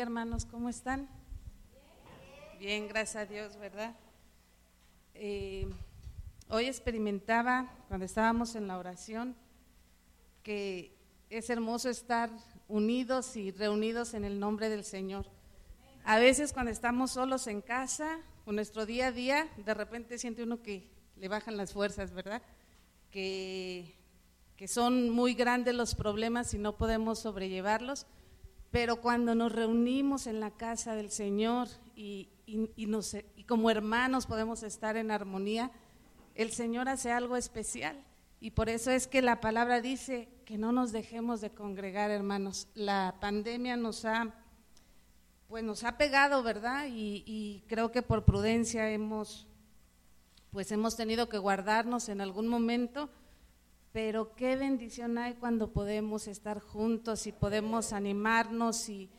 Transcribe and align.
hermanos, 0.00 0.46
¿cómo 0.46 0.68
están? 0.68 1.08
Bien, 2.58 2.88
gracias 2.88 3.16
a 3.16 3.26
Dios, 3.26 3.56
¿verdad? 3.56 3.94
Eh, 5.14 5.68
hoy 6.48 6.66
experimentaba, 6.66 7.70
cuando 7.88 8.06
estábamos 8.06 8.54
en 8.54 8.68
la 8.68 8.78
oración, 8.78 9.36
que 10.42 10.96
es 11.30 11.50
hermoso 11.50 11.90
estar 11.90 12.30
unidos 12.68 13.36
y 13.36 13.50
reunidos 13.50 14.14
en 14.14 14.24
el 14.24 14.40
nombre 14.40 14.68
del 14.68 14.84
Señor. 14.84 15.26
A 16.04 16.18
veces 16.18 16.52
cuando 16.52 16.70
estamos 16.70 17.12
solos 17.12 17.46
en 17.46 17.60
casa, 17.60 18.18
con 18.44 18.56
nuestro 18.56 18.86
día 18.86 19.08
a 19.08 19.12
día, 19.12 19.48
de 19.58 19.74
repente 19.74 20.18
siente 20.18 20.42
uno 20.42 20.62
que 20.62 20.90
le 21.16 21.28
bajan 21.28 21.56
las 21.56 21.72
fuerzas, 21.72 22.12
¿verdad? 22.12 22.42
Que, 23.10 23.94
que 24.56 24.68
son 24.68 25.10
muy 25.10 25.34
grandes 25.34 25.74
los 25.74 25.94
problemas 25.94 26.54
y 26.54 26.58
no 26.58 26.76
podemos 26.76 27.18
sobrellevarlos 27.18 28.06
pero 28.72 29.02
cuando 29.02 29.34
nos 29.34 29.52
reunimos 29.52 30.26
en 30.26 30.40
la 30.40 30.50
casa 30.50 30.96
del 30.96 31.10
Señor 31.10 31.68
y, 31.94 32.30
como 33.46 33.70
hermanos 33.70 34.26
podemos 34.26 34.62
estar 34.62 34.96
en 34.96 35.10
armonía, 35.10 35.70
el 36.34 36.50
Señor 36.52 36.88
hace 36.88 37.12
algo 37.12 37.36
especial. 37.36 38.02
Y 38.40 38.52
por 38.52 38.70
eso 38.70 38.90
es 38.90 39.06
que 39.06 39.20
la 39.20 39.40
palabra 39.40 39.82
dice 39.82 40.30
que 40.46 40.56
no 40.56 40.72
nos 40.72 40.90
dejemos 40.90 41.42
de 41.42 41.50
congregar, 41.50 42.10
hermanos. 42.10 42.66
La 42.74 43.16
pandemia 43.20 43.76
nos 43.76 44.06
ha, 44.06 44.34
pues 45.48 45.62
nos 45.62 45.84
ha 45.84 45.98
pegado, 45.98 46.42
¿verdad? 46.42 46.86
Y, 46.88 47.22
y 47.26 47.64
creo 47.68 47.92
que 47.92 48.00
por 48.00 48.24
prudencia 48.24 48.90
hemos, 48.90 49.46
pues 50.50 50.72
hemos 50.72 50.96
tenido 50.96 51.28
que 51.28 51.36
guardarnos 51.36 52.08
en 52.08 52.22
algún 52.22 52.48
momento 52.48 53.10
pero 53.92 54.34
qué 54.34 54.56
bendición 54.56 55.18
hay 55.18 55.34
cuando 55.34 55.72
podemos 55.72 56.26
estar 56.26 56.60
juntos 56.60 57.26
y 57.26 57.32
podemos 57.32 57.92
animarnos 57.92 58.88
y 58.88 59.10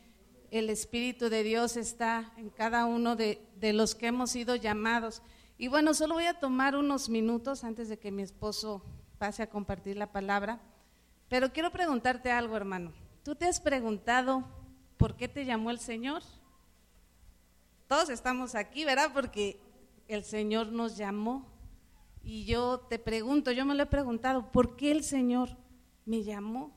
el 0.50 0.68
Espíritu 0.68 1.30
de 1.30 1.42
Dios 1.42 1.76
está 1.76 2.32
en 2.36 2.50
cada 2.50 2.84
uno 2.84 3.16
de, 3.16 3.40
los 3.72 3.94
que 3.94 4.08
hemos 4.08 4.30
sido 4.30 4.56
llamados. 4.56 5.22
Y 5.58 5.68
bueno, 5.68 5.94
solo 5.94 6.14
voy 6.14 6.26
a 6.26 6.38
tomar 6.38 6.76
unos 6.76 7.08
minutos 7.08 7.64
antes 7.64 7.88
de 7.88 7.98
que 7.98 8.10
mi 8.10 8.22
esposo 8.22 8.84
pase 9.18 9.42
a 9.42 9.50
compartir 9.50 9.96
la 9.96 10.12
palabra, 10.12 10.60
pero 11.28 11.52
quiero 11.52 11.70
preguntarte 11.70 12.30
algo, 12.30 12.56
hermano. 12.56 12.92
¿Tú 13.22 13.34
te 13.34 13.46
has 13.46 13.60
preguntado 13.60 14.44
por 14.96 15.16
qué 15.16 15.28
te 15.28 15.44
llamó 15.44 15.70
el 15.70 15.78
Señor? 15.78 16.22
Todos 17.86 18.08
estamos 18.10 18.54
aquí, 18.54 18.84
¿verdad? 18.84 19.10
Porque 19.14 19.60
el 20.08 20.24
Señor 20.24 20.68
nos 20.68 20.96
llamó. 20.96 21.53
Y 22.24 22.46
yo 22.46 22.80
te 22.88 22.98
pregunto, 22.98 23.52
yo 23.52 23.66
me 23.66 23.74
lo 23.74 23.82
he 23.82 23.86
preguntado, 23.86 24.50
¿por 24.50 24.76
qué 24.76 24.90
el 24.90 25.04
Señor 25.04 25.50
me 26.06 26.22
llamó? 26.22 26.74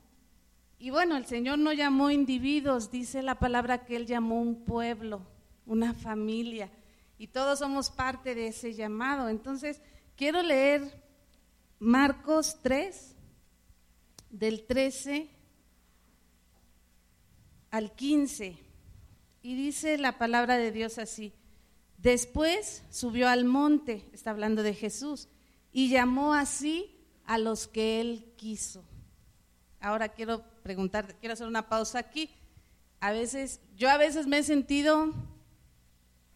Y 0.78 0.90
bueno, 0.90 1.16
el 1.16 1.26
Señor 1.26 1.58
no 1.58 1.72
llamó 1.72 2.10
individuos, 2.10 2.90
dice 2.90 3.22
la 3.22 3.38
palabra 3.38 3.84
que 3.84 3.96
Él 3.96 4.06
llamó 4.06 4.40
un 4.40 4.64
pueblo, 4.64 5.26
una 5.66 5.94
familia, 5.94 6.70
y 7.18 7.28
todos 7.28 7.58
somos 7.58 7.90
parte 7.90 8.34
de 8.34 8.48
ese 8.48 8.74
llamado. 8.74 9.28
Entonces, 9.28 9.80
quiero 10.16 10.42
leer 10.42 11.02
Marcos 11.78 12.58
3, 12.62 13.16
del 14.30 14.66
13 14.66 15.30
al 17.70 17.92
15, 17.92 18.58
y 19.42 19.54
dice 19.56 19.98
la 19.98 20.18
palabra 20.18 20.58
de 20.58 20.70
Dios 20.70 20.98
así. 20.98 21.32
Después 21.96 22.84
subió 22.90 23.28
al 23.28 23.44
monte, 23.44 24.08
está 24.12 24.30
hablando 24.30 24.62
de 24.62 24.74
Jesús, 24.74 25.28
y 25.72 25.88
llamó 25.90 26.34
así 26.34 26.94
a 27.24 27.38
los 27.38 27.68
que 27.68 28.00
él 28.00 28.32
quiso. 28.36 28.84
Ahora 29.80 30.08
quiero 30.08 30.42
preguntar, 30.62 31.14
quiero 31.20 31.34
hacer 31.34 31.46
una 31.46 31.68
pausa 31.68 31.98
aquí. 31.98 32.30
A 33.00 33.12
veces, 33.12 33.60
yo 33.76 33.88
a 33.90 33.96
veces 33.96 34.26
me 34.26 34.38
he 34.38 34.42
sentido 34.42 35.12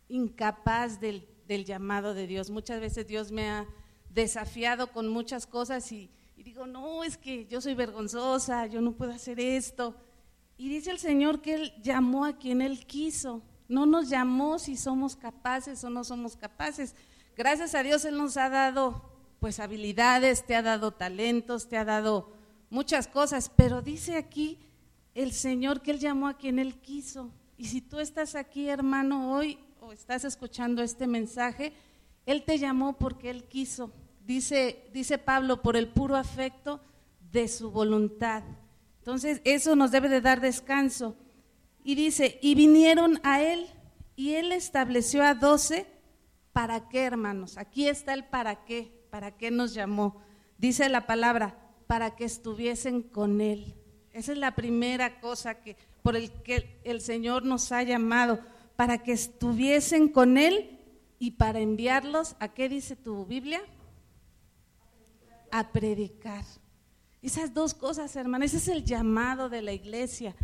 incapaz 0.09 1.01
del, 1.01 1.27
llamado 1.65 2.15
de 2.15 2.27
Dios. 2.27 2.51
Muchas 2.51 2.81
veces 2.81 3.07
Dios 3.07 3.33
me 3.33 3.51
ha 3.51 3.67
desafiado 4.09 4.93
con 4.93 5.09
muchas 5.09 5.47
cosas 5.47 5.91
y, 5.93 6.11
y 6.37 6.43
digo, 6.43 6.67
no, 6.67 7.05
es 7.05 7.19
que 7.19 7.47
yo 7.47 7.61
soy 7.61 7.75
vergonzosa, 7.75 8.67
yo 8.67 8.81
no 8.81 8.93
puedo 8.93 9.13
hacer 9.13 9.41
esto. 9.41 9.95
Y 10.57 10.69
dice 10.69 10.91
el 10.91 10.99
Señor 10.99 11.43
que 11.43 11.55
Él 11.55 11.75
llamó 11.83 12.25
a 12.25 12.39
quien 12.39 12.63
Él 12.63 12.87
quiso. 12.87 13.43
No 13.69 13.87
nos 13.87 14.09
llamó 14.09 14.59
si 14.59 14.77
somos 14.77 15.17
capaces 15.17 15.83
o 15.85 15.91
no 15.91 16.05
somos 16.05 16.37
capaces. 16.37 16.95
Gracias 17.37 17.75
a 17.75 17.83
Dios 17.83 18.05
Él 18.05 18.17
nos 18.17 18.37
ha 18.37 18.49
dado 18.49 19.12
pues 19.43 19.59
habilidades, 19.59 20.47
te 20.47 20.55
ha 20.55 20.63
dado 20.63 20.93
talentos, 20.93 21.69
te 21.69 21.77
ha 21.77 21.85
dado 21.85 22.31
muchas 22.71 23.09
cosas, 23.09 23.51
pero 23.57 23.83
dice 23.83 24.15
aquí 24.15 24.61
el 25.17 25.33
Señor 25.33 25.83
que 25.83 25.91
Él 25.91 25.99
llamó 25.99 26.29
a 26.29 26.37
quien 26.37 26.61
Él 26.61 26.77
quiso. 26.77 27.33
Y 27.57 27.65
si 27.65 27.81
tú 27.81 27.99
estás 27.99 28.37
aquí, 28.37 28.69
hermano, 28.69 29.35
hoy 29.35 29.59
o 29.81 29.91
estás 29.91 30.25
escuchando 30.25 30.81
este 30.81 31.09
mensaje, 31.09 31.73
Él 32.25 32.45
te 32.45 32.57
llamó 32.57 32.93
porque 32.93 33.31
Él 33.31 33.43
quiso. 33.43 33.91
Dice, 34.25 34.89
dice 34.93 35.19
Pablo, 35.19 35.61
por 35.61 35.77
el 35.77 35.89
puro 35.89 36.15
afecto 36.15 36.81
de 37.33 37.49
su 37.49 37.73
voluntad. 37.73 38.45
Entonces, 38.99 39.41
eso 39.43 39.75
nos 39.75 39.91
debe 39.91 40.09
de 40.09 40.21
dar 40.21 40.41
descanso. 40.41 41.17
Y 41.83 41.97
dice, 41.97 42.39
y 42.43 42.55
vinieron 42.55 43.19
a 43.25 43.43
Él 43.43 43.67
y 44.15 44.35
Él 44.35 44.53
estableció 44.53 45.25
a 45.25 45.35
doce. 45.35 45.89
¿Para 46.53 46.89
qué, 46.89 47.03
hermanos? 47.03 47.59
Aquí 47.59 47.89
está 47.89 48.15
el 48.15 48.23
para 48.23 48.65
qué. 48.65 49.02
¿Para 49.13 49.33
qué 49.33 49.51
nos 49.51 49.75
llamó? 49.75 50.23
Dice 50.57 50.89
la 50.89 51.07
palabra, 51.07 51.55
para 51.87 52.17
que 52.17 52.25
estuviesen 52.25 53.03
con 53.03 53.43
Él. 53.43 53.75
Esa 54.11 54.33
es 54.33 54.39
la 54.39 54.55
primera 54.55 55.21
cosa 55.21 55.61
que, 55.61 55.77
por 56.01 56.17
el 56.17 56.33
que 56.43 56.81
el 56.83 57.03
Señor 57.03 57.45
nos 57.45 57.73
ha 57.73 57.83
llamado, 57.83 58.41
para 58.75 59.03
que 59.03 59.13
estuviesen 59.13 60.09
con 60.09 60.39
Él 60.39 60.79
y 61.19 61.33
para 61.33 61.61
enviarlos, 61.61 62.37
¿a 62.41 62.55
qué 62.55 62.71
dice 62.71 62.97
tu 62.97 63.27
Biblia? 63.27 63.61
A 65.51 65.73
predicar. 65.73 66.47
Esas 67.21 67.53
dos 67.53 67.75
cosas, 67.75 68.17
hermanos, 68.17 68.47
ese 68.47 68.57
es 68.57 68.69
el 68.69 68.83
llamado 68.83 69.51
de 69.51 69.61
la 69.61 69.75
iglesia. 69.75 70.35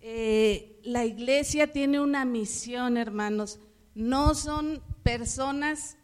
Eh, 0.00 0.80
la 0.84 1.04
iglesia 1.04 1.70
tiene 1.70 2.00
una 2.00 2.24
misión, 2.24 2.96
hermanos. 2.96 3.60
No 3.94 4.34
son 4.34 4.82
personas 5.02 5.98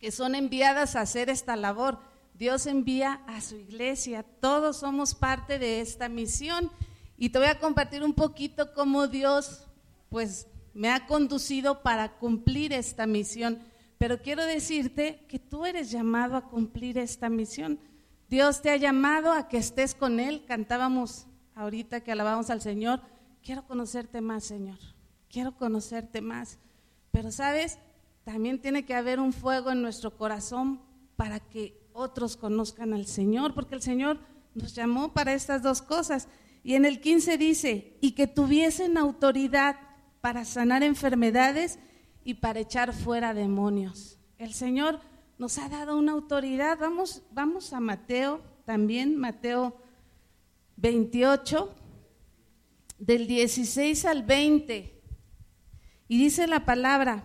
que 0.00 0.10
son 0.10 0.34
enviadas 0.34 0.96
a 0.96 1.02
hacer 1.02 1.28
esta 1.28 1.56
labor. 1.56 1.98
Dios 2.34 2.66
envía 2.66 3.22
a 3.26 3.40
su 3.40 3.56
iglesia, 3.56 4.24
todos 4.40 4.78
somos 4.78 5.14
parte 5.14 5.58
de 5.58 5.80
esta 5.80 6.08
misión. 6.08 6.70
Y 7.18 7.28
te 7.28 7.38
voy 7.38 7.48
a 7.48 7.58
compartir 7.58 8.02
un 8.02 8.14
poquito 8.14 8.72
cómo 8.72 9.06
Dios, 9.06 9.66
pues, 10.08 10.46
me 10.72 10.90
ha 10.90 11.06
conducido 11.06 11.82
para 11.82 12.16
cumplir 12.16 12.72
esta 12.72 13.06
misión. 13.06 13.58
Pero 13.98 14.22
quiero 14.22 14.42
decirte 14.44 15.26
que 15.28 15.38
tú 15.38 15.66
eres 15.66 15.90
llamado 15.90 16.36
a 16.36 16.48
cumplir 16.48 16.96
esta 16.96 17.28
misión. 17.28 17.78
Dios 18.30 18.62
te 18.62 18.70
ha 18.70 18.76
llamado 18.76 19.32
a 19.32 19.48
que 19.48 19.58
estés 19.58 19.94
con 19.94 20.18
Él. 20.18 20.44
Cantábamos 20.46 21.26
ahorita 21.54 22.00
que 22.00 22.12
alabamos 22.12 22.48
al 22.48 22.62
Señor. 22.62 23.02
Quiero 23.42 23.66
conocerte 23.66 24.22
más, 24.22 24.44
Señor. 24.44 24.78
Quiero 25.28 25.54
conocerte 25.56 26.22
más. 26.22 26.58
Pero 27.10 27.30
sabes, 27.30 27.78
también 28.32 28.60
tiene 28.60 28.84
que 28.84 28.94
haber 28.94 29.18
un 29.18 29.32
fuego 29.32 29.72
en 29.72 29.82
nuestro 29.82 30.16
corazón 30.16 30.80
para 31.16 31.40
que 31.40 31.76
otros 31.92 32.36
conozcan 32.36 32.94
al 32.94 33.06
Señor, 33.06 33.54
porque 33.54 33.74
el 33.74 33.82
Señor 33.82 34.20
nos 34.54 34.72
llamó 34.72 35.12
para 35.12 35.34
estas 35.34 35.64
dos 35.64 35.82
cosas. 35.82 36.28
Y 36.62 36.74
en 36.74 36.84
el 36.84 37.00
15 37.00 37.36
dice, 37.38 37.98
y 38.00 38.12
que 38.12 38.28
tuviesen 38.28 38.98
autoridad 38.98 39.80
para 40.20 40.44
sanar 40.44 40.84
enfermedades 40.84 41.80
y 42.22 42.34
para 42.34 42.60
echar 42.60 42.92
fuera 42.94 43.34
demonios. 43.34 44.20
El 44.38 44.54
Señor 44.54 45.00
nos 45.36 45.58
ha 45.58 45.68
dado 45.68 45.98
una 45.98 46.12
autoridad. 46.12 46.78
Vamos, 46.78 47.22
vamos 47.32 47.72
a 47.72 47.80
Mateo 47.80 48.42
también, 48.64 49.16
Mateo 49.16 49.76
28, 50.76 51.74
del 52.96 53.26
16 53.26 54.04
al 54.04 54.22
20. 54.22 55.02
Y 56.06 56.16
dice 56.16 56.46
la 56.46 56.64
palabra, 56.64 57.24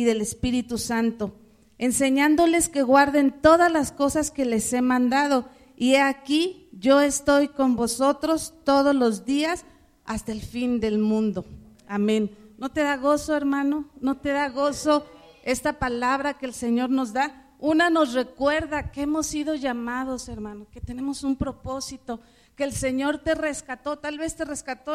y 0.00 0.04
del 0.04 0.22
Espíritu 0.22 0.78
Santo, 0.78 1.34
enseñándoles 1.76 2.70
que 2.70 2.82
guarden 2.82 3.42
todas 3.42 3.70
las 3.70 3.92
cosas 3.92 4.30
que 4.30 4.46
les 4.46 4.72
he 4.72 4.80
mandado. 4.80 5.46
Y 5.76 5.94
he 5.94 6.00
aquí, 6.00 6.70
yo 6.72 7.02
estoy 7.02 7.48
con 7.48 7.76
vosotros 7.76 8.54
todos 8.64 8.94
los 8.94 9.26
días 9.26 9.66
hasta 10.06 10.32
el 10.32 10.40
fin 10.40 10.80
del 10.80 10.98
mundo. 10.98 11.44
Amén. 11.86 12.34
¿No 12.56 12.70
te 12.70 12.82
da 12.82 12.96
gozo, 12.96 13.36
hermano? 13.36 13.90
¿No 14.00 14.16
te 14.16 14.30
da 14.30 14.48
gozo 14.48 15.04
esta 15.44 15.78
palabra 15.78 16.38
que 16.38 16.46
el 16.46 16.54
Señor 16.54 16.88
nos 16.88 17.12
da? 17.12 17.52
Una 17.58 17.90
nos 17.90 18.14
recuerda 18.14 18.90
que 18.90 19.02
hemos 19.02 19.26
sido 19.26 19.54
llamados, 19.54 20.30
hermano, 20.30 20.66
que 20.70 20.80
tenemos 20.80 21.24
un 21.24 21.36
propósito, 21.36 22.20
que 22.56 22.64
el 22.64 22.72
Señor 22.72 23.18
te 23.18 23.34
rescató, 23.34 23.98
tal 23.98 24.16
vez 24.16 24.34
te 24.34 24.46
rescató, 24.46 24.94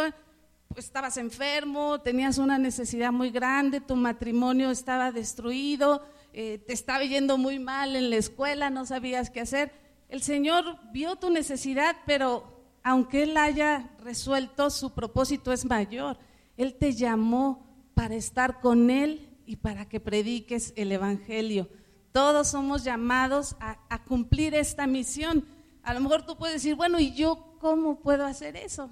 estabas 0.76 1.18
enfermo, 1.18 2.02
tenías 2.02 2.38
una 2.38 2.58
necesidad 2.58 3.12
muy 3.12 3.30
grande, 3.30 3.82
tu 3.82 3.96
matrimonio 3.96 4.72
estaba 4.72 5.12
destruido, 5.12 6.04
eh, 6.34 6.58
te 6.66 6.74
estaba 6.74 7.04
yendo 7.04 7.38
muy 7.38 7.60
mal 7.60 7.96
en 7.96 8.10
la 8.10 8.18
escuela, 8.18 8.70
no 8.70 8.86
sabías 8.86 9.30
qué 9.30 9.42
hacer. 9.42 9.72
El 10.10 10.22
Señor 10.22 10.78
vio 10.92 11.16
tu 11.16 11.30
necesidad, 11.30 11.96
pero 12.06 12.56
aunque 12.84 13.24
Él 13.24 13.38
haya 13.38 13.90
resuelto, 14.04 14.70
su 14.70 14.94
propósito 14.94 15.52
es 15.52 15.66
mayor. 15.66 16.18
Él 16.58 16.76
te 16.76 16.94
llamó 16.94 17.66
para 17.94 18.16
estar 18.16 18.60
con 18.60 18.90
Él 18.90 19.30
y 19.46 19.56
para 19.58 19.88
que 19.88 20.00
prediques 20.00 20.74
el 20.76 20.92
Evangelio. 20.92 21.70
Todos 22.12 22.50
somos 22.50 22.84
llamados 22.84 23.56
a, 23.60 24.04
cumplir 24.06 24.54
esta 24.54 24.88
misión. 24.88 25.46
A 25.84 25.94
lo 25.94 26.00
mejor 26.00 26.26
tú 26.26 26.38
puedes 26.38 26.56
decir, 26.56 26.76
bueno, 26.76 27.00
¿y 27.00 27.14
yo 27.14 27.58
cómo 27.60 28.00
puedo 28.00 28.26
hacer 28.26 28.56
eso? 28.56 28.90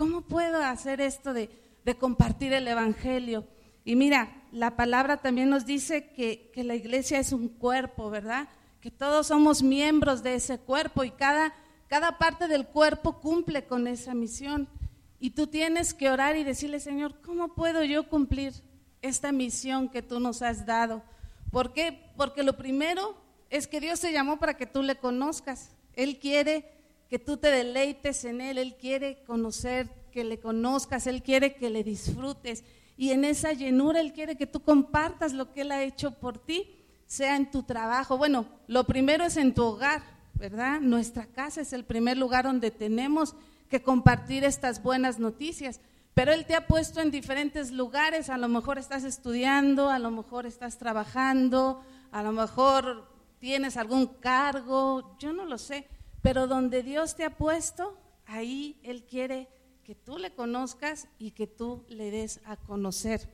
¿Cómo 0.00 0.22
puedo 0.22 0.62
hacer 0.62 1.02
esto 1.02 1.34
de, 1.34 1.50
compartir 1.98 2.54
el 2.54 2.66
Evangelio? 2.66 3.46
Y 3.84 3.96
mira, 3.96 4.44
la 4.50 4.74
palabra 4.74 5.18
también 5.18 5.50
nos 5.50 5.66
dice 5.66 6.10
que, 6.12 6.50
que, 6.54 6.64
la 6.64 6.74
iglesia 6.74 7.18
es 7.18 7.32
un 7.32 7.48
cuerpo, 7.48 8.08
¿verdad? 8.08 8.48
Que 8.80 8.90
todos 8.90 9.26
somos 9.26 9.62
miembros 9.62 10.22
de 10.22 10.36
ese 10.36 10.58
cuerpo 10.58 11.04
y 11.04 11.10
cada, 11.10 11.52
cada 11.86 12.16
parte 12.16 12.48
del 12.48 12.66
cuerpo 12.66 13.20
cumple 13.20 13.66
con 13.66 13.86
esa 13.86 14.14
misión. 14.14 14.70
Y 15.18 15.32
tú 15.32 15.48
tienes 15.48 15.92
que 15.92 16.08
orar 16.08 16.34
y 16.38 16.44
decirle, 16.44 16.80
Señor, 16.80 17.20
¿cómo 17.20 17.54
puedo 17.54 17.84
yo 17.84 18.08
cumplir 18.08 18.54
esta 19.02 19.32
misión 19.32 19.90
que 19.90 20.00
tú 20.00 20.18
nos 20.18 20.40
has 20.40 20.64
dado? 20.64 21.02
¿Por 21.50 21.74
qué? 21.74 22.10
Porque 22.16 22.42
lo 22.42 22.56
primero 22.56 23.22
es 23.50 23.66
que 23.66 23.80
Dios 23.80 24.00
te 24.00 24.14
llamó 24.14 24.38
para 24.38 24.56
que 24.56 24.64
tú 24.64 24.82
le 24.82 24.96
conozcas. 24.96 25.76
Él 25.92 26.18
quiere 26.18 26.79
que 27.10 27.18
tú 27.18 27.36
te 27.36 27.50
deleites 27.50 28.24
en 28.24 28.40
Él, 28.40 28.56
Él 28.56 28.76
quiere 28.80 29.24
conocer, 29.24 29.90
que 30.12 30.22
le 30.22 30.38
conozcas, 30.38 31.08
Él 31.08 31.24
quiere 31.24 31.56
que 31.56 31.68
le 31.68 31.82
disfrutes. 31.82 32.62
Y 32.96 33.10
en 33.10 33.24
esa 33.24 33.52
llenura 33.52 34.00
Él 34.00 34.12
quiere 34.12 34.36
que 34.36 34.46
tú 34.46 34.60
compartas 34.60 35.32
lo 35.32 35.52
que 35.52 35.62
Él 35.62 35.72
ha 35.72 35.82
hecho 35.82 36.12
por 36.12 36.38
ti, 36.38 36.70
sea 37.06 37.34
en 37.34 37.50
tu 37.50 37.64
trabajo. 37.64 38.16
Bueno, 38.16 38.46
lo 38.68 38.84
primero 38.84 39.24
es 39.24 39.36
en 39.36 39.52
tu 39.52 39.64
hogar, 39.64 40.02
¿verdad? 40.34 40.80
Nuestra 40.80 41.26
casa 41.26 41.62
es 41.62 41.72
el 41.72 41.84
primer 41.84 42.16
lugar 42.16 42.44
donde 42.44 42.70
tenemos 42.70 43.34
que 43.68 43.82
compartir 43.82 44.44
estas 44.44 44.80
buenas 44.80 45.18
noticias. 45.18 45.80
Pero 46.14 46.32
Él 46.32 46.46
te 46.46 46.54
ha 46.54 46.68
puesto 46.68 47.00
en 47.00 47.10
diferentes 47.10 47.72
lugares, 47.72 48.30
a 48.30 48.38
lo 48.38 48.46
mejor 48.46 48.78
estás 48.78 49.02
estudiando, 49.02 49.90
a 49.90 49.98
lo 49.98 50.12
mejor 50.12 50.46
estás 50.46 50.78
trabajando, 50.78 51.82
a 52.12 52.22
lo 52.22 52.30
mejor 52.30 53.08
tienes 53.40 53.76
algún 53.76 54.06
cargo, 54.06 55.16
yo 55.18 55.32
no 55.32 55.44
lo 55.44 55.58
sé, 55.58 55.88
pero 56.22 56.46
donde 56.46 56.82
Dios 56.82 57.16
te 57.16 57.24
ha 57.24 57.36
puesto, 57.36 57.98
ahí 58.26 58.78
Él 58.82 59.04
quiere 59.04 59.48
que 59.84 59.94
tú 59.94 60.18
le 60.18 60.34
conozcas 60.34 61.08
y 61.18 61.32
que 61.32 61.46
tú 61.46 61.84
le 61.88 62.10
des 62.10 62.40
a 62.44 62.56
conocer. 62.56 63.28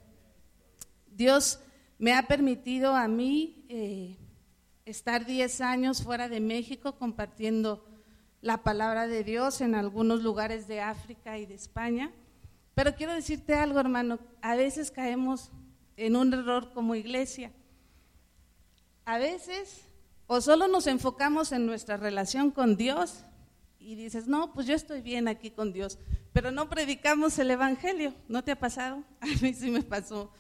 Dios 1.07 1.61
me 1.99 2.13
ha 2.13 2.27
permitido 2.27 2.95
a 2.95 3.09
mí 3.09 3.65
eh, 3.69 4.17
estar 4.85 5.27
10 5.27 5.61
años 5.61 6.03
fuera 6.03 6.29
de 6.29 6.41
México 6.41 6.97
compartiendo 6.97 7.85
la 8.41 8.63
palabra 8.63 9.07
de 9.07 9.25
Dios 9.25 9.61
en 9.61 9.75
algunos 9.75 10.23
lugares 10.23 10.69
de 10.69 10.81
África 10.81 11.39
y 11.39 11.47
de 11.47 11.55
España. 11.55 12.13
Pero 12.75 12.95
quiero 12.95 13.15
decirte 13.15 13.55
algo, 13.55 13.81
hermano, 13.81 14.19
a 14.43 14.55
veces 14.55 14.91
caemos 14.91 15.51
en 15.97 16.15
un 16.15 16.33
error 16.33 16.73
como 16.73 16.95
iglesia. 16.95 17.51
A 19.05 19.19
veces 19.19 19.86
o 20.27 20.41
solo 20.41 20.69
nos 20.69 20.87
enfocamos 20.87 21.53
en 21.53 21.67
nuestra 21.67 21.97
relación 21.97 22.51
con 22.51 22.77
Dios 22.77 23.25
y 23.79 23.95
dices, 23.95 24.27
no, 24.27 24.53
pues 24.53 24.67
yo 24.67 24.75
estoy 24.75 25.01
bien 25.01 25.29
aquí 25.29 25.51
con 25.53 25.73
Dios, 25.73 25.99
pero 26.33 26.51
no 26.51 26.69
predicamos 26.69 27.39
el 27.39 27.53
Evangelio. 27.53 28.15
¿No 28.29 28.43
te 28.43 28.51
ha 28.51 28.59
pasado? 28.59 29.05
A 29.21 29.27
mí 29.41 29.55
sí 29.55 29.71
me 29.71 29.83
pasó 29.83 30.31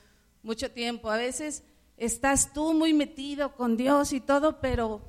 mucho 0.43 0.71
tiempo. 0.73 1.11
A 1.11 1.17
veces 1.17 1.62
estás 1.97 2.53
tú 2.53 2.75
muy 2.75 2.93
metido 2.93 3.55
con 3.55 3.77
Dios 3.77 4.12
y 4.12 4.21
todo, 4.21 4.61
pero, 4.61 5.00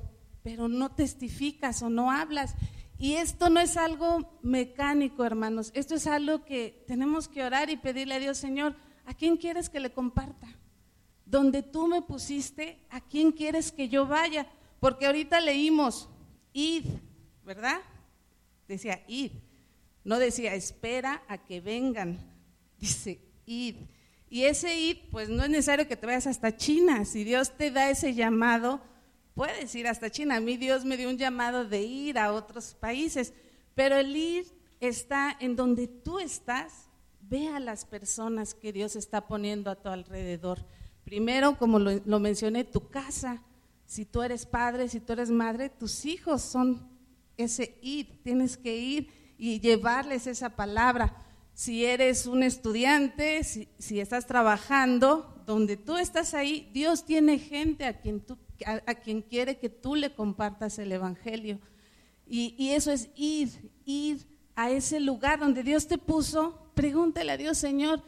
pero 0.42 0.68
no 0.68 0.90
testificas 0.90 1.82
o 1.82 1.90
no 1.90 2.12
hablas. 2.12 2.54
Y 2.98 3.14
esto 3.14 3.50
no 3.50 3.58
es 3.58 3.76
algo 3.76 4.38
mecánico, 4.42 5.24
hermanos. 5.24 5.72
Esto 5.74 5.96
es 5.96 6.06
algo 6.06 6.44
que 6.44 6.84
tenemos 6.86 7.26
que 7.26 7.42
orar 7.42 7.70
y 7.70 7.76
pedirle 7.76 8.14
a 8.14 8.20
Dios, 8.20 8.38
Señor, 8.38 8.76
¿a 9.04 9.14
quién 9.14 9.36
quieres 9.36 9.68
que 9.68 9.80
le 9.80 9.92
comparta? 9.92 10.46
Donde 11.26 11.62
tú 11.62 11.88
me 11.88 12.02
pusiste, 12.02 12.78
¿a 12.88 13.00
quién 13.00 13.32
quieres 13.32 13.72
que 13.72 13.88
yo 13.88 14.06
vaya? 14.06 14.46
Porque 14.80 15.06
ahorita 15.06 15.40
leímos, 15.40 16.08
id, 16.52 16.84
¿verdad? 17.44 17.80
Decía, 18.66 19.02
id. 19.08 19.32
No 20.04 20.18
decía, 20.18 20.54
espera 20.54 21.22
a 21.28 21.38
que 21.38 21.60
vengan. 21.60 22.18
Dice, 22.78 23.20
id. 23.46 23.76
Y 24.30 24.44
ese 24.44 24.78
id, 24.78 24.98
pues 25.10 25.28
no 25.28 25.42
es 25.42 25.50
necesario 25.50 25.88
que 25.88 25.96
te 25.96 26.06
vayas 26.06 26.26
hasta 26.26 26.56
China. 26.56 27.04
Si 27.04 27.24
Dios 27.24 27.56
te 27.56 27.70
da 27.70 27.90
ese 27.90 28.14
llamado, 28.14 28.80
puedes 29.34 29.74
ir 29.74 29.88
hasta 29.88 30.10
China. 30.10 30.36
A 30.36 30.40
mí 30.40 30.56
Dios 30.56 30.84
me 30.84 30.96
dio 30.96 31.08
un 31.08 31.16
llamado 31.16 31.64
de 31.64 31.82
ir 31.82 32.18
a 32.18 32.32
otros 32.32 32.74
países, 32.74 33.32
pero 33.74 33.96
el 33.96 34.14
ir 34.14 34.46
está 34.80 35.36
en 35.40 35.56
donde 35.56 35.88
tú 35.88 36.18
estás. 36.18 36.88
Ve 37.20 37.48
a 37.48 37.60
las 37.60 37.84
personas 37.84 38.54
que 38.54 38.72
Dios 38.72 38.96
está 38.96 39.26
poniendo 39.26 39.70
a 39.70 39.76
tu 39.76 39.88
alrededor. 39.88 40.64
Primero, 41.04 41.58
como 41.58 41.78
lo, 41.78 42.00
lo 42.04 42.20
mencioné, 42.20 42.64
tu 42.64 42.88
casa. 42.88 43.42
Si 43.88 44.04
tú 44.04 44.22
eres 44.22 44.44
padre, 44.44 44.86
si 44.90 45.00
tú 45.00 45.14
eres 45.14 45.30
madre, 45.30 45.70
tus 45.70 46.04
hijos 46.04 46.42
son 46.42 46.86
ese 47.38 47.78
ir. 47.80 48.22
Tienes 48.22 48.58
que 48.58 48.76
ir 48.76 49.08
y 49.38 49.60
llevarles 49.60 50.26
esa 50.26 50.50
palabra. 50.50 51.16
Si 51.54 51.86
eres 51.86 52.26
un 52.26 52.42
estudiante, 52.42 53.42
si, 53.44 53.98
estás 53.98 54.26
trabajando, 54.26 55.42
donde 55.46 55.78
tú 55.78 55.96
estás 55.96 56.34
ahí, 56.34 56.68
Dios 56.74 57.06
tiene 57.06 57.38
gente 57.38 57.86
a 57.86 57.98
quien 57.98 58.22
a, 58.66 58.94
quien 58.94 59.22
quiere 59.22 59.56
que 59.56 59.70
tú 59.70 59.94
le 59.94 60.14
compartas 60.14 60.78
el 60.78 60.92
Evangelio. 60.92 61.58
Y, 62.26 62.54
y, 62.58 62.72
eso 62.72 62.92
es 62.92 63.08
ir, 63.16 63.72
ir 63.86 64.26
a 64.54 64.70
ese 64.70 65.00
lugar 65.00 65.40
donde 65.40 65.62
Dios 65.62 65.88
te 65.88 65.96
puso. 65.96 66.70
Pregúntale 66.74 67.32
a 67.32 67.38
Dios, 67.38 67.56
Señor, 67.56 68.02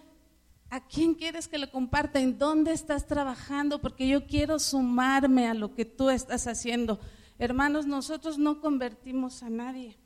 ¿a 0.71 0.87
quién 0.87 1.15
quieres 1.15 1.49
que 1.49 1.59
le 1.59 1.71
comparta? 1.71 2.21
¿En 2.21 2.39
dónde 2.39 2.73
estás 2.73 3.07
trabajando? 3.07 3.81
Porque 3.81 4.09
yo 4.09 4.27
quiero 4.27 4.59
sumarme 4.59 5.49
a 5.49 5.55
lo 5.55 5.75
que 5.75 5.85
tú 5.85 6.11
estás 6.11 6.47
haciendo. 6.47 7.00
Hermanos, 7.39 7.87
nosotros 7.87 8.39
no 8.39 8.61
convertimos 8.61 9.43
a 9.43 9.50
nadie. 9.50 9.99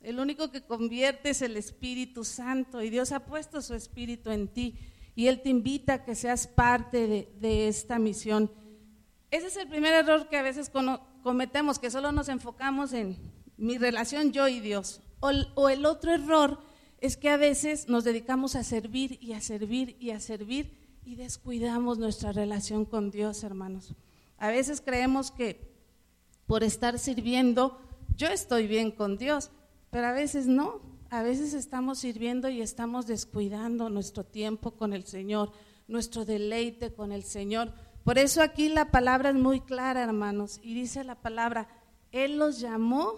El 0.00 0.18
único 0.18 0.50
que 0.50 0.62
convierte 0.62 1.30
es 1.30 1.42
el 1.42 1.56
Espíritu 1.56 2.24
Santo 2.24 2.82
y 2.82 2.90
Dios 2.90 3.12
ha 3.12 3.26
puesto 3.26 3.62
su 3.62 3.74
Espíritu 3.74 4.30
en 4.30 4.48
ti 4.48 4.78
y 5.14 5.26
Él 5.26 5.42
te 5.42 5.50
invita 5.50 5.94
a 5.94 6.04
que 6.04 6.14
seas 6.14 6.46
parte 6.46 7.28
de 7.38 7.68
esta 7.68 7.98
misión. 7.98 8.50
Ese 9.30 9.46
es 9.46 9.56
el 9.56 9.68
primer 9.68 9.92
error 9.94 10.28
que 10.28 10.36
a 10.36 10.42
veces 10.42 10.70
cometemos, 11.22 11.78
que 11.78 11.90
solo 11.90 12.12
nos 12.12 12.28
enfocamos 12.28 12.92
en 12.92 13.16
mi 13.56 13.78
relación 13.78 14.32
yo 14.32 14.48
y 14.48 14.60
Dios. 14.60 15.00
O, 15.20 15.68
el 15.68 15.86
otro 15.86 16.12
error 16.12 16.60
es 17.02 17.18
que 17.18 17.28
a 17.28 17.36
veces 17.36 17.90
nos 17.90 18.04
dedicamos 18.04 18.56
a 18.56 18.64
servir 18.64 19.18
y 19.20 19.34
a 19.34 19.42
servir 19.42 19.94
y 20.00 20.12
a 20.12 20.20
servir 20.20 20.72
y 21.04 21.16
descuidamos 21.16 21.98
nuestra 21.98 22.32
relación 22.32 22.86
con 22.86 23.10
Dios, 23.10 23.44
hermanos. 23.44 23.94
A 24.38 24.48
veces 24.48 24.80
creemos 24.80 25.30
que 25.30 25.70
por 26.46 26.64
estar 26.64 26.98
sirviendo 26.98 27.78
yo 28.16 28.28
estoy 28.28 28.66
bien 28.66 28.90
con 28.90 29.18
Dios, 29.18 29.50
pero 29.90 30.06
a 30.06 30.12
veces 30.12 30.46
no. 30.46 30.80
A 31.10 31.22
veces 31.22 31.52
estamos 31.52 31.98
sirviendo 31.98 32.48
y 32.48 32.62
estamos 32.62 33.06
descuidando 33.06 33.90
nuestro 33.90 34.24
tiempo 34.24 34.70
con 34.70 34.94
el 34.94 35.04
Señor, 35.04 35.52
nuestro 35.88 36.24
deleite 36.24 36.94
con 36.94 37.12
el 37.12 37.22
Señor 37.22 37.74
por 38.04 38.18
eso 38.18 38.42
aquí 38.42 38.68
la 38.68 38.90
palabra 38.90 39.30
es 39.30 39.36
muy 39.36 39.60
clara, 39.60 40.02
hermanos, 40.02 40.58
y 40.62 40.74
dice 40.74 41.04
la 41.04 41.14
palabra, 41.14 41.68
Él 42.10 42.36
los 42.36 42.58
llamó 42.58 43.14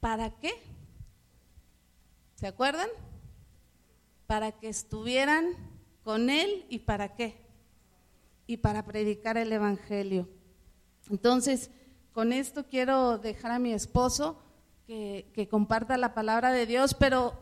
para 0.00 0.30
qué? 0.30 0.52
¿Se 2.42 2.48
acuerdan? 2.48 2.88
Para 4.26 4.50
que 4.50 4.68
estuvieran 4.68 5.44
con 6.02 6.28
Él 6.28 6.66
y 6.68 6.80
para 6.80 7.14
qué? 7.14 7.36
Y 8.48 8.56
para 8.56 8.84
predicar 8.84 9.36
el 9.36 9.52
Evangelio. 9.52 10.28
Entonces, 11.08 11.70
con 12.10 12.32
esto 12.32 12.66
quiero 12.68 13.18
dejar 13.18 13.52
a 13.52 13.60
mi 13.60 13.72
esposo 13.72 14.42
que, 14.88 15.30
que 15.32 15.46
comparta 15.46 15.96
la 15.96 16.14
palabra 16.14 16.50
de 16.50 16.66
Dios, 16.66 16.94
pero 16.94 17.38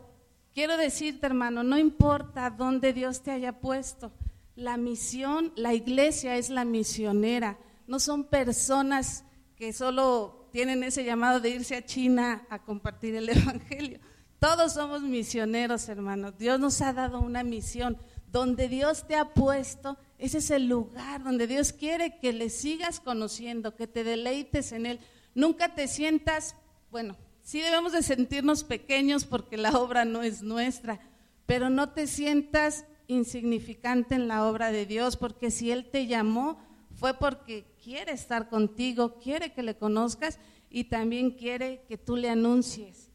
quiero 0.53 0.77
decirte, 0.77 1.25
hermano, 1.25 1.63
no 1.63 1.79
importa 1.79 2.51
dónde 2.51 2.93
Dios 2.93 3.23
te 3.23 3.31
haya 3.31 3.59
puesto 3.59 4.11
la 4.53 4.77
misión, 4.77 5.51
la 5.55 5.73
iglesia 5.73 6.37
es 6.37 6.51
la 6.51 6.63
misionera, 6.63 7.57
no 7.87 7.99
son 7.99 8.25
personas 8.25 9.23
que 9.55 9.73
solo 9.73 10.47
tienen 10.51 10.83
ese 10.83 11.03
llamado 11.03 11.39
de 11.39 11.49
irse 11.49 11.75
a 11.75 11.83
China 11.83 12.45
a 12.51 12.61
compartir 12.61 13.15
el 13.15 13.29
Evangelio. 13.35 13.99
Todos 14.41 14.73
somos 14.73 15.03
misioneros, 15.03 15.87
hermanos. 15.87 16.35
Dios 16.39 16.59
nos 16.59 16.81
ha 16.81 16.93
dado 16.93 17.21
una 17.21 17.43
misión. 17.43 17.95
donde 18.31 18.69
Dios 18.69 19.05
te 19.05 19.17
ha 19.17 19.33
puesto, 19.33 19.97
ese 20.17 20.37
es 20.37 20.51
el 20.51 20.67
lugar 20.67 21.21
donde 21.21 21.47
Dios 21.47 21.73
quiere 21.73 22.17
que 22.17 22.31
le 22.31 22.49
sigas 22.49 23.01
conociendo, 23.01 23.75
que 23.75 23.87
te 23.87 24.05
deleites 24.05 24.71
en 24.71 24.85
Él. 24.85 24.99
Nunca 25.35 25.75
te 25.75 25.89
sientas, 25.89 26.55
bueno, 26.89 27.17
sí 27.43 27.59
debemos 27.59 27.91
de 27.91 28.01
sentirnos 28.01 28.63
pequeños 28.63 29.25
porque 29.25 29.57
la 29.57 29.71
obra 29.71 30.05
no 30.05 30.23
es 30.23 30.43
nuestra, 30.43 31.01
pero 31.45 31.69
no 31.69 31.89
te 31.89 32.07
sientas 32.07 32.85
insignificante 33.07 34.15
en 34.15 34.29
la 34.29 34.47
obra 34.47 34.71
de 34.71 34.85
Dios, 34.85 35.17
porque 35.17 35.51
si 35.51 35.71
Él 35.71 35.89
te 35.91 36.07
llamó 36.07 36.57
fue 36.95 37.13
porque 37.13 37.65
quiere 37.83 38.13
estar 38.13 38.47
contigo, 38.47 39.19
quiere 39.19 39.51
que 39.51 39.61
le 39.61 39.75
conozcas 39.75 40.39
y 40.69 40.85
también 40.85 41.31
quiere 41.31 41.83
que 41.89 41.97
tú 41.97 42.15
le 42.15 42.29
anuncies, 42.29 43.10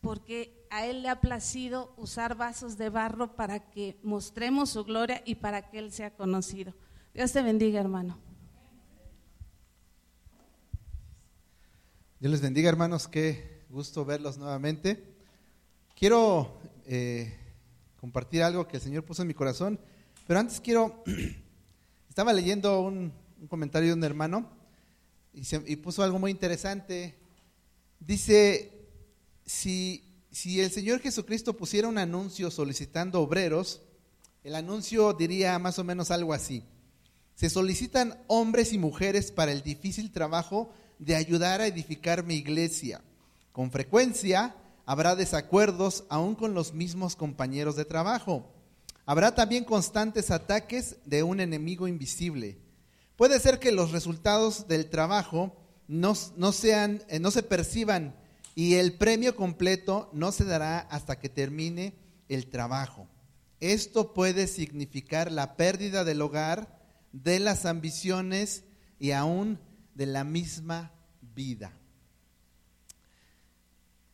porque 0.00 0.66
a 0.70 0.86
Él 0.86 1.02
le 1.02 1.08
ha 1.08 1.20
placido 1.20 1.92
usar 1.96 2.36
vasos 2.36 2.78
de 2.78 2.90
barro 2.90 3.34
para 3.34 3.70
que 3.70 3.98
mostremos 4.02 4.70
su 4.70 4.84
gloria 4.84 5.22
y 5.24 5.36
para 5.36 5.68
que 5.70 5.78
Él 5.78 5.92
sea 5.92 6.14
conocido. 6.14 6.74
Dios 7.14 7.32
te 7.32 7.42
bendiga, 7.42 7.80
hermano. 7.80 8.18
Dios 12.20 12.32
les 12.32 12.40
bendiga, 12.40 12.68
hermanos, 12.68 13.06
qué 13.06 13.62
gusto 13.70 14.04
verlos 14.04 14.38
nuevamente. 14.38 15.04
Quiero 15.94 16.58
eh, 16.86 17.36
compartir 18.00 18.42
algo 18.42 18.66
que 18.66 18.78
el 18.78 18.82
Señor 18.82 19.04
puso 19.04 19.22
en 19.22 19.28
mi 19.28 19.34
corazón, 19.34 19.78
pero 20.26 20.40
antes 20.40 20.60
quiero, 20.60 21.04
estaba 22.08 22.32
leyendo 22.32 22.80
un, 22.80 23.12
comentario 23.48 23.90
de 23.90 23.94
un 23.94 24.04
hermano 24.04 24.50
y, 25.32 25.76
puso 25.76 26.02
algo 26.02 26.18
muy 26.18 26.32
interesante. 26.32 27.14
Dice, 28.00 28.77
si, 29.48 30.04
el 30.60 30.70
Señor 30.70 31.00
Jesucristo 31.00 31.56
pusiera 31.56 31.88
un 31.88 31.96
anuncio 31.96 32.50
solicitando 32.50 33.22
obreros, 33.22 33.80
el 34.44 34.54
anuncio 34.54 35.14
diría 35.14 35.58
más 35.58 35.78
o 35.78 35.84
menos 35.84 36.10
algo 36.10 36.34
así. 36.34 36.64
Se 37.34 37.48
solicitan 37.48 38.22
hombres 38.26 38.72
y 38.72 38.78
mujeres 38.78 39.32
para 39.32 39.52
el 39.52 39.62
difícil 39.62 40.12
trabajo 40.12 40.70
de 40.98 41.16
ayudar 41.16 41.60
a 41.60 41.66
edificar 41.66 42.24
mi 42.24 42.34
iglesia. 42.34 43.00
Con 43.52 43.70
frecuencia 43.70 44.54
habrá 44.84 45.16
desacuerdos 45.16 46.04
aún 46.10 46.34
con 46.34 46.52
los 46.52 46.74
mismos 46.74 47.16
compañeros 47.16 47.74
de 47.74 47.86
trabajo. 47.86 48.52
Habrá 49.06 49.34
también 49.34 49.64
constantes 49.64 50.30
ataques 50.30 50.96
de 51.06 51.22
un 51.22 51.40
enemigo 51.40 51.88
invisible. 51.88 52.58
Puede 53.16 53.40
ser 53.40 53.58
que 53.58 53.72
los 53.72 53.92
resultados 53.92 54.68
del 54.68 54.90
trabajo 54.90 55.56
no, 55.86 56.12
eh, 56.12 57.18
no 57.18 57.30
se 57.30 57.42
perciban 57.42 58.14
y 58.58 58.74
el 58.74 58.94
premio 58.94 59.36
completo 59.36 60.10
no 60.12 60.32
se 60.32 60.44
dará 60.44 60.80
hasta 60.80 61.20
que 61.20 61.28
termine 61.28 61.94
el 62.28 62.48
trabajo. 62.48 63.06
Esto 63.60 64.12
puede 64.12 64.48
significar 64.48 65.30
la 65.30 65.56
pérdida 65.56 66.02
del 66.02 66.20
hogar, 66.20 66.76
de 67.12 67.38
las 67.38 67.66
ambiciones 67.66 68.64
y 68.98 69.12
aún 69.12 69.60
de 69.94 70.06
la 70.06 70.24
misma 70.24 70.90
vida. 71.22 71.70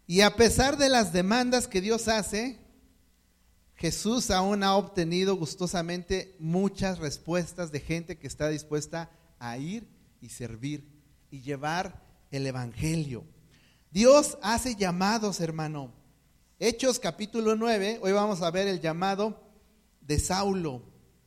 Y 0.07 0.21
a 0.21 0.37
pesar 0.37 0.77
de 0.77 0.91
las 0.91 1.15
demandas 1.15 1.67
que 1.67 1.81
Dios 1.81 2.07
hace, 2.09 2.61
Jesús 3.77 4.31
aún 4.31 4.63
ha 4.63 4.77
obtenido 4.77 5.37
gustosamente 5.37 6.37
muchas 6.39 6.99
respuestas 6.99 7.73
de 7.73 7.81
gente 7.81 8.19
que 8.19 8.27
está 8.27 8.51
dispuesta 8.51 9.11
a 9.39 9.57
ir 9.57 9.89
y 10.21 10.29
servir 10.29 10.87
y 11.31 11.41
llevar 11.41 12.05
el 12.31 12.47
Evangelio. 12.47 13.25
Dios 13.95 14.39
hace 14.43 14.75
llamados, 14.75 15.39
hermano. 15.39 15.93
Hechos 16.59 16.99
capítulo 16.99 17.55
9, 17.55 18.01
hoy 18.03 18.11
vamos 18.11 18.43
a 18.43 18.51
ver 18.51 18.67
el 18.67 18.81
llamado 18.81 19.41
de 20.01 20.19
Saulo 20.19 20.83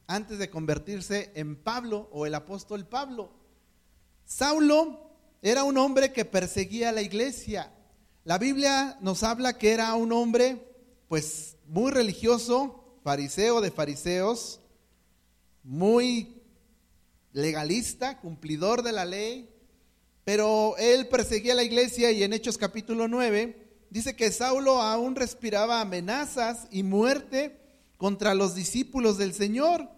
antes 0.05 0.37
de 0.37 0.49
convertirse 0.49 1.31
en 1.35 1.55
Pablo 1.55 2.09
o 2.11 2.25
el 2.25 2.35
apóstol 2.35 2.85
Pablo. 2.85 3.31
Saulo 4.25 4.99
era 5.41 5.63
un 5.63 5.77
hombre 5.77 6.11
que 6.11 6.25
perseguía 6.25 6.89
a 6.89 6.91
la 6.91 7.01
iglesia. 7.01 7.71
La 8.25 8.37
Biblia 8.37 8.97
nos 8.99 9.23
habla 9.23 9.57
que 9.57 9.71
era 9.71 9.95
un 9.95 10.11
hombre 10.11 10.61
pues 11.07 11.55
muy 11.67 11.89
religioso, 11.89 12.99
fariseo 13.01 13.61
de 13.61 13.71
fariseos, 13.71 14.59
muy 15.63 16.41
legalista, 17.31 18.19
cumplidor 18.19 18.83
de 18.83 18.91
la 18.91 19.05
ley, 19.05 19.56
pero 20.27 20.75
él 20.77 21.07
perseguía 21.07 21.55
la 21.55 21.63
iglesia 21.63 22.11
y 22.11 22.21
en 22.21 22.33
Hechos 22.33 22.57
capítulo 22.57 23.07
9 23.07 23.85
dice 23.89 24.13
que 24.17 24.29
Saulo 24.29 24.81
aún 24.81 25.15
respiraba 25.15 25.79
amenazas 25.79 26.67
y 26.69 26.83
muerte 26.83 27.57
contra 27.95 28.35
los 28.35 28.53
discípulos 28.53 29.17
del 29.17 29.33
Señor. 29.33 29.89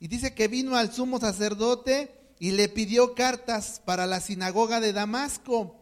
Y 0.00 0.08
dice 0.08 0.34
que 0.34 0.48
vino 0.48 0.74
al 0.74 0.92
sumo 0.92 1.20
sacerdote 1.20 2.10
y 2.40 2.50
le 2.50 2.68
pidió 2.68 3.14
cartas 3.14 3.80
para 3.84 4.08
la 4.08 4.20
sinagoga 4.20 4.80
de 4.80 4.92
Damasco. 4.92 5.76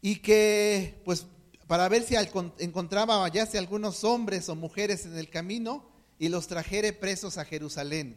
Y 0.00 0.20
que 0.20 1.02
pues 1.04 1.26
para 1.66 1.88
ver 1.88 2.04
si 2.04 2.14
encontraba 2.14 3.24
hallase 3.24 3.58
algunos 3.58 4.04
hombres 4.04 4.48
o 4.48 4.54
mujeres 4.54 5.04
en 5.04 5.18
el 5.18 5.30
camino 5.30 5.90
y 6.16 6.28
los 6.28 6.46
trajere 6.46 6.92
presos 6.92 7.38
a 7.38 7.44
Jerusalén. 7.44 8.16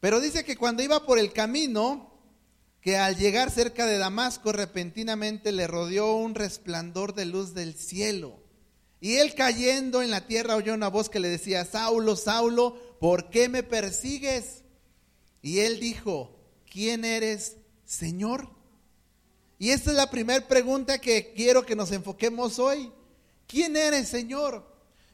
Pero 0.00 0.20
dice 0.20 0.44
que 0.44 0.58
cuando 0.58 0.82
iba 0.82 1.06
por 1.06 1.18
el 1.18 1.32
camino, 1.32 2.12
que 2.86 2.96
al 2.96 3.16
llegar 3.16 3.50
cerca 3.50 3.84
de 3.84 3.98
Damasco 3.98 4.52
repentinamente 4.52 5.50
le 5.50 5.66
rodeó 5.66 6.14
un 6.14 6.36
resplandor 6.36 7.16
de 7.16 7.24
luz 7.24 7.52
del 7.52 7.74
cielo. 7.74 8.38
Y 9.00 9.16
él 9.16 9.34
cayendo 9.34 10.02
en 10.02 10.12
la 10.12 10.28
tierra 10.28 10.54
oyó 10.54 10.72
una 10.72 10.86
voz 10.86 11.08
que 11.08 11.18
le 11.18 11.28
decía, 11.28 11.64
Saulo, 11.64 12.14
Saulo, 12.14 12.76
¿por 13.00 13.28
qué 13.28 13.48
me 13.48 13.64
persigues? 13.64 14.62
Y 15.42 15.58
él 15.58 15.80
dijo, 15.80 16.38
¿quién 16.70 17.04
eres, 17.04 17.56
Señor? 17.84 18.50
Y 19.58 19.70
esta 19.70 19.90
es 19.90 19.96
la 19.96 20.08
primera 20.08 20.46
pregunta 20.46 21.00
que 21.00 21.32
quiero 21.34 21.66
que 21.66 21.74
nos 21.74 21.90
enfoquemos 21.90 22.60
hoy. 22.60 22.92
¿Quién 23.48 23.76
eres, 23.76 24.06
Señor? 24.06 24.64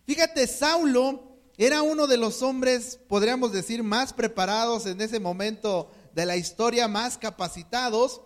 Fíjate, 0.05 0.47
Saulo 0.47 1.39
era 1.57 1.81
uno 1.81 2.07
de 2.07 2.19
los 2.19 2.43
hombres, 2.43 2.99
podríamos 3.09 3.51
decir, 3.51 3.83
más 3.83 4.13
preparados 4.13 4.85
en 4.85 5.01
ese 5.01 5.21
momento 5.21 5.91
de 6.15 6.27
la 6.27 6.37
historia, 6.37 6.89
más 6.89 7.19
capacitados. 7.19 8.21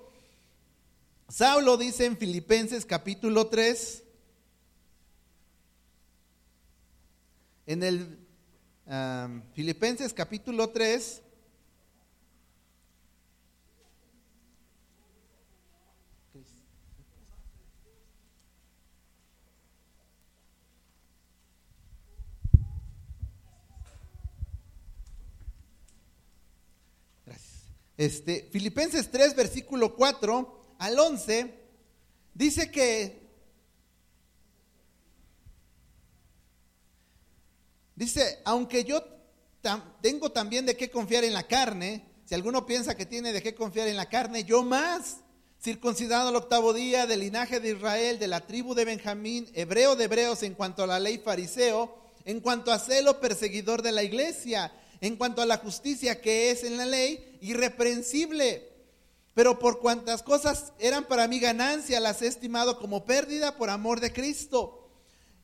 Saulo 1.28 1.76
dice 1.76 2.06
en 2.06 2.16
Filipenses 2.16 2.86
capítulo 2.86 3.48
3, 3.48 4.04
en 7.66 7.82
el 7.82 8.18
um, 8.86 9.42
Filipenses 9.52 10.12
capítulo 10.12 10.70
3, 10.70 11.22
Este, 27.96 28.48
Filipenses 28.52 29.10
3, 29.10 29.34
versículo 29.34 29.94
4 29.94 30.76
al 30.78 30.98
11, 30.98 31.54
dice 32.34 32.70
que, 32.70 33.26
dice, 37.94 38.40
aunque 38.44 38.84
yo 38.84 39.02
tengo 40.02 40.30
también 40.30 40.66
de 40.66 40.76
qué 40.76 40.90
confiar 40.90 41.24
en 41.24 41.32
la 41.32 41.46
carne, 41.46 42.04
si 42.26 42.34
alguno 42.34 42.66
piensa 42.66 42.96
que 42.96 43.06
tiene 43.06 43.32
de 43.32 43.42
qué 43.42 43.54
confiar 43.54 43.88
en 43.88 43.96
la 43.96 44.08
carne, 44.08 44.44
yo 44.44 44.62
más, 44.62 45.18
circuncidado 45.62 46.28
al 46.28 46.36
octavo 46.36 46.74
día, 46.74 47.06
del 47.06 47.20
linaje 47.20 47.60
de 47.60 47.70
Israel, 47.70 48.18
de 48.18 48.28
la 48.28 48.46
tribu 48.46 48.74
de 48.74 48.84
Benjamín, 48.84 49.48
hebreo 49.54 49.96
de 49.96 50.04
hebreos 50.04 50.42
en 50.42 50.54
cuanto 50.54 50.82
a 50.82 50.86
la 50.86 51.00
ley 51.00 51.18
fariseo, 51.18 51.96
en 52.24 52.40
cuanto 52.40 52.72
a 52.72 52.78
celo 52.78 53.20
perseguidor 53.20 53.80
de 53.80 53.92
la 53.92 54.02
iglesia, 54.02 54.72
en 55.00 55.16
cuanto 55.16 55.42
a 55.42 55.46
la 55.46 55.58
justicia 55.58 56.20
que 56.20 56.50
es 56.50 56.64
en 56.64 56.76
la 56.76 56.84
ley, 56.84 57.35
irreprensible. 57.50 58.72
Pero 59.34 59.58
por 59.58 59.80
cuantas 59.80 60.22
cosas 60.22 60.72
eran 60.78 61.06
para 61.06 61.28
mí 61.28 61.38
ganancia, 61.38 62.00
las 62.00 62.22
he 62.22 62.26
estimado 62.26 62.78
como 62.78 63.04
pérdida 63.04 63.56
por 63.56 63.70
amor 63.70 64.00
de 64.00 64.12
Cristo. 64.12 64.88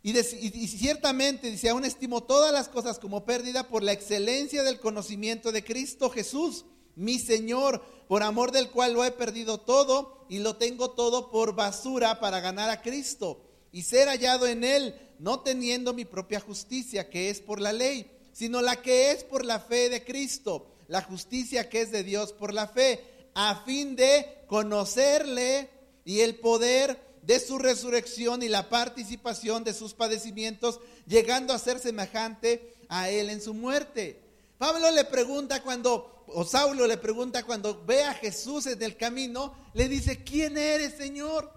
Y, 0.03 0.19
y, 0.19 0.69
ciertamente, 0.69 1.51
dice, 1.51 1.69
aún 1.69 1.85
estimo 1.85 2.23
todas 2.23 2.53
las 2.53 2.69
cosas 2.69 2.99
como 2.99 3.25
pérdida 3.25 3.69
por 3.69 3.83
la 3.83 3.93
excelencia 3.93 4.63
del 4.63 4.81
conocimiento 4.81 5.53
de 5.53 5.63
Cristo 5.63 6.11
Jesús, 6.11 6.65
mi 6.97 7.19
Señor, 7.19 7.83
por 8.09 8.23
amor 8.23 8.51
del 8.51 8.71
cual 8.71 8.95
lo 8.95 9.05
he 9.05 9.13
perdido 9.13 9.59
todo 9.59 10.27
y 10.29 10.41
lo 10.41 10.57
tengo 10.57 10.91
todo 10.91 11.31
por 11.31 11.55
basura 11.55 12.19
para 12.19 12.41
ganar 12.41 12.69
a 12.69 12.83
Cristo 12.83 13.45
y 13.71 13.83
ser 13.83 14.09
hallado 14.09 14.47
en 14.47 14.65
Él, 14.65 14.97
no 15.19 15.41
teniendo 15.41 15.95
mi 15.95 16.05
propia 16.05 16.41
justicia, 16.41 17.09
que 17.09 17.31
es 17.31 17.41
por 17.41 17.61
la 17.61 17.73
ley 17.73 18.11
sino 18.33 18.63
la 18.63 18.81
que 18.81 19.11
es 19.11 19.25
por 19.25 19.45
la 19.45 19.61
fe 19.61 19.89
de 19.89 20.05
Cristo, 20.05 20.67
la 20.89 21.03
justicia 21.03 21.69
que 21.69 21.83
es 21.83 21.91
de 21.91 22.03
Dios 22.03 22.33
por 22.33 22.53
la 22.53 22.69
fe, 22.69 23.29
a 23.35 23.63
fin 23.65 23.97
de 23.97 24.45
conocerle 24.47 25.71
y 26.05 26.21
el 26.21 26.37
poder 26.37 27.13
de 27.23 27.39
su 27.39 27.59
resurrección 27.59 28.43
y 28.43 28.49
la 28.49 28.69
participación 28.69 29.65
de 29.65 29.75
sus 29.75 29.95
padecimientos, 29.95 30.81
llegando 31.07 31.55
a 31.55 31.59
ser 31.59 31.79
semejante 31.79 32.75
a 32.89 33.09
él 33.09 33.31
en 33.31 33.41
su 33.41 33.55
muerte. 33.55 34.21
Pablo 34.59 34.91
le 34.91 35.05
pregunta 35.05 35.63
cuando, 35.63 36.25
o 36.27 36.45
Saulo 36.45 36.87
le 36.87 36.97
pregunta 36.97 37.45
cuando 37.45 37.85
ve 37.85 38.05
a 38.05 38.15
Jesús 38.15 38.67
en 38.67 38.83
el 38.83 38.97
camino, 38.97 39.55
le 39.73 39.89
dice, 39.89 40.23
¿quién 40.23 40.59
eres, 40.59 40.95
Señor? 40.97 41.53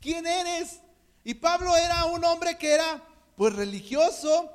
¿Quién 0.00 0.26
eres? 0.26 0.80
Y 1.24 1.34
Pablo 1.34 1.74
era 1.76 2.04
un 2.06 2.24
hombre 2.24 2.58
que 2.58 2.72
era 2.72 3.02
pues 3.36 3.54
religioso, 3.54 4.50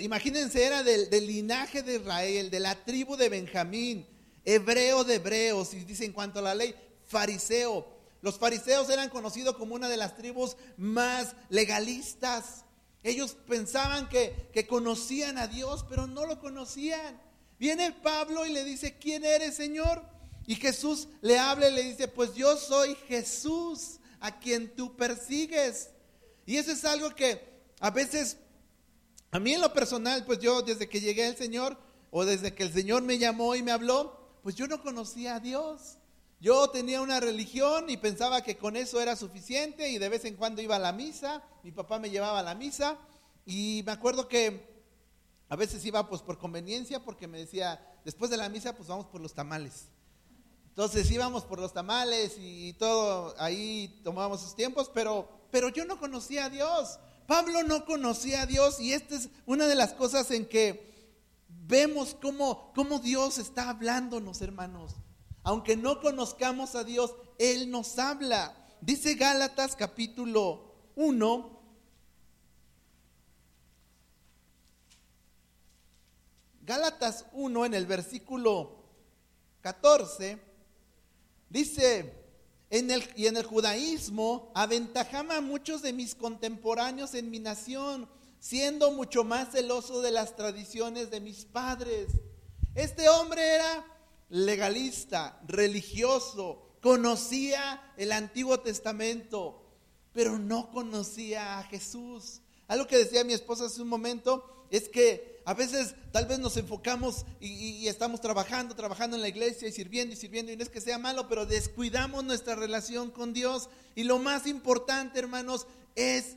imagínense, 0.00 0.64
era 0.64 0.82
del, 0.82 1.08
linaje 1.26 1.82
de 1.82 1.96
Israel, 1.96 2.50
de 2.50 2.60
la 2.60 2.74
tribu 2.84 3.16
de 3.16 3.28
Benjamín, 3.28 4.06
hebreo 4.44 5.04
de 5.04 5.16
hebreos, 5.16 5.74
y 5.74 5.84
dice 5.84 6.04
en 6.04 6.12
cuanto 6.12 6.38
a 6.38 6.42
la 6.42 6.54
ley, 6.54 6.74
fariseo. 7.06 7.86
Los 8.22 8.38
fariseos 8.38 8.88
eran 8.88 9.10
conocidos 9.10 9.56
como 9.56 9.74
una 9.74 9.88
de 9.88 9.96
las 9.96 10.16
tribus 10.16 10.56
más 10.76 11.34
legalistas. 11.48 12.64
Ellos 13.02 13.36
pensaban 13.46 14.08
que, 14.08 14.48
que 14.52 14.66
conocían 14.66 15.36
a 15.36 15.46
Dios, 15.46 15.84
pero 15.88 16.06
no 16.06 16.24
lo 16.24 16.40
conocían. 16.40 17.20
Viene 17.58 17.92
Pablo 17.92 18.46
y 18.46 18.52
le 18.52 18.64
dice, 18.64 18.96
¿quién 18.98 19.24
eres, 19.24 19.54
Señor? 19.54 20.02
Y 20.46 20.56
Jesús 20.56 21.08
le 21.20 21.38
habla 21.38 21.68
y 21.68 21.74
le 21.74 21.82
dice, 21.82 22.08
pues 22.08 22.34
yo 22.34 22.56
soy 22.56 22.94
Jesús, 23.08 23.98
a 24.20 24.38
quien 24.38 24.74
tú 24.74 24.96
persigues. 24.96 25.90
Y 26.46 26.56
eso 26.56 26.72
es 26.72 26.84
algo 26.86 27.14
que 27.14 27.54
a 27.80 27.90
veces, 27.90 28.38
a 29.34 29.40
mí 29.40 29.52
en 29.52 29.60
lo 29.60 29.72
personal, 29.72 30.24
pues 30.24 30.38
yo 30.38 30.62
desde 30.62 30.88
que 30.88 31.00
llegué 31.00 31.26
al 31.26 31.36
Señor, 31.36 31.76
o 32.12 32.24
desde 32.24 32.54
que 32.54 32.62
el 32.62 32.72
Señor 32.72 33.02
me 33.02 33.18
llamó 33.18 33.56
y 33.56 33.64
me 33.64 33.72
habló, 33.72 34.16
pues 34.44 34.54
yo 34.54 34.68
no 34.68 34.80
conocía 34.80 35.34
a 35.34 35.40
Dios. 35.40 35.96
Yo 36.38 36.70
tenía 36.70 37.00
una 37.00 37.18
religión 37.18 37.90
y 37.90 37.96
pensaba 37.96 38.42
que 38.42 38.56
con 38.56 38.76
eso 38.76 39.00
era 39.00 39.16
suficiente 39.16 39.88
y 39.88 39.98
de 39.98 40.08
vez 40.08 40.24
en 40.24 40.36
cuando 40.36 40.62
iba 40.62 40.76
a 40.76 40.78
la 40.78 40.92
misa, 40.92 41.42
mi 41.64 41.72
papá 41.72 41.98
me 41.98 42.10
llevaba 42.10 42.38
a 42.38 42.42
la 42.44 42.54
misa 42.54 42.96
y 43.44 43.82
me 43.84 43.90
acuerdo 43.90 44.28
que 44.28 44.84
a 45.48 45.56
veces 45.56 45.84
iba 45.84 46.08
pues 46.08 46.22
por 46.22 46.38
conveniencia 46.38 47.02
porque 47.02 47.26
me 47.26 47.38
decía, 47.38 47.84
después 48.04 48.30
de 48.30 48.36
la 48.36 48.48
misa 48.48 48.76
pues 48.76 48.86
vamos 48.86 49.06
por 49.06 49.20
los 49.20 49.34
tamales. 49.34 49.88
Entonces 50.68 51.10
íbamos 51.10 51.44
por 51.44 51.58
los 51.58 51.72
tamales 51.72 52.36
y 52.38 52.74
todo, 52.74 53.34
ahí 53.40 54.00
tomábamos 54.04 54.42
esos 54.42 54.54
tiempos, 54.54 54.92
pero, 54.94 55.28
pero 55.50 55.70
yo 55.70 55.84
no 55.86 55.98
conocía 55.98 56.44
a 56.44 56.50
Dios. 56.50 57.00
Pablo 57.26 57.62
no 57.62 57.84
conocía 57.84 58.42
a 58.42 58.46
Dios 58.46 58.80
y 58.80 58.92
esta 58.92 59.16
es 59.16 59.28
una 59.46 59.66
de 59.66 59.74
las 59.74 59.94
cosas 59.94 60.30
en 60.30 60.46
que 60.46 60.92
vemos 61.48 62.16
cómo, 62.20 62.72
cómo 62.74 62.98
Dios 62.98 63.38
está 63.38 63.70
hablándonos, 63.70 64.42
hermanos. 64.42 64.96
Aunque 65.42 65.76
no 65.76 66.00
conozcamos 66.00 66.74
a 66.74 66.84
Dios, 66.84 67.14
Él 67.38 67.70
nos 67.70 67.98
habla. 67.98 68.56
Dice 68.80 69.14
Gálatas 69.14 69.76
capítulo 69.76 70.74
1. 70.96 71.54
Gálatas 76.62 77.26
1 77.32 77.66
en 77.66 77.74
el 77.74 77.86
versículo 77.86 78.84
14 79.60 80.38
dice, 81.50 82.23
en 82.74 82.90
el, 82.90 83.08
y 83.14 83.28
en 83.28 83.36
el 83.36 83.44
judaísmo 83.44 84.50
aventajaba 84.52 85.36
a 85.36 85.40
muchos 85.40 85.80
de 85.80 85.92
mis 85.92 86.16
contemporáneos 86.16 87.14
en 87.14 87.30
mi 87.30 87.38
nación, 87.38 88.08
siendo 88.40 88.90
mucho 88.90 89.22
más 89.22 89.52
celoso 89.52 90.02
de 90.02 90.10
las 90.10 90.34
tradiciones 90.34 91.08
de 91.08 91.20
mis 91.20 91.44
padres. 91.44 92.08
Este 92.74 93.08
hombre 93.08 93.46
era 93.46 93.86
legalista, 94.28 95.40
religioso, 95.46 96.66
conocía 96.80 97.94
el 97.96 98.10
Antiguo 98.10 98.58
Testamento, 98.58 99.62
pero 100.12 100.36
no 100.40 100.72
conocía 100.72 101.60
a 101.60 101.62
Jesús. 101.62 102.40
Algo 102.66 102.88
que 102.88 102.98
decía 102.98 103.22
mi 103.22 103.34
esposa 103.34 103.66
hace 103.66 103.82
un 103.82 103.88
momento 103.88 104.66
es 104.70 104.88
que 104.88 105.33
a 105.44 105.54
veces 105.54 105.94
tal 106.10 106.26
vez 106.26 106.38
nos 106.38 106.56
enfocamos 106.56 107.26
y, 107.40 107.86
estamos 107.86 108.20
trabajando, 108.20 108.74
trabajando 108.74 109.16
en 109.16 109.22
la 109.22 109.28
iglesia 109.28 109.68
y 109.68 109.72
sirviendo 109.72 110.14
y 110.14 110.16
sirviendo, 110.16 110.52
y 110.52 110.56
no 110.56 110.62
es 110.62 110.70
que 110.70 110.80
sea 110.80 110.98
malo, 110.98 111.28
pero 111.28 111.46
descuidamos 111.46 112.24
nuestra 112.24 112.54
relación 112.54 113.10
con 113.10 113.32
Dios. 113.32 113.68
Y 113.94 114.04
lo 114.04 114.18
más 114.18 114.46
importante, 114.46 115.18
hermanos, 115.18 115.66
es, 115.94 116.36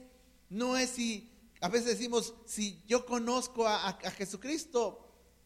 no 0.50 0.78
es 0.78 0.90
si, 0.90 1.30
a 1.62 1.70
veces 1.70 1.88
decimos, 1.88 2.34
si 2.46 2.82
yo 2.88 3.06
conozco 3.06 3.68
a 3.68 3.98
Jesucristo, 4.18 5.04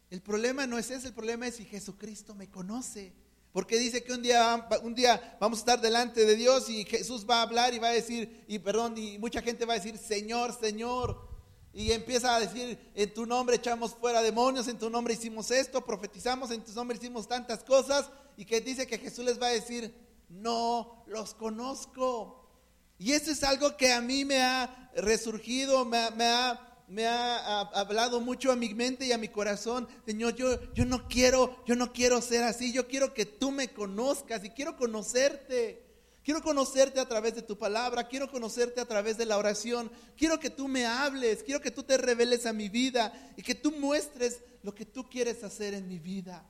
el 0.10 0.22
problema 0.22 0.68
no 0.68 0.78
es 0.78 0.92
ese, 0.92 1.08
el 1.08 1.14
problema 1.14 1.48
es 1.48 1.56
si 1.56 1.66
Jesucristo 1.66 2.36
me 2.36 2.50
conoce. 2.50 3.14
Porque 3.54 3.78
dice 3.78 4.04
que 4.04 4.14
un 4.14 4.22
día, 4.22 4.68
un 4.84 4.96
día 4.96 5.38
vamos 5.40 5.60
a 5.60 5.62
estar 5.62 5.82
delante 5.82 6.26
de 6.26 6.36
Dios 6.36 6.70
y 6.70 6.86
Jesús 6.86 7.26
va 7.30 7.40
a 7.40 7.42
hablar 7.42 7.74
y 7.74 7.80
va 7.80 7.90
a 7.90 7.94
decir, 7.94 8.44
y 8.48 8.60
perdón, 8.60 8.98
y 8.98 9.18
mucha 9.20 9.42
gente 9.42 9.66
va 9.66 9.74
a 9.74 9.78
decir, 9.78 9.98
Señor, 9.98 10.58
Señor. 10.58 11.31
Y 11.74 11.92
empieza 11.92 12.36
a 12.36 12.40
decir, 12.40 12.78
en 12.96 13.14
tu 13.14 13.26
nombre 13.26 13.56
echamos 13.56 13.96
fuera 13.96 14.22
demonios, 14.22 14.68
en 14.68 14.78
tu 14.78 14.90
nombre 14.90 15.14
hicimos 15.14 15.52
esto, 15.52 15.86
profetizamos, 15.86 16.52
en 16.52 16.64
tu 16.64 16.72
nombre 16.74 16.98
hicimos 16.98 17.28
tantas 17.28 17.64
cosas. 17.64 18.10
Y 18.38 18.46
que 18.46 18.62
dice 18.62 18.88
que 18.88 18.98
Jesús 18.98 19.26
les 19.26 19.42
va 19.42 19.48
a 19.48 19.52
decir, 19.52 19.94
no 20.30 21.04
los 21.08 21.34
conozco. 21.34 22.50
Y 22.98 23.14
eso 23.14 23.32
es 23.32 23.44
algo 23.44 23.78
que 23.78 23.94
a 23.94 24.02
mí 24.02 24.26
me 24.26 24.42
ha 24.42 24.92
resurgido, 24.96 25.86
me 25.86 26.12
me 26.12 26.26
ha 26.26 26.72
me 26.92 27.08
ha, 27.08 27.62
hablado 27.62 28.20
mucho 28.20 28.52
a 28.52 28.58
mi 28.58 28.74
mente 28.74 29.06
y 29.06 29.14
a 29.14 29.18
mi 29.18 29.30
corazón, 29.30 29.88
Señor, 30.06 30.36
yo, 30.36 30.74
yo 30.74 30.84
no 30.84 31.08
quiero, 31.08 31.64
yo 31.66 31.78
no 31.78 31.94
quiero 31.94 32.22
ser 32.22 32.44
así, 32.44 32.74
yo 32.74 32.86
quiero 32.86 33.14
que 33.14 33.26
tú 33.26 33.50
me 33.50 33.70
conozcas 33.70 34.44
y 34.44 34.50
quiero 34.50 34.76
conocerte. 34.76 35.91
Quiero 36.24 36.42
conocerte 36.42 37.00
a 37.00 37.08
través 37.08 37.34
de 37.34 37.42
tu 37.42 37.58
palabra, 37.58 38.08
quiero 38.08 38.30
conocerte 38.30 38.80
a 38.80 38.86
través 38.86 39.18
de 39.18 39.26
la 39.26 39.38
oración, 39.38 39.92
quiero 40.16 40.40
que 40.40 40.52
tú 40.52 40.68
me 40.68 40.86
hables, 40.86 41.42
quiero 41.42 41.62
que 41.62 41.72
tú 41.72 41.82
te 41.82 41.98
reveles 41.98 42.46
a 42.46 42.54
mi 42.54 42.70
vida 42.70 43.34
y 43.36 43.42
que 43.42 43.56
tú 43.56 43.72
muestres 43.72 44.42
lo 44.62 44.76
que 44.76 44.86
tú 44.86 45.10
quieres 45.10 45.44
hacer 45.44 45.74
en 45.74 45.88
mi 45.88 45.98
vida. 45.98 46.46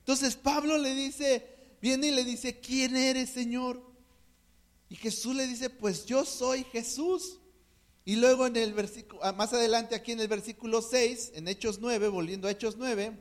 Entonces 0.00 0.34
Pablo 0.34 0.78
le 0.78 0.94
dice, 0.94 1.46
viene 1.80 2.08
y 2.08 2.10
le 2.10 2.24
dice, 2.24 2.58
¿quién 2.58 2.96
eres, 2.96 3.30
Señor? 3.30 3.80
Y 4.88 4.96
Jesús 4.96 5.36
le 5.36 5.46
dice, 5.46 5.70
pues 5.70 6.04
yo 6.06 6.24
soy 6.24 6.64
Jesús. 6.64 7.38
Y 8.04 8.16
luego 8.16 8.46
en 8.46 8.56
el 8.56 8.72
versículo, 8.72 9.22
ah, 9.22 9.32
más 9.32 9.52
adelante 9.52 9.94
aquí 9.94 10.12
en 10.12 10.20
el 10.20 10.28
versículo 10.28 10.80
6, 10.80 11.32
en 11.34 11.46
Hechos 11.46 11.78
9, 11.78 12.08
volviendo 12.08 12.48
a 12.48 12.50
Hechos 12.50 12.76
9, 12.78 13.16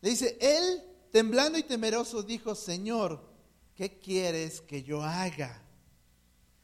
le 0.00 0.10
dice, 0.10 0.38
él 0.40 0.82
temblando 1.12 1.58
y 1.58 1.62
temeroso 1.62 2.22
dijo, 2.22 2.54
Señor, 2.54 3.27
¿qué 3.78 3.96
quieres 4.00 4.60
que 4.60 4.82
yo 4.82 5.04
haga? 5.04 5.62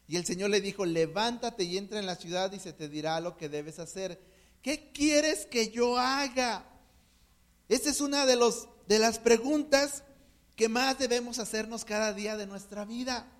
Y 0.08 0.16
el 0.16 0.26
Señor 0.26 0.50
le 0.50 0.60
dijo, 0.60 0.84
levántate 0.84 1.62
y 1.62 1.78
entra 1.78 2.00
en 2.00 2.06
la 2.06 2.16
ciudad 2.16 2.50
y 2.52 2.58
se 2.58 2.72
te 2.72 2.88
dirá 2.88 3.20
lo 3.20 3.36
que 3.36 3.48
debes 3.48 3.78
hacer. 3.78 4.20
¿Qué 4.60 4.90
quieres 4.92 5.46
que 5.46 5.70
yo 5.70 5.96
haga? 5.96 6.66
Esa 7.68 7.90
es 7.90 8.00
una 8.00 8.26
de, 8.26 8.34
los, 8.34 8.68
de 8.88 8.98
las 8.98 9.20
preguntas 9.20 10.02
que 10.56 10.68
más 10.68 10.98
debemos 10.98 11.38
hacernos 11.38 11.84
cada 11.84 12.12
día 12.12 12.36
de 12.36 12.48
nuestra 12.48 12.84
vida. 12.84 13.30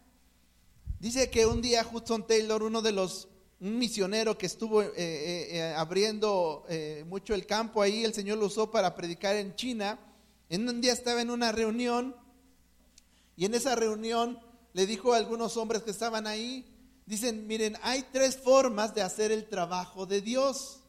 Dice 1.01 1.29
que 1.29 1.45
un 1.45 1.61
día 1.61 1.85
Hudson 1.93 2.29
Taylor, 2.29 2.63
uno 2.63 2.81
de 2.81 2.93
los, 2.93 3.27
un 3.59 3.77
misionero 3.77 4.39
que 4.39 4.47
estuvo 4.47 4.83
eh, 4.83 4.93
eh, 4.97 5.49
eh, 5.51 5.75
abriendo 5.77 6.65
mucho 7.07 7.35
el 7.35 7.45
campo 7.45 7.83
ahí, 7.83 8.05
el 8.05 8.15
Señor 8.15 8.39
lo 8.39 8.47
usó 8.47 8.71
para 8.71 8.95
predicar 8.95 9.35
en 9.35 9.57
China. 9.57 9.99
En 10.49 10.69
un 10.69 10.81
día 10.81 10.93
estaba 10.93 11.21
en 11.21 11.31
una 11.31 11.51
reunión 11.51 12.15
y 13.37 13.45
en 13.45 13.55
esa 13.55 13.75
reunión 13.75 14.39
le 14.73 14.87
dijo 14.87 15.13
a 15.13 15.17
algunos 15.17 15.57
hombres 15.57 15.83
que 15.83 15.91
estaban 15.91 16.27
ahí, 16.27 16.67
dicen, 17.07 17.47
miren, 17.47 17.77
hay 17.83 18.05
tres 18.13 18.37
formas 18.37 18.95
de 18.95 19.03
hacer 19.03 19.33
el 19.33 19.49
trabajo 19.49 20.07
de 20.07 20.21
Dios. 20.21 20.81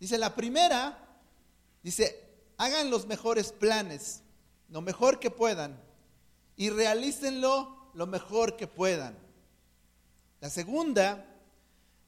Dice, 0.00 0.18
la 0.18 0.34
primera, 0.34 1.20
dice, 1.82 2.22
hagan 2.56 2.90
los 2.90 3.06
mejores 3.06 3.52
planes, 3.52 4.22
lo 4.68 4.80
mejor 4.80 5.20
que 5.20 5.30
puedan, 5.30 5.80
y 6.56 6.70
realícenlo 6.70 7.90
lo 7.94 8.06
mejor 8.06 8.56
que 8.56 8.66
puedan. 8.66 9.18
La 10.40 10.50
segunda 10.50 11.28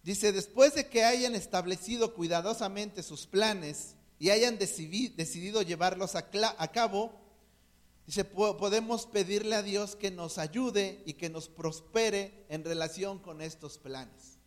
dice, 0.03 0.33
después 0.33 0.75
de 0.75 0.89
que 0.89 1.05
hayan 1.05 1.35
establecido 1.35 2.15
cuidadosamente 2.15 3.03
sus 3.03 3.27
planes 3.27 3.95
y 4.19 4.31
hayan 4.31 4.59
decidido 4.59 5.63
llevarlos 5.63 6.15
a, 6.15 6.31
cabo, 6.71 7.13
dice, 8.07 8.25
podemos 8.25 9.07
pedirle 9.07 9.57
a 9.57 9.63
Dios 9.63 9.97
que 9.97 10.11
nos 10.11 10.39
ayude 10.39 11.03
y 11.07 11.15
que 11.15 11.31
nos 11.31 11.49
prospere 11.49 12.45
en 12.49 12.65
relación 12.65 13.19
con 13.19 13.41
estos 13.41 13.79
planes. 13.79 14.39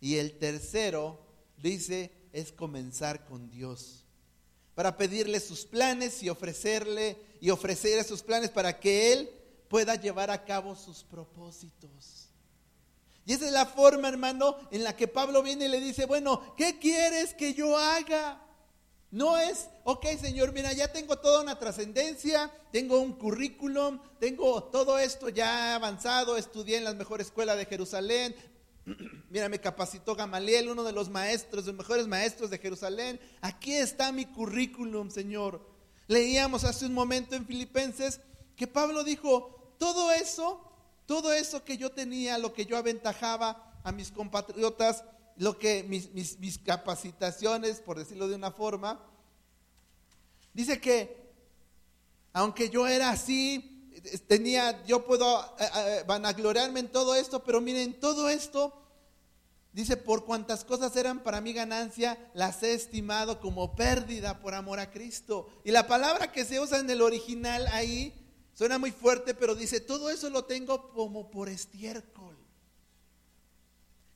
Y 0.00 0.16
el 0.16 0.38
tercero, 0.38 1.18
dice, 1.56 2.12
es 2.32 2.52
comenzar 2.52 3.24
con 3.24 3.50
Dios 3.50 4.04
para 4.78 4.96
pedirle 4.96 5.40
sus 5.40 5.64
planes 5.64 6.22
y 6.22 6.28
ofrecerle 6.28 7.16
y 7.40 7.50
ofrecer 7.50 7.98
esos 7.98 8.22
planes 8.22 8.48
para 8.48 8.78
que 8.78 9.12
Él 9.12 9.28
pueda 9.68 9.96
llevar 9.96 10.30
a 10.30 10.44
cabo 10.44 10.76
sus 10.76 11.02
propósitos. 11.02 12.28
Y 13.26 13.32
esa 13.32 13.46
es 13.46 13.52
la 13.52 13.66
forma, 13.66 14.08
hermano, 14.08 14.56
en 14.70 14.84
la 14.84 14.94
que 14.94 15.08
Pablo 15.08 15.42
viene 15.42 15.64
y 15.64 15.68
le 15.68 15.80
dice, 15.80 16.06
bueno, 16.06 16.54
¿qué 16.56 16.78
quieres 16.78 17.34
que 17.34 17.54
yo 17.54 17.76
haga? 17.76 18.40
No 19.10 19.38
es, 19.38 19.68
ok 19.84 20.06
Señor, 20.20 20.52
mira, 20.52 20.72
ya 20.72 20.92
tengo 20.92 21.16
toda 21.16 21.42
una 21.42 21.58
trascendencia, 21.58 22.50
tengo 22.72 23.00
un 23.00 23.14
currículum, 23.14 24.00
tengo 24.20 24.64
todo 24.64 24.98
esto 24.98 25.30
ya 25.30 25.74
avanzado, 25.74 26.36
estudié 26.36 26.76
en 26.76 26.84
la 26.84 26.92
mejor 26.92 27.20
escuela 27.20 27.56
de 27.56 27.64
Jerusalén, 27.64 28.34
Mira, 29.30 29.48
me 29.48 29.60
capacitó 29.60 30.14
Gamaliel, 30.14 30.70
uno 30.70 30.84
de 30.84 30.92
los 30.92 31.08
maestros, 31.08 31.66
los 31.66 31.74
mejores 31.74 32.06
maestros 32.06 32.50
de 32.50 32.58
Jerusalén. 32.58 33.20
Aquí 33.40 33.74
está 33.74 34.12
mi 34.12 34.26
currículum, 34.26 35.10
Señor. 35.10 35.60
Leíamos 36.06 36.64
hace 36.64 36.86
un 36.86 36.94
momento 36.94 37.36
en 37.36 37.46
Filipenses 37.46 38.20
que 38.56 38.66
Pablo 38.66 39.04
dijo, 39.04 39.74
todo 39.78 40.10
eso, 40.10 40.60
todo 41.06 41.32
eso 41.32 41.64
que 41.64 41.76
yo 41.76 41.90
tenía, 41.90 42.38
lo 42.38 42.52
que 42.52 42.66
yo 42.66 42.76
aventajaba 42.76 43.80
a 43.84 43.92
mis 43.92 44.10
compatriotas, 44.10 45.04
lo 45.38 45.56
que 45.56 45.84
mis, 45.84 46.12
mis, 46.12 46.58
capacitaciones, 46.58 47.80
por 47.80 47.98
decirlo 47.98 48.28
de 48.28 48.34
una 48.34 48.50
forma, 48.50 49.00
dice 50.52 50.80
que 50.80 51.28
aunque 52.32 52.68
yo 52.70 52.86
era 52.86 53.10
así, 53.10 53.90
tenía, 54.26 54.84
yo 54.84 55.06
puedo 55.06 55.40
eh, 55.58 55.68
eh, 55.76 56.04
vanagloriarme 56.06 56.80
en 56.80 56.88
todo 56.88 57.14
esto, 57.14 57.42
pero 57.42 57.60
miren, 57.60 57.98
todo 58.00 58.28
esto, 58.28 58.72
dice, 59.72 59.96
por 59.96 60.24
cuantas 60.24 60.64
cosas 60.64 60.94
eran 60.96 61.22
para 61.22 61.40
mí 61.40 61.52
ganancia, 61.52 62.18
las 62.34 62.62
he 62.64 62.74
estimado 62.74 63.40
como 63.40 63.76
pérdida 63.76 64.40
por 64.40 64.54
amor 64.54 64.80
a 64.80 64.90
Cristo. 64.90 65.48
Y 65.64 65.70
la 65.70 65.86
palabra 65.86 66.32
que 66.32 66.44
se 66.44 66.60
usa 66.60 66.78
en 66.78 66.90
el 66.90 67.00
original 67.00 67.66
ahí 67.68 68.12
suena 68.54 68.78
muy 68.78 68.90
fuerte, 68.90 69.34
pero 69.34 69.54
dice, 69.54 69.80
todo 69.80 70.10
eso 70.10 70.30
lo 70.30 70.44
tengo 70.44 70.90
como 70.90 71.30
por 71.30 71.48
estiércol. 71.48 72.36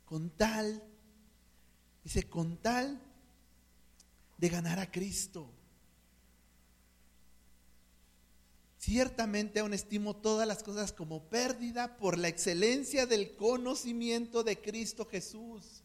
Con 0.05 0.31
tal, 0.31 0.83
dice, 2.05 2.29
con 2.29 2.57
tal 2.57 3.01
de 4.39 4.49
ganar 4.49 4.79
a 4.79 4.91
Cristo. 4.91 5.49
Ciertamente 8.79 9.61
aún 9.61 9.75
estimo 9.75 10.17
todas 10.17 10.49
las 10.49 10.65
cosas 10.65 10.93
como 10.93 11.23
pérdida 11.31 11.97
por 11.99 12.19
la 12.19 12.27
excelencia 12.27 13.07
del 13.07 13.37
conocimiento 13.37 14.43
de 14.43 14.61
Cristo 14.61 15.07
Jesús. 15.07 15.83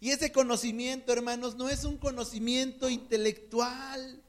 Y 0.00 0.10
ese 0.10 0.32
conocimiento, 0.32 1.14
hermanos, 1.14 1.56
no 1.56 1.70
es 1.70 1.84
un 1.84 1.96
conocimiento 1.96 2.90
intelectual, 2.90 4.22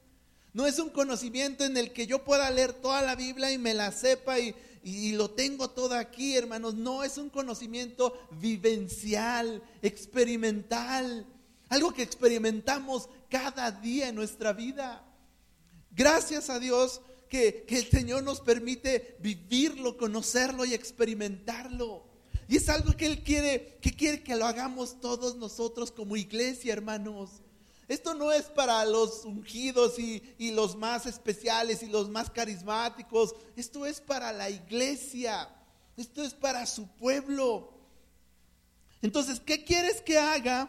no 0.54 0.64
es 0.64 0.78
un 0.78 0.88
conocimiento 0.88 1.66
en 1.66 1.76
el 1.76 1.92
que 1.92 2.06
yo 2.06 2.24
pueda 2.24 2.50
leer 2.50 2.72
toda 2.72 3.02
la 3.02 3.14
Biblia 3.14 3.52
y 3.52 3.58
me 3.58 3.74
la 3.74 3.92
sepa 3.92 4.38
y, 4.40 4.54
y 4.86 5.10
lo 5.10 5.28
tengo 5.28 5.70
todo 5.70 5.96
aquí, 5.96 6.36
hermanos. 6.36 6.74
No, 6.76 7.02
es 7.02 7.18
un 7.18 7.28
conocimiento 7.28 8.16
vivencial, 8.40 9.60
experimental, 9.82 11.26
algo 11.68 11.92
que 11.92 12.04
experimentamos 12.04 13.08
cada 13.28 13.72
día 13.72 14.08
en 14.08 14.14
nuestra 14.14 14.52
vida. 14.52 15.04
Gracias 15.90 16.50
a 16.50 16.60
Dios 16.60 17.00
que, 17.28 17.66
el 17.68 17.90
Señor 17.90 18.22
nos 18.22 18.40
permite 18.40 19.16
vivirlo, 19.18 19.96
conocerlo 19.96 20.64
y 20.64 20.72
experimentarlo. 20.72 22.04
Y 22.46 22.58
es 22.58 22.68
algo 22.68 22.96
que 22.96 23.06
Él 23.06 23.24
quiere, 23.24 23.78
que 23.82 23.90
quiere 23.90 24.22
que 24.22 24.36
lo 24.36 24.46
hagamos 24.46 25.00
todos 25.00 25.34
nosotros 25.34 25.90
como 25.90 26.16
iglesia, 26.16 26.72
hermanos. 26.72 27.42
Esto 27.88 28.14
no 28.14 28.32
es 28.32 28.44
para 28.44 28.84
los 28.84 29.24
ungidos 29.24 29.98
y, 29.98 30.22
y, 30.38 30.50
los 30.50 30.76
más 30.76 31.06
especiales 31.06 31.82
y 31.82 31.86
los 31.86 32.08
más 32.08 32.30
carismáticos. 32.30 33.34
Esto 33.54 33.86
es 33.86 34.00
para 34.00 34.32
la 34.32 34.50
iglesia. 34.50 35.48
Esto 35.96 36.22
es 36.22 36.34
para 36.34 36.66
su 36.66 36.88
pueblo. 36.88 37.72
Entonces, 39.02 39.40
¿qué 39.40 39.64
quieres 39.64 40.00
que 40.00 40.18
haga? 40.18 40.68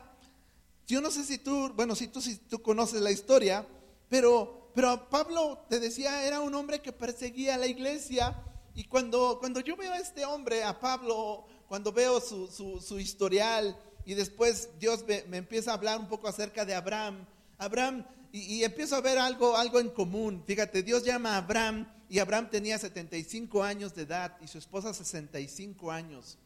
Yo 0.85 1.01
no 1.01 1.09
sé 1.09 1.23
si 1.23 1.37
tú, 1.37 1.71
bueno, 1.75 1.95
si 1.95 2.07
tú, 2.07 2.21
si 2.21 2.37
tú 2.37 2.61
conoces 2.61 3.01
la 3.01 3.11
historia, 3.11 3.67
pero 4.09 4.57
pero 4.77 5.09
Pablo, 5.09 5.65
te 5.67 5.79
decía, 5.79 6.23
era 6.23 6.39
un 6.39 6.53
hombre 6.53 6.83
que 6.83 6.91
perseguía 6.91 7.55
a 7.55 7.57
la 7.57 7.65
iglesia. 7.65 8.39
Y 8.75 8.83
cuando, 8.83 9.39
cuando 9.39 9.59
yo 9.59 9.75
veo 9.75 9.91
a 9.91 9.97
este 9.97 10.23
hombre, 10.23 10.63
a 10.63 10.79
Pablo, 10.79 11.47
cuando 11.67 11.91
veo 11.91 12.21
su, 12.21 12.99
historial, 12.99 13.75
y 14.07 14.13
después 14.13 14.69
Dios 14.79 15.03
me, 15.05 15.37
empieza 15.37 15.71
a 15.71 15.73
hablar 15.73 15.99
un 15.99 16.07
poco 16.07 16.29
acerca 16.29 16.63
de 16.63 16.73
Abraham, 16.73 17.27
Abraham, 17.57 18.05
y, 18.31 18.63
empiezo 18.63 18.95
a 18.95 19.01
ver 19.01 19.17
algo, 19.17 19.57
algo 19.57 19.81
en 19.81 19.89
común. 19.89 20.43
Fíjate, 20.47 20.81
Dios 20.81 21.03
llama 21.03 21.33
a 21.33 21.39
Abraham, 21.39 21.85
y 22.07 22.19
Abraham 22.19 22.49
tenía 22.49 22.79
75 22.79 23.61
años 23.61 23.93
de 23.95 24.03
edad, 24.03 24.37
y 24.41 24.47
su 24.47 24.59
esposa 24.59 24.93
65 24.93 25.91
años. 25.91 26.37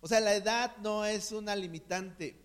O 0.00 0.08
sea, 0.08 0.20
la 0.20 0.34
edad 0.34 0.74
no 0.78 1.04
es 1.04 1.30
una 1.32 1.54
limitante. 1.54 2.40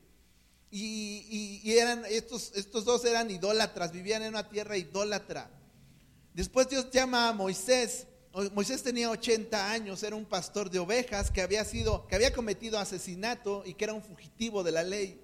Y, 0.70 1.72
eran, 1.72 2.04
estos, 2.10 2.52
estos 2.56 2.84
dos 2.84 3.06
eran 3.06 3.32
idólatras, 3.32 3.94
vivían 3.94 4.24
en 4.24 4.30
una 4.30 4.50
tierra 4.50 4.76
idólatra. 4.76 5.50
Después 6.34 6.68
Dios 6.68 6.92
llama 6.92 7.30
a 7.30 7.34
Moisés. 7.34 8.08
Moisés 8.54 8.84
tenía 8.84 9.10
80 9.10 9.72
años, 9.72 10.04
era 10.04 10.16
un 10.16 10.26
pastor 10.26 10.70
de 10.70 10.80
ovejas 10.80 11.32
que 11.32 11.42
había 11.42 11.64
sido, 11.64 12.06
que 12.08 12.16
había 12.16 12.34
cometido 12.34 12.78
asesinato 12.78 13.64
y 13.66 13.74
que 13.76 13.86
era 13.86 13.94
un 13.94 14.04
fugitivo 14.04 14.62
de 14.62 14.74
la 14.74 14.84
ley. 14.84 15.22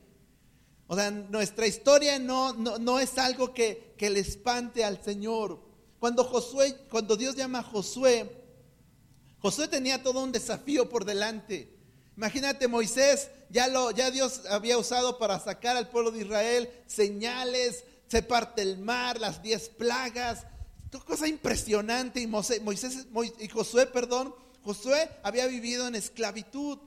O 0.88 0.96
sea, 0.96 1.12
nuestra 1.12 1.68
historia 1.68 2.20
no, 2.20 2.54
no, 2.54 3.00
es 3.00 3.18
algo 3.18 3.54
que, 3.54 3.94
que, 3.98 4.10
le 4.10 4.22
espante 4.22 4.86
al 4.86 5.04
Señor. 5.04 5.60
Cuando 6.00 6.24
Josué, 6.24 6.78
cuando 6.90 7.18
Dios 7.18 7.36
llama 7.36 7.60
a 7.60 7.64
Josué, 7.64 8.30
Josué 9.40 9.68
tenía 9.68 10.02
todo 10.02 10.24
un 10.24 10.32
desafío 10.32 10.90
por 10.90 11.04
delante. 11.04 11.78
Imagínate 12.16 12.68
Moisés, 12.68 13.30
ya, 13.50 13.68
lo, 13.68 13.92
ya 13.92 14.12
Dios 14.12 14.42
había 14.50 14.78
usado 14.78 15.18
para 15.18 15.40
sacar 15.40 15.76
al 15.76 15.90
pueblo 15.90 16.12
de 16.12 16.22
Israel 16.22 16.72
señales, 16.88 17.84
se 18.08 18.22
parte 18.22 18.62
el 18.62 18.78
mar, 18.78 19.20
las 19.20 19.42
diez 19.42 19.70
plagas, 19.70 20.46
cosa 21.00 21.28
impresionante. 21.28 22.20
Y 22.20 22.28
Moisés, 22.28 23.08
y 23.40 23.48
Josué, 23.48 23.86
perdón, 23.86 24.36
Josué 24.64 25.10
había 25.24 25.48
vivido 25.48 25.88
en 25.88 25.96
esclavitud. 25.96 26.78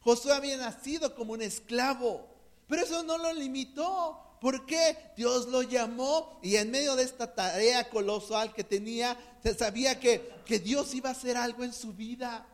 Josué 0.00 0.32
había 0.32 0.56
nacido 0.56 1.14
como 1.14 1.34
un 1.34 1.42
esclavo, 1.42 2.26
pero 2.66 2.82
eso 2.82 3.02
no 3.02 3.18
lo 3.18 3.32
limitó. 3.32 4.26
porque 4.40 4.96
Dios 5.18 5.48
lo 5.48 5.60
llamó 5.60 6.40
y 6.42 6.56
en 6.56 6.70
medio 6.70 6.96
de 6.96 7.02
esta 7.02 7.34
tarea 7.34 7.90
colosal 7.90 8.54
que 8.54 8.64
tenía, 8.64 9.14
sabía 9.58 10.00
que, 10.00 10.32
que 10.46 10.58
Dios 10.58 10.94
iba 10.94 11.10
a 11.10 11.12
hacer 11.12 11.36
algo 11.36 11.62
en 11.62 11.74
su 11.74 11.92
vida. 11.92 12.46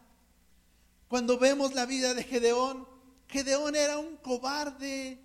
Cuando 1.06 1.38
vemos 1.38 1.74
la 1.74 1.86
vida 1.86 2.12
de 2.12 2.24
Gedeón, 2.24 2.88
Gedeón 3.28 3.76
era 3.76 3.98
un 3.98 4.16
cobarde. 4.16 5.20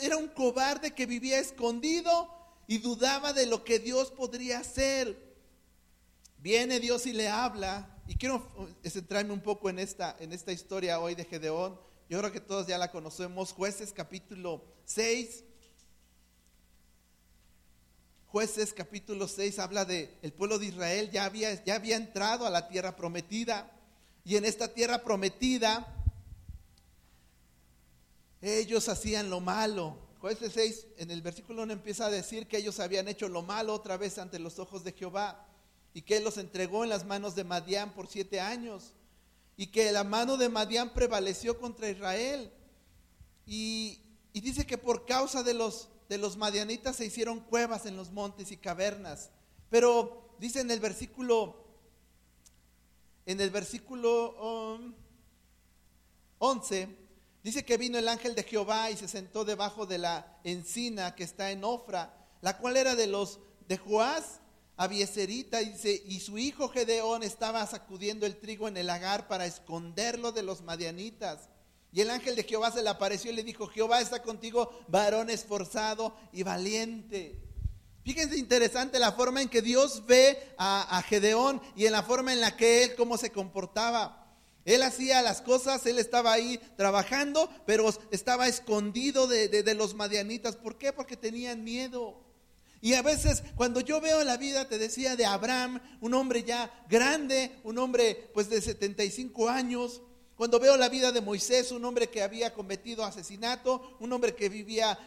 Era 0.00 0.16
un 0.16 0.28
cobarde 0.28 0.92
que 0.92 1.04
vivía 1.04 1.38
escondido 1.38 2.30
y 2.66 2.78
dudaba 2.78 3.32
de 3.32 3.46
lo 3.46 3.64
que 3.64 3.78
Dios 3.78 4.10
podría 4.10 4.60
hacer. 4.60 5.16
Viene 6.38 6.80
Dios 6.80 7.06
y 7.06 7.12
le 7.12 7.28
habla. 7.28 7.88
Y 8.08 8.16
quiero 8.16 8.48
eh, 8.82 8.90
centrarme 8.90 9.32
un 9.32 9.40
poco 9.40 9.68
en 9.70 9.78
esta, 9.78 10.16
en 10.18 10.32
esta 10.32 10.52
historia 10.52 11.00
hoy 11.00 11.14
de 11.14 11.24
Gedeón. 11.24 11.78
Yo 12.08 12.18
creo 12.18 12.32
que 12.32 12.40
todos 12.40 12.66
ya 12.66 12.78
la 12.78 12.90
conocemos. 12.90 13.52
Jueces 13.52 13.92
capítulo 13.92 14.64
6. 14.84 15.44
Jueces 18.26 18.72
capítulo 18.72 19.28
6 19.28 19.58
habla 19.58 19.84
de 19.84 20.18
el 20.22 20.32
pueblo 20.32 20.58
de 20.58 20.66
Israel 20.66 21.10
ya 21.10 21.24
había, 21.24 21.64
ya 21.64 21.76
había 21.76 21.96
entrado 21.96 22.46
a 22.46 22.50
la 22.50 22.68
tierra 22.68 22.94
prometida. 22.94 23.72
Y 24.24 24.36
en 24.36 24.44
esta 24.44 24.74
tierra 24.74 25.02
prometida, 25.04 25.86
ellos 28.42 28.88
hacían 28.88 29.30
lo 29.30 29.40
malo. 29.40 30.05
Jueces 30.26 30.54
6, 30.54 30.86
en 30.96 31.12
el 31.12 31.22
versículo 31.22 31.62
1 31.62 31.72
empieza 31.72 32.06
a 32.06 32.10
decir 32.10 32.48
que 32.48 32.56
ellos 32.56 32.80
habían 32.80 33.06
hecho 33.06 33.28
lo 33.28 33.42
malo 33.42 33.72
otra 33.72 33.96
vez 33.96 34.18
ante 34.18 34.40
los 34.40 34.58
ojos 34.58 34.82
de 34.82 34.90
Jehová 34.90 35.46
y 35.94 36.02
que 36.02 36.16
él 36.16 36.24
los 36.24 36.36
entregó 36.36 36.82
en 36.82 36.90
las 36.90 37.06
manos 37.06 37.36
de 37.36 37.44
Madián 37.44 37.94
por 37.94 38.08
siete 38.08 38.40
años 38.40 38.92
y 39.56 39.68
que 39.68 39.92
la 39.92 40.02
mano 40.02 40.36
de 40.36 40.48
Madián 40.48 40.92
prevaleció 40.92 41.60
contra 41.60 41.88
Israel. 41.88 42.50
Y, 43.46 44.00
dice 44.32 44.66
que 44.66 44.76
por 44.76 45.06
causa 45.06 45.44
de 45.44 45.54
los, 45.54 45.90
de 46.08 46.18
los 46.18 46.36
madianitas 46.36 46.96
se 46.96 47.06
hicieron 47.06 47.38
cuevas 47.38 47.86
en 47.86 47.96
los 47.96 48.10
montes 48.10 48.50
y 48.50 48.56
cavernas. 48.56 49.30
Pero 49.70 50.34
dice 50.40 50.58
en 50.58 50.72
el 50.72 50.80
versículo 50.80 51.64
en 53.26 53.40
el 53.40 53.50
versículo 53.50 54.34
11, 56.40 56.84
um, 56.84 57.05
dice 57.46 57.64
que 57.64 57.76
vino 57.76 57.96
el 57.96 58.08
ángel 58.08 58.34
de 58.34 58.42
Jehová 58.42 58.90
y 58.90 58.96
se 58.96 59.06
sentó 59.06 59.44
debajo 59.44 59.86
de 59.86 59.98
la 59.98 60.36
encina 60.42 61.14
que 61.14 61.22
está 61.22 61.52
en 61.52 61.62
Ofra, 61.62 62.12
la 62.40 62.58
cual 62.58 62.76
era 62.76 62.96
de 62.96 63.06
los 63.06 63.38
de 63.68 63.78
Joás, 63.78 64.40
Abieserita, 64.76 65.60
dice, 65.60 66.02
y 66.06 66.18
su 66.18 66.38
hijo 66.38 66.68
Gedeón 66.68 67.22
estaba 67.22 67.64
sacudiendo 67.68 68.26
el 68.26 68.36
trigo 68.36 68.66
en 68.66 68.76
el 68.76 68.88
lagar 68.88 69.28
para 69.28 69.46
esconderlo 69.46 70.32
de 70.32 70.42
los 70.42 70.62
madianitas. 70.62 71.48
Y 71.92 72.00
el 72.00 72.10
ángel 72.10 72.34
de 72.34 72.42
Jehová 72.42 72.72
se 72.72 72.82
le 72.82 72.90
apareció 72.90 73.30
y 73.30 73.36
le 73.36 73.44
dijo, 73.44 73.68
Jehová 73.68 74.00
está 74.00 74.22
contigo, 74.22 74.70
varón 74.88 75.30
esforzado 75.30 76.16
y 76.32 76.42
valiente. 76.42 77.40
Fíjense 78.04 78.36
interesante 78.36 78.98
la 78.98 79.12
forma 79.12 79.40
en 79.40 79.48
que 79.48 79.62
Dios 79.62 80.04
ve 80.04 80.52
a, 80.58 81.00
Gedeón 81.08 81.62
y 81.76 81.86
en 81.86 81.92
la 81.92 82.02
forma 82.02 82.32
en 82.32 82.40
la 82.40 82.56
que 82.56 82.82
él, 82.82 82.96
cómo 82.96 83.16
se 83.16 83.30
comportaba. 83.30 84.25
Él 84.66 84.82
hacía 84.82 85.22
las 85.22 85.42
cosas, 85.42 85.86
él 85.86 86.00
estaba 86.00 86.32
ahí 86.32 86.60
trabajando, 86.76 87.48
pero 87.64 87.88
estaba 88.10 88.48
escondido 88.48 89.28
de, 89.28 89.48
de, 89.48 89.74
los 89.74 89.94
madianitas. 89.94 90.56
¿Por 90.56 90.76
qué? 90.76 90.92
Porque 90.92 91.16
tenían 91.16 91.62
miedo. 91.62 92.16
Y 92.80 92.94
a 92.94 93.02
veces 93.02 93.44
cuando 93.54 93.80
yo 93.80 94.00
veo 94.00 94.24
la 94.24 94.36
vida, 94.36 94.68
te 94.68 94.76
decía, 94.78 95.14
de 95.14 95.24
Abraham, 95.24 95.80
un 96.00 96.14
hombre 96.14 96.42
ya 96.42 96.68
grande, 96.90 97.52
un 97.62 97.78
hombre 97.78 98.28
pues 98.34 98.50
de 98.50 98.60
75 98.60 99.48
años, 99.48 100.02
Cuando 100.36 100.58
veo 100.58 100.76
la 100.76 100.90
vida 100.90 101.12
de 101.12 101.22
Moisés, 101.22 101.70
un 101.70 101.84
hombre 101.84 102.10
que 102.10 102.22
había 102.22 102.52
cometido 102.52 103.04
asesinato, 103.04 103.96
un 104.00 104.12
hombre 104.12 104.34
que 104.34 104.50
vivía 104.50 104.98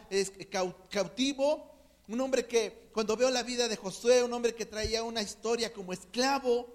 cautivo, 0.90 1.70
un 2.08 2.20
hombre 2.20 2.46
que, 2.46 2.88
cuando 2.92 3.16
veo 3.16 3.30
la 3.30 3.44
vida 3.44 3.68
de 3.68 3.76
Josué, 3.76 4.24
un 4.24 4.32
hombre 4.32 4.56
que 4.56 4.66
traía 4.66 5.04
una 5.04 5.22
historia 5.22 5.72
como 5.72 5.92
esclavo, 5.92 6.66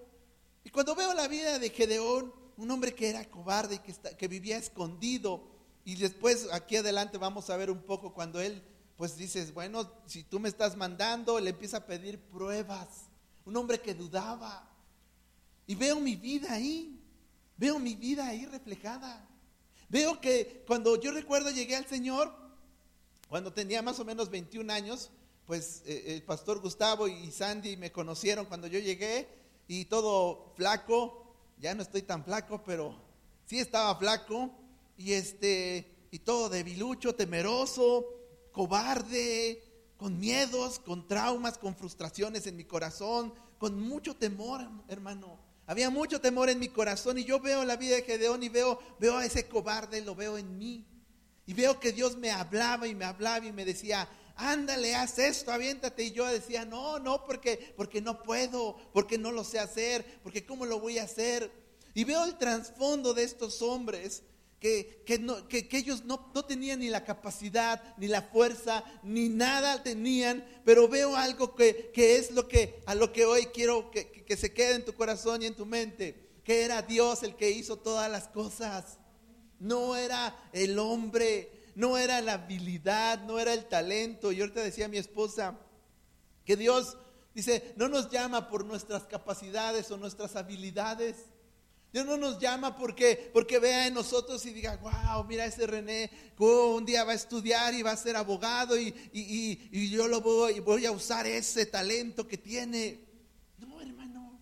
y 0.64 0.70
cuando 0.70 0.96
veo 0.96 1.14
la 1.14 1.28
vida 1.28 1.60
de 1.60 1.70
Gedeón, 1.70 2.45
un 2.58 2.72
hombre 2.72 2.94
que 2.94 3.10
era 3.10 3.26
cobarde 3.30 3.76
y 3.76 3.80
que, 3.80 3.94
que 4.16 4.28
vivía 4.28 4.58
escondido, 4.58 5.44
y 5.84 5.96
después 5.96 6.48
aquí 6.52 6.78
adelante 6.78 7.18
vamos 7.18 7.50
a 7.50 7.58
ver 7.58 7.70
un 7.70 7.82
poco 7.82 8.14
cuando 8.14 8.42
él, 8.42 8.64
pues 8.98 9.18
dices, 9.18 9.54
bueno, 9.54 9.92
si 10.06 10.24
tú 10.24 10.40
me 10.40 10.50
estás 10.50 10.76
mandando, 10.76 11.40
le 11.40 11.52
empieza 11.52 11.78
a 11.78 11.86
pedir 11.86 12.20
pruebas, 12.20 12.88
un 13.46 13.56
hombre 13.56 13.80
que 13.80 13.94
dudaba, 13.94 14.72
y 15.68 15.76
veo 15.76 16.00
mi 16.00 16.16
vida 16.16 16.54
ahí, 16.54 17.00
veo 17.58 17.80
mi 17.80 17.96
vida 17.96 18.28
ahí 18.28 18.46
reflejada. 18.46 19.28
Veo 19.90 20.20
que 20.20 20.64
cuando 20.68 21.00
yo 21.00 21.12
recuerdo 21.12 21.52
llegué 21.52 21.76
al 21.76 21.88
Señor, 21.88 22.34
cuando 23.28 23.54
tenía 23.54 23.82
más 23.82 24.00
o 24.00 24.06
menos 24.06 24.30
21 24.30 24.72
años, 24.72 25.10
pues 25.46 25.84
eh, 25.86 26.16
el 26.16 26.24
pastor 26.24 26.60
Gustavo 26.60 27.08
y 27.08 27.32
Sandy 27.32 27.78
me 27.78 27.92
conocieron 27.92 28.46
cuando 28.46 28.68
yo 28.68 28.80
llegué 28.80 29.28
y 29.68 29.86
todo 29.86 30.54
flaco, 30.56 31.25
ya 31.58 31.74
no 31.74 31.82
estoy 31.82 32.02
tan 32.02 32.24
flaco, 32.24 32.64
pero 32.64 32.96
sí 33.46 33.60
estaba 33.60 33.96
flaco 33.98 34.52
y 34.98 35.14
este 35.14 35.92
y 36.12 36.20
todo 36.20 36.50
debilucho, 36.50 37.14
temeroso, 37.14 38.06
cobarde, 38.52 39.62
con 39.98 40.18
miedos, 40.20 40.80
con 40.80 41.08
traumas, 41.08 41.58
con 41.58 41.76
frustraciones 41.76 42.48
en 42.48 42.56
mi 42.56 42.64
corazón, 42.64 43.34
con 43.58 43.80
mucho 43.82 44.16
temor, 44.16 44.62
hermano. 44.88 45.40
Había 45.68 45.90
mucho 45.90 46.22
temor 46.22 46.50
en 46.50 46.60
mi 46.60 46.70
corazón 46.70 47.18
y 47.18 47.26
yo 47.26 47.40
veo 47.40 47.66
la 47.66 47.76
vida 47.76 47.96
de 47.96 48.04
Gedeón 48.04 48.44
y 48.44 48.50
veo, 48.50 48.80
veo 49.00 49.18
a 49.18 49.26
ese 49.26 49.48
cobarde, 49.48 50.02
lo 50.02 50.16
veo 50.16 50.38
en 50.38 50.58
mí. 50.58 50.86
Y 51.48 51.54
veo 51.54 51.80
que 51.80 51.92
Dios 51.92 52.18
me 52.18 52.32
hablaba 52.32 52.88
y 52.88 52.96
me 52.96 53.06
hablaba 53.06 53.46
y 53.46 53.52
me 53.52 53.66
decía, 53.66 54.08
ándale, 54.36 54.96
haz 54.96 55.20
esto, 55.20 55.52
aviéntate. 55.52 56.04
Y 56.04 56.12
yo 56.12 56.26
decía, 56.26 56.66
no, 56.66 57.00
no, 57.00 57.26
porque, 57.26 57.74
porque 57.76 58.02
no 58.02 58.24
puedo, 58.24 58.78
porque 58.94 59.18
no 59.18 59.32
lo 59.32 59.44
sé 59.44 59.60
hacer, 59.60 60.20
porque 60.24 60.46
cómo 60.46 60.66
lo 60.66 60.80
voy 60.80 61.00
a 61.00 61.04
hacer. 61.04 61.52
Y 61.94 62.04
veo 62.04 62.24
el 62.26 62.38
trasfondo 62.38 63.14
de 63.14 63.24
estos 63.24 63.62
hombres 63.62 64.24
que, 64.60 65.04
que, 65.06 65.78
ellos 65.78 66.06
no, 66.06 66.32
no, 66.34 66.46
tenían 66.46 66.80
ni 66.80 66.90
la 66.90 67.04
capacidad, 67.04 67.82
ni 67.98 68.08
la 68.08 68.24
fuerza, 68.24 68.84
ni 69.04 69.30
nada 69.30 69.84
tenían, 69.84 70.44
pero 70.64 70.88
veo 70.88 71.16
algo 71.16 71.56
que, 71.56 71.92
es 71.96 72.32
lo 72.32 72.48
que 72.48 72.82
a 72.86 72.96
lo 72.96 73.12
que 73.12 73.26
hoy 73.26 73.48
quiero 73.48 73.92
que, 73.92 74.26
se 74.36 74.54
quede 74.54 74.76
en 74.76 74.86
tu 74.86 74.94
corazón 74.94 75.44
y 75.44 75.46
en 75.46 75.56
tu 75.56 75.66
mente, 75.66 76.40
que 76.44 76.64
era 76.64 76.82
Dios 76.82 77.22
el 77.24 77.36
que 77.36 77.52
hizo 77.52 77.78
todas 77.78 78.10
las 78.10 78.28
cosas. 78.28 78.98
No 79.60 79.96
era 79.96 80.36
el 80.52 80.78
hombre, 80.80 81.55
no 81.76 81.98
era 81.98 82.22
la 82.22 82.34
habilidad, 82.34 83.24
no 83.24 83.38
era 83.38 83.54
el 83.54 83.66
talento. 83.66 84.32
Y 84.32 84.42
ahorita 84.42 84.64
decía 84.64 84.88
mi 84.88 84.98
esposa 84.98 85.56
que 86.46 86.56
Dios 86.56 86.98
dice, 87.34 87.74
no 87.76 87.90
nos 87.90 88.10
llama 88.10 88.50
por 88.50 88.66
nuestras 88.66 89.04
capacidades 89.04 89.92
o 89.92 89.98
nuestras 89.98 90.36
habilidades. 90.36 91.18
Dios 91.92 92.06
no 92.06 92.18
nos 92.18 92.40
llama 92.40 92.76
porque, 92.76 93.30
porque 93.32 93.60
vea 93.60 93.88
en 93.88 93.94
nosotros 93.94 94.46
y 94.46 94.52
diga, 94.52 94.78
wow, 94.78 95.24
mira 95.26 95.46
ese 95.46 95.66
René, 95.66 96.12
un 96.38 96.86
día 96.86 97.04
va 97.04 97.14
a 97.14 97.16
estudiar 97.16 97.74
y 97.74 97.84
va 97.84 97.92
a 97.92 97.98
ser 97.98 98.18
abogado 98.18 98.78
y, 98.78 99.90
yo 99.90 100.08
lo 100.08 100.20
voy, 100.20 100.60
voy 100.60 100.86
a 100.86 100.92
usar 100.92 101.26
ese 101.26 101.66
talento 101.66 102.28
que 102.28 102.38
tiene. 102.38 103.00
No, 103.60 103.82
hermano, 103.82 104.40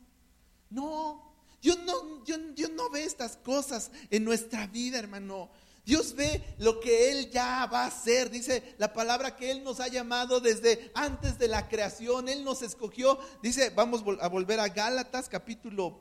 no. 0.69 1.33
Dios 1.61 1.77
no, 1.85 2.23
Dios 2.25 2.71
no 2.71 2.89
ve 2.89 3.03
estas 3.03 3.37
cosas 3.37 3.91
en 4.09 4.23
nuestra 4.23 4.65
vida, 4.67 4.97
hermano. 4.99 5.51
Dios 5.85 6.15
ve 6.15 6.55
lo 6.59 6.79
que 6.79 7.11
Él 7.11 7.29
ya 7.29 7.65
va 7.65 7.83
a 7.83 7.87
hacer. 7.87 8.29
Dice 8.29 8.75
la 8.77 8.93
palabra 8.93 9.35
que 9.35 9.51
Él 9.51 9.63
nos 9.63 9.79
ha 9.79 9.87
llamado 9.87 10.39
desde 10.39 10.91
antes 10.93 11.37
de 11.37 11.47
la 11.47 11.67
creación. 11.67 12.29
Él 12.29 12.43
nos 12.43 12.61
escogió. 12.61 13.19
Dice, 13.41 13.69
vamos 13.69 14.03
a 14.21 14.27
volver 14.29 14.59
a 14.59 14.69
Gálatas 14.69 15.27
capítulo 15.27 15.99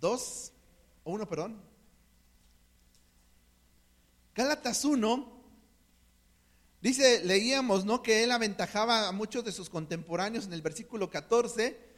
2, 0.00 0.52
o 1.04 1.12
1, 1.12 1.28
perdón. 1.28 1.60
Gálatas 4.34 4.84
1, 4.84 5.42
dice, 6.80 7.24
leíamos, 7.24 7.84
¿no? 7.84 8.02
Que 8.02 8.22
él 8.22 8.30
aventajaba 8.30 9.08
a 9.08 9.12
muchos 9.12 9.44
de 9.44 9.52
sus 9.52 9.68
contemporáneos 9.68 10.46
en 10.46 10.52
el 10.52 10.62
versículo 10.62 11.10
14, 11.10 11.90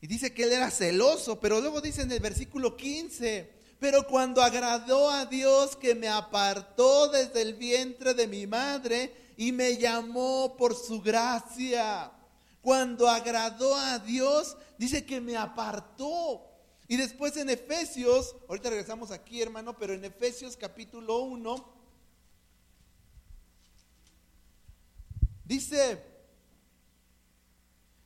y 0.00 0.06
dice 0.06 0.32
que 0.32 0.44
él 0.44 0.52
era 0.52 0.70
celoso, 0.70 1.40
pero 1.40 1.60
luego 1.60 1.80
dice 1.80 2.02
en 2.02 2.12
el 2.12 2.20
versículo 2.20 2.76
15, 2.76 3.57
pero 3.78 4.06
cuando 4.06 4.42
agradó 4.42 5.10
a 5.10 5.26
Dios 5.26 5.76
que 5.76 5.94
me 5.94 6.08
apartó 6.08 7.08
desde 7.08 7.42
el 7.42 7.54
vientre 7.54 8.12
de 8.14 8.26
mi 8.26 8.46
madre 8.46 9.32
y 9.36 9.52
me 9.52 9.76
llamó 9.76 10.56
por 10.56 10.74
su 10.74 11.00
gracia, 11.00 12.10
cuando 12.60 13.08
agradó 13.08 13.74
a 13.76 14.00
Dios, 14.00 14.56
dice 14.78 15.06
que 15.06 15.20
me 15.20 15.36
apartó. 15.36 16.44
Y 16.88 16.96
después 16.96 17.36
en 17.36 17.50
Efesios, 17.50 18.34
ahorita 18.48 18.70
regresamos 18.70 19.10
aquí 19.10 19.40
hermano, 19.40 19.76
pero 19.78 19.92
en 19.92 20.04
Efesios 20.04 20.56
capítulo 20.56 21.18
1, 21.18 21.74
dice 25.44 26.17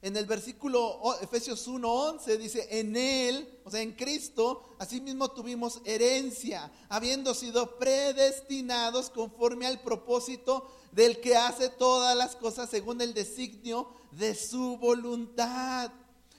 en 0.02 0.16
el 0.16 0.26
versículo 0.26 1.00
Efesios 1.22 1.66
1:11 1.66 2.36
dice, 2.36 2.66
en 2.70 2.96
él, 2.96 3.60
o 3.64 3.70
sea, 3.70 3.80
en 3.80 3.92
Cristo, 3.92 4.74
asimismo 4.78 5.30
tuvimos 5.30 5.80
herencia, 5.84 6.70
habiendo 6.88 7.32
sido 7.34 7.78
predestinados 7.78 9.08
conforme 9.08 9.66
al 9.66 9.80
propósito 9.80 10.68
del 10.90 11.20
que 11.20 11.36
hace 11.36 11.68
todas 11.70 12.16
las 12.16 12.36
cosas 12.36 12.68
según 12.68 13.00
el 13.00 13.14
designio 13.14 13.88
de 14.10 14.34
su 14.34 14.76
voluntad 14.76 15.90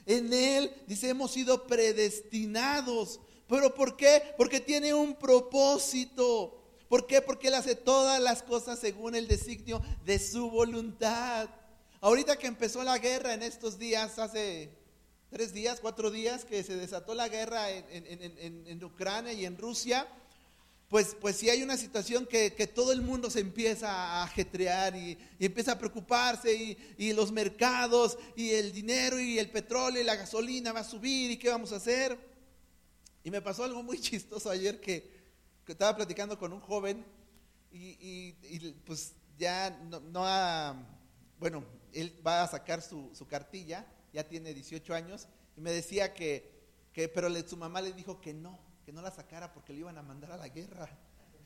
en 0.06 0.32
Él, 0.32 0.70
dice, 0.86 1.08
hemos 1.08 1.30
sido 1.30 1.66
predestinados. 1.66 3.20
¿Pero 3.48 3.74
por 3.74 3.96
qué? 3.96 4.22
Porque 4.36 4.60
tiene 4.60 4.94
un 4.94 5.14
propósito. 5.14 6.60
¿Por 6.88 7.06
qué? 7.06 7.22
Porque 7.22 7.48
Él 7.48 7.54
hace 7.54 7.74
todas 7.74 8.20
las 8.20 8.42
cosas 8.42 8.78
según 8.78 9.14
el 9.14 9.26
designio 9.26 9.82
de 10.04 10.18
su 10.18 10.50
voluntad. 10.50 11.48
Ahorita 12.04 12.36
que 12.36 12.46
empezó 12.46 12.84
la 12.84 12.98
guerra 12.98 13.32
en 13.32 13.42
estos 13.42 13.78
días, 13.78 14.18
hace 14.18 14.68
tres 15.30 15.54
días, 15.54 15.80
cuatro 15.80 16.10
días, 16.10 16.44
que 16.44 16.62
se 16.62 16.76
desató 16.76 17.14
la 17.14 17.28
guerra 17.30 17.70
en, 17.70 18.84
Ucrania 18.84 19.32
y 19.32 19.46
en 19.46 19.56
Rusia, 19.56 20.06
pues, 20.90 21.16
pues 21.18 21.36
si 21.36 21.48
hay 21.48 21.62
una 21.62 21.78
situación 21.78 22.26
que, 22.26 22.50
todo 22.74 22.92
el 22.92 23.00
mundo 23.00 23.30
se 23.30 23.40
empieza 23.40 23.90
a 23.90 24.24
ajetrear 24.24 24.94
y, 24.94 25.16
empieza 25.38 25.72
a 25.72 25.78
preocuparse 25.78 26.76
y, 26.98 27.12
los 27.14 27.32
mercados 27.32 28.18
y 28.36 28.50
el 28.50 28.74
dinero 28.74 29.18
y 29.18 29.38
el 29.38 29.48
petróleo 29.48 30.02
y 30.02 30.04
la 30.04 30.16
gasolina 30.16 30.74
va 30.74 30.80
a 30.80 30.84
subir 30.84 31.30
y 31.30 31.38
qué 31.38 31.48
vamos 31.48 31.72
a 31.72 31.76
hacer. 31.76 32.18
Y 33.22 33.30
me 33.30 33.40
pasó 33.40 33.64
algo 33.64 33.82
muy 33.82 33.98
chistoso 34.02 34.50
ayer 34.50 34.78
que, 34.78 35.10
estaba 35.66 35.96
platicando 35.96 36.38
con 36.38 36.52
un 36.52 36.60
joven 36.60 37.02
y, 37.72 38.32
pues 38.84 39.14
ya 39.38 39.70
no, 39.70 40.26
ha, 40.26 40.76
bueno, 41.38 41.64
él 41.94 42.20
va 42.26 42.42
a 42.42 42.48
sacar 42.48 42.82
su, 42.82 43.26
cartilla, 43.28 43.86
ya 44.12 44.28
tiene 44.28 44.52
18 44.52 44.94
años 44.94 45.28
y 45.56 45.60
me 45.60 45.70
decía 45.70 46.12
que, 46.14 46.52
que 46.92 47.08
pero 47.08 47.28
su 47.46 47.56
mamá 47.56 47.80
le 47.80 47.92
dijo 47.92 48.20
que 48.20 48.34
no 48.34 48.58
que 48.84 48.92
no 48.92 49.00
la 49.00 49.10
sacara 49.10 49.52
porque 49.52 49.72
le 49.72 49.80
iban 49.80 49.96
a 49.96 50.02
mandar 50.02 50.32
a 50.32 50.36
la 50.36 50.48
guerra. 50.48 50.88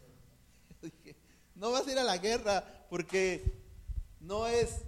dije, 0.82 1.16
no 1.54 1.70
vas 1.70 1.86
a 1.86 1.92
ir 1.92 1.98
a 1.98 2.04
la 2.04 2.18
guerra 2.18 2.86
porque 2.90 3.62
no 4.20 4.46
es, 4.46 4.82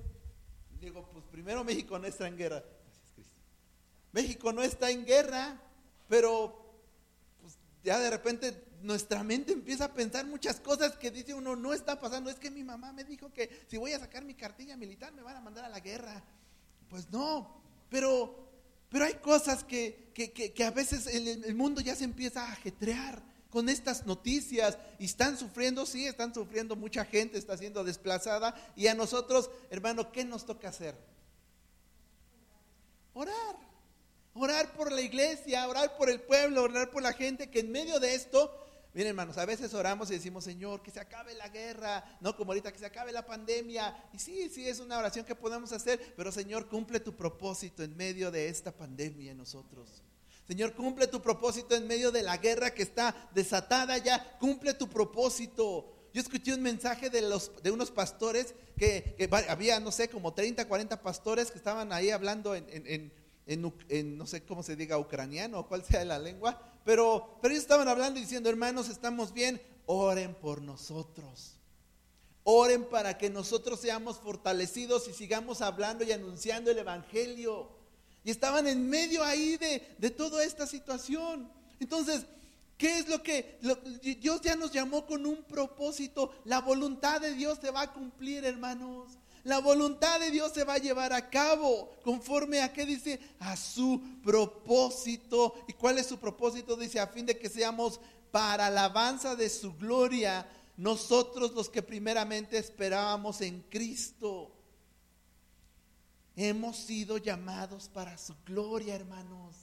digo, 0.80 1.08
pues 1.12 1.24
primero 1.26 1.64
México 1.64 1.98
no 1.98 2.06
está 2.06 2.26
en 2.26 2.36
guerra. 2.36 2.64
México 4.12 4.52
no 4.52 4.62
está 4.62 4.90
en 4.90 5.04
guerra, 5.04 5.60
pero 6.08 6.59
ya 7.82 7.98
de 7.98 8.10
repente 8.10 8.64
nuestra 8.82 9.22
mente 9.22 9.52
empieza 9.52 9.86
a 9.86 9.94
pensar 9.94 10.26
muchas 10.26 10.60
cosas 10.60 10.96
que 10.96 11.10
dice 11.10 11.34
uno 11.34 11.56
no 11.56 11.74
está 11.74 11.98
pasando. 12.00 12.30
Es 12.30 12.36
que 12.36 12.50
mi 12.50 12.64
mamá 12.64 12.92
me 12.92 13.04
dijo 13.04 13.32
que 13.32 13.64
si 13.68 13.76
voy 13.76 13.92
a 13.92 13.98
sacar 13.98 14.24
mi 14.24 14.34
cartilla 14.34 14.76
militar 14.76 15.12
me 15.12 15.22
van 15.22 15.36
a 15.36 15.40
mandar 15.40 15.64
a 15.64 15.68
la 15.68 15.80
guerra. 15.80 16.22
Pues 16.88 17.10
no, 17.10 17.62
pero 17.88 18.50
pero 18.90 19.04
hay 19.04 19.14
cosas 19.14 19.62
que, 19.62 20.12
a 20.66 20.70
veces 20.72 21.06
el, 21.06 21.44
el, 21.44 21.54
mundo 21.54 21.80
ya 21.80 21.94
se 21.94 22.02
empieza 22.02 22.44
a 22.44 22.52
ajetrear 22.52 23.22
con 23.48 23.68
estas 23.68 24.04
noticias 24.04 24.78
y 24.98 25.04
están 25.04 25.38
sufriendo, 25.38 25.86
sí, 25.86 26.06
están 26.06 26.34
sufriendo, 26.34 26.74
mucha 26.74 27.04
gente 27.04 27.38
está 27.38 27.56
siendo 27.56 27.84
desplazada 27.84 28.54
y 28.74 28.88
a 28.88 28.94
nosotros, 28.94 29.48
hermano, 29.70 30.10
¿qué 30.10 30.24
nos 30.24 30.44
toca 30.44 30.68
hacer? 30.68 30.96
Orar, 33.14 33.56
orar 34.34 34.72
por 34.72 34.92
la 34.92 35.00
iglesia, 35.00 35.68
orar 35.68 35.96
por 35.96 36.10
el 36.10 36.20
pueblo, 36.20 36.62
orar 36.62 36.90
por 36.90 37.02
la 37.02 37.12
gente 37.12 37.50
que 37.50 37.60
en 37.60 37.72
medio 37.72 38.00
de 38.00 38.14
esto 38.14 38.54
Miren, 38.92 39.10
hermanos, 39.10 39.38
a 39.38 39.44
veces 39.44 39.72
oramos 39.72 40.10
y 40.10 40.14
decimos, 40.14 40.42
Señor, 40.42 40.82
que 40.82 40.90
se 40.90 40.98
acabe 40.98 41.32
la 41.34 41.48
guerra, 41.48 42.04
no 42.20 42.36
como 42.36 42.50
ahorita, 42.50 42.72
que 42.72 42.78
se 42.80 42.86
acabe 42.86 43.12
la 43.12 43.24
pandemia. 43.24 43.96
Y 44.12 44.18
sí, 44.18 44.50
sí, 44.52 44.68
es 44.68 44.80
una 44.80 44.98
oración 44.98 45.24
que 45.24 45.36
podemos 45.36 45.70
hacer, 45.70 46.14
pero 46.16 46.32
Señor, 46.32 46.66
cumple 46.66 46.98
tu 46.98 47.14
propósito 47.14 47.84
en 47.84 47.96
medio 47.96 48.32
de 48.32 48.48
esta 48.48 48.72
pandemia 48.72 49.30
en 49.30 49.38
nosotros. 49.38 50.02
Señor, 50.48 50.74
cumple 50.74 51.06
tu 51.06 51.22
propósito 51.22 51.76
en 51.76 51.86
medio 51.86 52.10
de 52.10 52.24
la 52.24 52.36
guerra 52.38 52.74
que 52.74 52.82
está 52.82 53.14
desatada 53.32 53.96
ya. 53.98 54.36
Cumple 54.40 54.74
tu 54.74 54.88
propósito. 54.88 56.08
Yo 56.12 56.20
escuché 56.20 56.52
un 56.52 56.62
mensaje 56.62 57.10
de, 57.10 57.22
los, 57.22 57.52
de 57.62 57.70
unos 57.70 57.92
pastores 57.92 58.56
que, 58.76 59.14
había, 59.48 59.78
no 59.78 59.92
sé, 59.92 60.08
como 60.08 60.34
30, 60.34 60.66
40 60.66 61.00
pastores 61.00 61.52
que 61.52 61.58
estaban 61.58 61.92
ahí 61.92 62.10
hablando 62.10 62.56
en, 62.56 63.12
no 63.46 64.26
sé 64.26 64.44
cómo 64.44 64.62
se 64.62 64.76
diga, 64.76 64.98
ucraniano 64.98 65.60
o 65.60 65.68
cuál 65.68 65.84
sea 65.84 66.04
la 66.04 66.18
lengua, 66.18 66.60
pero, 66.84 67.38
pero 67.40 67.52
ellos 67.52 67.62
estaban 67.62 67.88
hablando 67.88 68.18
y 68.18 68.22
diciendo, 68.22 68.48
hermanos, 68.48 68.88
estamos 68.88 69.32
bien, 69.32 69.60
oren 69.86 70.34
por 70.34 70.62
nosotros. 70.62 71.56
Oren 72.42 72.84
para 72.84 73.18
que 73.18 73.28
nosotros 73.28 73.80
seamos 73.80 74.18
fortalecidos 74.18 75.08
y 75.08 75.12
sigamos 75.12 75.60
hablando 75.60 76.04
y 76.04 76.12
anunciando 76.12 76.70
el 76.70 76.78
Evangelio. 76.78 77.68
Y 78.24 78.30
estaban 78.30 78.66
en 78.66 78.88
medio 78.88 79.22
ahí 79.22 79.56
de, 79.56 79.94
de 79.98 80.10
toda 80.10 80.42
esta 80.44 80.66
situación. 80.66 81.50
Entonces, 81.78 82.26
¿Qué 82.80 82.98
es 82.98 83.08
lo 83.10 83.22
que 83.22 83.58
Dios 84.22 84.40
ya 84.40 84.56
nos 84.56 84.72
llamó 84.72 85.04
con 85.04 85.26
un 85.26 85.42
propósito? 85.42 86.32
La 86.46 86.62
voluntad 86.62 87.20
de 87.20 87.34
Dios 87.34 87.58
se 87.60 87.70
va 87.70 87.82
a 87.82 87.92
cumplir, 87.92 88.42
hermanos. 88.46 89.18
La 89.44 89.58
voluntad 89.58 90.20
de 90.20 90.30
Dios 90.30 90.52
se 90.52 90.64
va 90.64 90.74
a 90.74 90.78
llevar 90.78 91.12
a 91.12 91.30
cabo 91.30 91.90
conforme 92.02 92.60
a 92.60 92.72
qué 92.72 92.84
dice, 92.84 93.20
a 93.38 93.56
su 93.56 94.00
propósito. 94.22 95.54
¿Y 95.66 95.72
cuál 95.72 95.98
es 95.98 96.06
su 96.06 96.18
propósito? 96.18 96.76
Dice, 96.76 97.00
a 97.00 97.06
fin 97.06 97.26
de 97.26 97.38
que 97.38 97.48
seamos 97.48 98.00
para 98.30 98.66
alabanza 98.66 99.34
de 99.34 99.48
su 99.48 99.74
gloria, 99.74 100.46
nosotros 100.76 101.52
los 101.52 101.68
que 101.68 101.82
primeramente 101.82 102.58
esperábamos 102.58 103.40
en 103.40 103.62
Cristo. 103.62 104.52
Hemos 106.36 106.76
sido 106.76 107.18
llamados 107.18 107.88
para 107.88 108.16
su 108.16 108.34
gloria, 108.46 108.94
hermanos. 108.94 109.56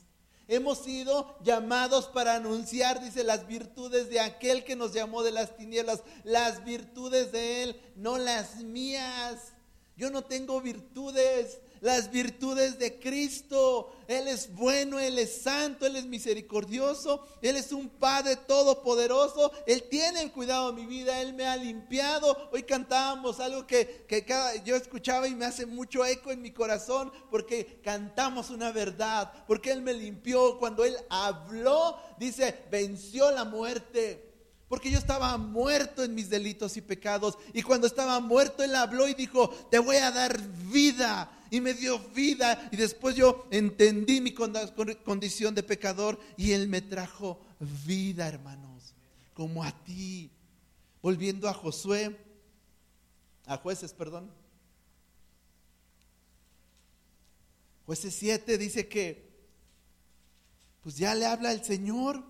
Hemos 0.48 0.80
sido 0.80 1.38
llamados 1.44 2.08
para 2.08 2.36
anunciar, 2.36 3.04
dice, 3.04 3.24
las 3.24 3.48
virtudes 3.48 4.10
de 4.10 4.22
aquel 4.22 4.64
que 4.64 4.76
nos 4.76 4.94
llamó 4.94 5.22
de 5.22 5.32
las 5.32 5.58
tinieblas, 5.58 6.04
las 6.24 6.64
virtudes 6.64 7.32
de 7.32 7.64
Él, 7.64 7.82
no 7.96 8.18
las 8.18 8.58
mías. 8.64 9.54
Yo 9.98 10.12
no 10.12 10.24
tengo 10.24 10.62
virtudes, 10.62 11.58
las 11.82 12.12
virtudes 12.12 12.78
de 12.78 13.00
Cristo. 13.00 13.92
Él 14.08 14.28
es 14.28 14.54
bueno, 14.54 15.00
Él 15.00 15.18
es 15.18 15.42
santo, 15.42 15.88
Él 15.88 15.96
es 15.96 16.06
misericordioso, 16.06 17.26
Él 17.42 17.56
es 17.56 17.72
un 17.72 17.90
Padre 17.90 18.36
todopoderoso, 18.36 19.52
Él 19.66 19.84
tiene 19.90 20.22
el 20.22 20.32
cuidado 20.32 20.72
de 20.72 20.80
mi 20.80 20.86
vida, 20.86 21.20
Él 21.20 21.34
me 21.34 21.48
ha 21.48 21.58
limpiado. 21.58 22.50
Hoy 22.52 22.62
cantábamos 22.62 23.40
algo 23.40 23.66
que, 23.66 24.06
cada, 24.28 24.56
yo 24.64 24.76
escuchaba 24.76 25.28
y 25.28 25.34
me 25.34 25.46
hace 25.46 25.66
mucho 25.66 26.06
eco 26.06 26.32
en 26.32 26.44
mi 26.44 26.52
corazón 26.52 27.12
porque 27.32 27.80
cantamos 27.84 28.52
una 28.52 28.72
verdad, 28.72 29.34
porque 29.48 29.72
Él 29.72 29.82
me 29.82 29.96
limpió. 29.96 30.60
Cuando 30.60 30.86
Él 30.86 30.96
habló, 31.10 31.98
dice, 32.20 32.66
venció 32.70 33.32
la 33.32 33.46
muerte. 33.46 34.27
Porque 34.68 34.92
yo 34.92 34.98
estaba 34.98 35.38
muerto 35.38 36.04
en 36.04 36.14
mis 36.14 36.30
delitos 36.30 36.76
y 36.76 36.82
pecados. 36.82 37.38
Y 37.54 37.62
cuando 37.62 37.88
estaba 37.88 38.20
muerto, 38.20 38.64
Él 38.64 38.76
habló 38.76 39.08
y 39.08 39.14
dijo, 39.14 39.50
te 39.72 39.80
voy 39.80 39.96
a 39.98 40.12
dar 40.12 40.38
vida 40.72 41.32
y 41.50 41.62
me 41.62 41.74
dio 41.74 42.00
vida. 42.10 42.68
Y 42.72 42.76
después 42.76 43.16
yo 43.16 43.48
entendí 43.50 44.20
mi 44.20 44.34
condición 44.34 45.56
de 45.56 45.64
pecador 45.64 46.20
y 46.36 46.52
Él 46.52 46.68
me 46.68 46.82
trajo 46.82 47.40
vida, 47.86 48.28
hermanos, 48.28 48.94
como 49.34 49.64
a 49.64 49.72
ti. 49.84 50.32
Volviendo 51.02 51.48
a 51.48 51.54
Josué, 51.54 52.18
a 53.46 53.56
jueces, 53.58 53.94
perdón. 53.94 54.30
Jueces 57.86 58.14
7 58.16 58.58
dice 58.58 58.90
que, 58.90 59.26
pues 60.84 60.98
ya 60.98 61.16
le 61.16 61.26
habla 61.26 61.54
el 61.54 61.64
Señor. 61.64 62.22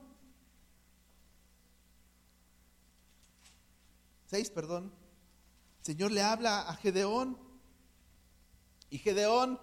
6, 4.30 4.50
perdón. 4.52 4.94
El 5.80 5.86
Señor 5.86 6.12
le 6.12 6.22
habla 6.22 6.62
a 6.62 6.76
Gedeón 6.76 7.38
y 8.90 9.00
Gedeón 9.00 9.60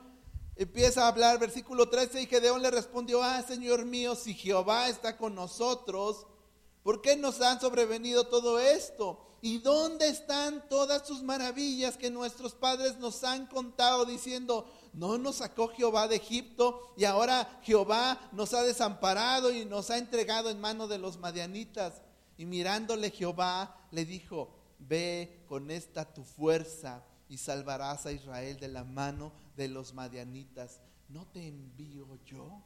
empieza 0.57 1.05
a 1.05 1.09
hablar, 1.09 1.39
versículo 1.39 1.89
13, 1.89 2.23
y 2.23 2.27
Gedeón 2.27 2.63
le 2.63 2.71
respondió, 2.71 3.23
ah, 3.23 3.43
Señor 3.43 3.85
mío, 3.85 4.15
si 4.15 4.35
Jehová 4.35 4.89
está 4.89 5.17
con 5.17 5.35
nosotros, 5.35 6.27
¿por 6.83 7.01
qué 7.03 7.17
nos 7.17 7.41
han 7.41 7.61
sobrevenido 7.61 8.27
todo 8.27 8.59
esto? 8.59 9.21
¿Y 9.43 9.59
dónde 9.59 10.09
están 10.09 10.67
todas 10.71 11.07
sus 11.07 11.23
maravillas 11.23 11.99
que 11.99 12.11
nuestros 12.11 12.55
padres 12.55 12.99
nos 12.99 13.25
han 13.25 13.47
contado 13.47 14.07
diciendo, 14.07 14.67
no 14.95 15.19
nos 15.19 15.37
sacó 15.37 15.69
Jehová 15.69 16.09
de 16.09 16.17
Egipto 16.17 16.95
y 16.97 17.05
ahora 17.05 17.61
Jehová 17.63 18.31
nos 18.33 18.55
ha 18.55 18.63
desamparado 18.63 19.53
y 19.53 19.67
nos 19.67 19.91
ha 19.91 19.99
entregado 19.99 20.49
en 20.49 20.61
mano 20.61 20.89
de 20.89 20.97
los 20.97 21.19
madianitas? 21.19 22.01
Y 22.37 22.47
mirándole 22.47 23.11
Jehová 23.11 23.89
le 23.91 24.05
dijo, 24.05 24.55
ve 24.79 25.45
con 25.49 25.71
esta 25.71 26.13
tu 26.13 26.25
fuerza 26.25 27.05
y 27.29 27.39
salvarás 27.39 28.07
a 28.07 28.13
Israel 28.13 28.59
de 28.59 28.69
la 28.69 28.85
mano 28.85 29.33
de 29.57 29.69
los 29.69 29.95
madianitas. 29.95 30.81
¿No 31.09 31.27
te 31.27 31.47
envío 31.47 32.19
yo? 32.25 32.63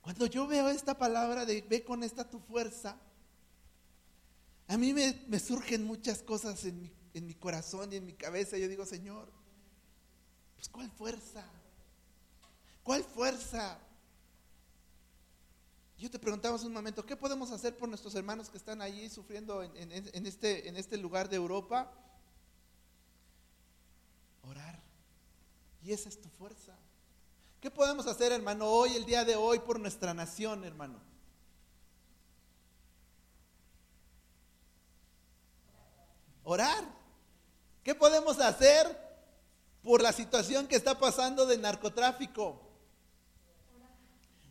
Cuando 0.00 0.26
yo 0.26 0.46
veo 0.46 0.68
esta 0.68 0.96
palabra 0.96 1.44
de 1.44 1.60
ve 1.62 1.84
con 1.84 2.02
esta 2.02 2.28
tu 2.28 2.38
fuerza, 2.38 2.96
a 4.68 4.76
mí 4.76 4.92
me, 4.92 5.38
surgen 5.40 5.84
muchas 5.84 6.22
cosas 6.22 6.64
en 6.64 6.80
mi, 6.80 6.92
en 7.12 7.26
mi 7.26 7.34
corazón 7.34 7.92
y 7.92 7.96
en 7.96 8.06
mi 8.06 8.14
cabeza. 8.14 8.56
Yo 8.56 8.68
digo, 8.68 8.86
Señor, 8.86 9.30
pues 10.54 10.68
¿cuál 10.68 10.90
fuerza? 10.90 11.44
¿Cuál 12.82 13.02
fuerza? 13.04 13.78
Yo 16.00 16.10
te 16.10 16.18
preguntaba 16.18 16.56
hace 16.56 16.66
un 16.66 16.72
momento, 16.72 17.04
¿qué 17.04 17.14
podemos 17.14 17.50
hacer 17.50 17.76
por 17.76 17.86
nuestros 17.86 18.14
hermanos 18.14 18.48
que 18.48 18.56
están 18.56 18.80
allí 18.80 19.10
sufriendo 19.10 19.62
en, 19.62 20.26
este, 20.26 20.66
en 20.66 20.78
este 20.78 20.96
lugar 20.96 21.28
de 21.28 21.36
Europa? 21.36 21.92
Orar. 24.48 24.80
Y 25.82 25.92
esa 25.92 26.08
es 26.08 26.18
tu 26.18 26.30
fuerza. 26.30 26.74
¿Qué 27.60 27.70
podemos 27.70 28.06
hacer, 28.06 28.32
hermano, 28.32 28.64
hoy, 28.64 28.96
el 28.96 29.04
día 29.04 29.26
de 29.26 29.36
hoy, 29.36 29.58
por 29.58 29.78
nuestra 29.78 30.14
nación, 30.14 30.64
hermano? 30.64 30.98
Orar. 36.44 36.82
¿Qué 37.82 37.94
podemos 37.94 38.40
hacer 38.40 38.86
por 39.82 40.00
la 40.00 40.14
situación 40.14 40.66
que 40.66 40.76
está 40.76 40.98
pasando 40.98 41.44
de 41.44 41.58
narcotráfico? 41.58 42.58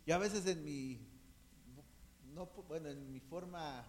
Yo 0.05 0.13
a 0.13 0.19
veces 0.19 0.45
en 0.45 0.63
mi 0.63 1.08
bueno, 2.47 2.89
en 2.89 3.11
mi 3.11 3.19
forma 3.19 3.85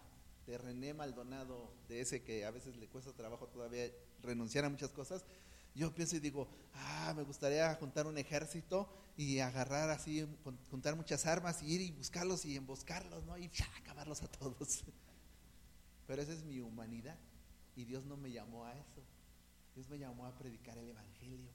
de 0.46 0.58
René 0.58 0.94
Maldonado, 0.94 1.72
de 1.88 2.00
ese 2.00 2.22
que 2.22 2.44
a 2.44 2.50
veces 2.50 2.76
le 2.76 2.88
cuesta 2.88 3.12
trabajo 3.12 3.46
todavía 3.48 3.90
renunciar 4.22 4.64
a 4.64 4.68
muchas 4.68 4.90
cosas, 4.90 5.24
yo 5.74 5.94
pienso 5.94 6.16
y 6.16 6.20
digo, 6.20 6.48
ah, 6.74 7.12
me 7.16 7.22
gustaría 7.22 7.72
juntar 7.76 8.06
un 8.06 8.18
ejército 8.18 8.88
y 9.16 9.38
agarrar 9.38 9.90
así, 9.90 10.26
juntar 10.70 10.96
muchas 10.96 11.26
armas 11.26 11.62
y 11.62 11.74
ir 11.74 11.80
y 11.80 11.90
buscarlos 11.92 12.44
y 12.44 12.56
emboscarlos, 12.56 13.24
¿no? 13.24 13.38
Y 13.38 13.50
acabarlos 13.78 14.22
a 14.22 14.28
todos. 14.28 14.82
Pero 16.06 16.22
esa 16.22 16.32
es 16.32 16.42
mi 16.42 16.60
humanidad 16.60 17.18
y 17.76 17.84
Dios 17.84 18.04
no 18.04 18.16
me 18.16 18.32
llamó 18.32 18.64
a 18.66 18.72
eso. 18.72 19.02
Dios 19.76 19.88
me 19.88 19.98
llamó 19.98 20.26
a 20.26 20.36
predicar 20.36 20.76
el 20.76 20.88
Evangelio, 20.88 21.50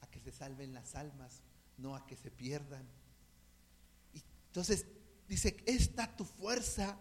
a 0.00 0.06
que 0.06 0.20
se 0.20 0.32
salven 0.32 0.72
las 0.72 0.94
almas, 0.94 1.42
no 1.76 1.94
a 1.94 2.06
que 2.06 2.16
se 2.16 2.30
pierdan. 2.30 2.88
Y 4.14 4.22
entonces 4.46 4.86
dice, 5.28 5.56
esta 5.66 6.14
tu 6.16 6.24
fuerza. 6.24 6.96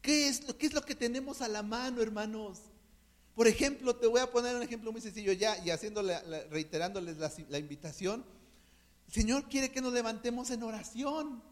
¿Qué 0.00 0.28
es, 0.28 0.46
lo, 0.46 0.56
¿Qué 0.56 0.66
es 0.66 0.72
lo 0.72 0.82
que 0.82 0.94
tenemos 0.94 1.42
a 1.42 1.48
la 1.48 1.62
mano, 1.62 2.00
hermanos? 2.00 2.60
Por 3.34 3.46
ejemplo, 3.48 3.94
te 3.94 4.06
voy 4.06 4.20
a 4.20 4.30
poner 4.30 4.56
un 4.56 4.62
ejemplo 4.62 4.92
muy 4.92 5.00
sencillo 5.00 5.32
ya 5.32 5.62
y 5.64 5.70
haciéndole, 5.70 6.18
reiterándoles 6.48 7.18
la, 7.18 7.58
invitación. 7.58 8.24
El 9.08 9.12
Señor 9.12 9.48
quiere 9.48 9.70
que 9.70 9.82
nos 9.82 9.92
levantemos 9.92 10.50
en 10.50 10.62
oración. 10.62 11.42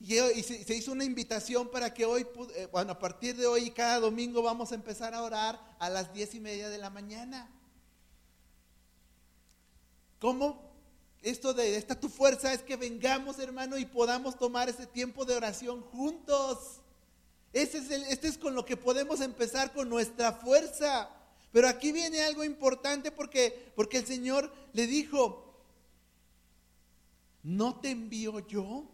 Y, 0.00 0.14
se, 0.42 0.74
hizo 0.74 0.92
una 0.92 1.04
invitación 1.04 1.70
para 1.70 1.92
que 1.92 2.06
hoy, 2.06 2.26
eh, 2.56 2.68
bueno, 2.72 2.92
a 2.92 2.98
partir 2.98 3.36
de 3.36 3.46
hoy, 3.46 3.70
cada 3.70 4.00
domingo 4.00 4.42
vamos 4.42 4.72
a 4.72 4.74
empezar 4.74 5.14
a 5.14 5.22
orar 5.22 5.60
a 5.78 5.90
las 5.90 6.12
diez 6.14 6.34
y 6.34 6.40
media 6.40 6.70
de 6.70 6.78
la 6.78 6.88
mañana. 6.88 7.50
¿Cómo? 10.18 10.71
Esto 11.22 11.54
de 11.54 11.76
esta 11.76 11.98
tu 11.98 12.08
fuerza 12.08 12.52
es 12.52 12.62
que 12.62 12.76
vengamos, 12.76 13.38
hermano, 13.38 13.78
y 13.78 13.86
podamos 13.86 14.38
tomar 14.38 14.68
ese 14.68 14.86
tiempo 14.86 15.24
de 15.24 15.34
oración 15.34 15.80
juntos. 15.80 16.80
Ese 17.52 17.78
es 17.78 17.90
este 17.90 18.28
es 18.28 18.38
con 18.38 18.54
lo 18.54 18.64
que 18.64 18.76
podemos 18.76 19.20
empezar 19.20 19.72
con 19.72 19.88
nuestra 19.88 20.32
fuerza. 20.32 21.08
Pero 21.52 21.68
aquí 21.68 21.92
viene 21.92 22.22
algo 22.22 22.44
importante 22.44 23.10
porque, 23.10 23.72
porque 23.76 23.98
el 23.98 24.06
Señor 24.06 24.52
le 24.72 24.86
dijo, 24.86 25.54
¿no 27.42 27.78
te 27.78 27.90
envío 27.90 28.40
yo? 28.40 28.84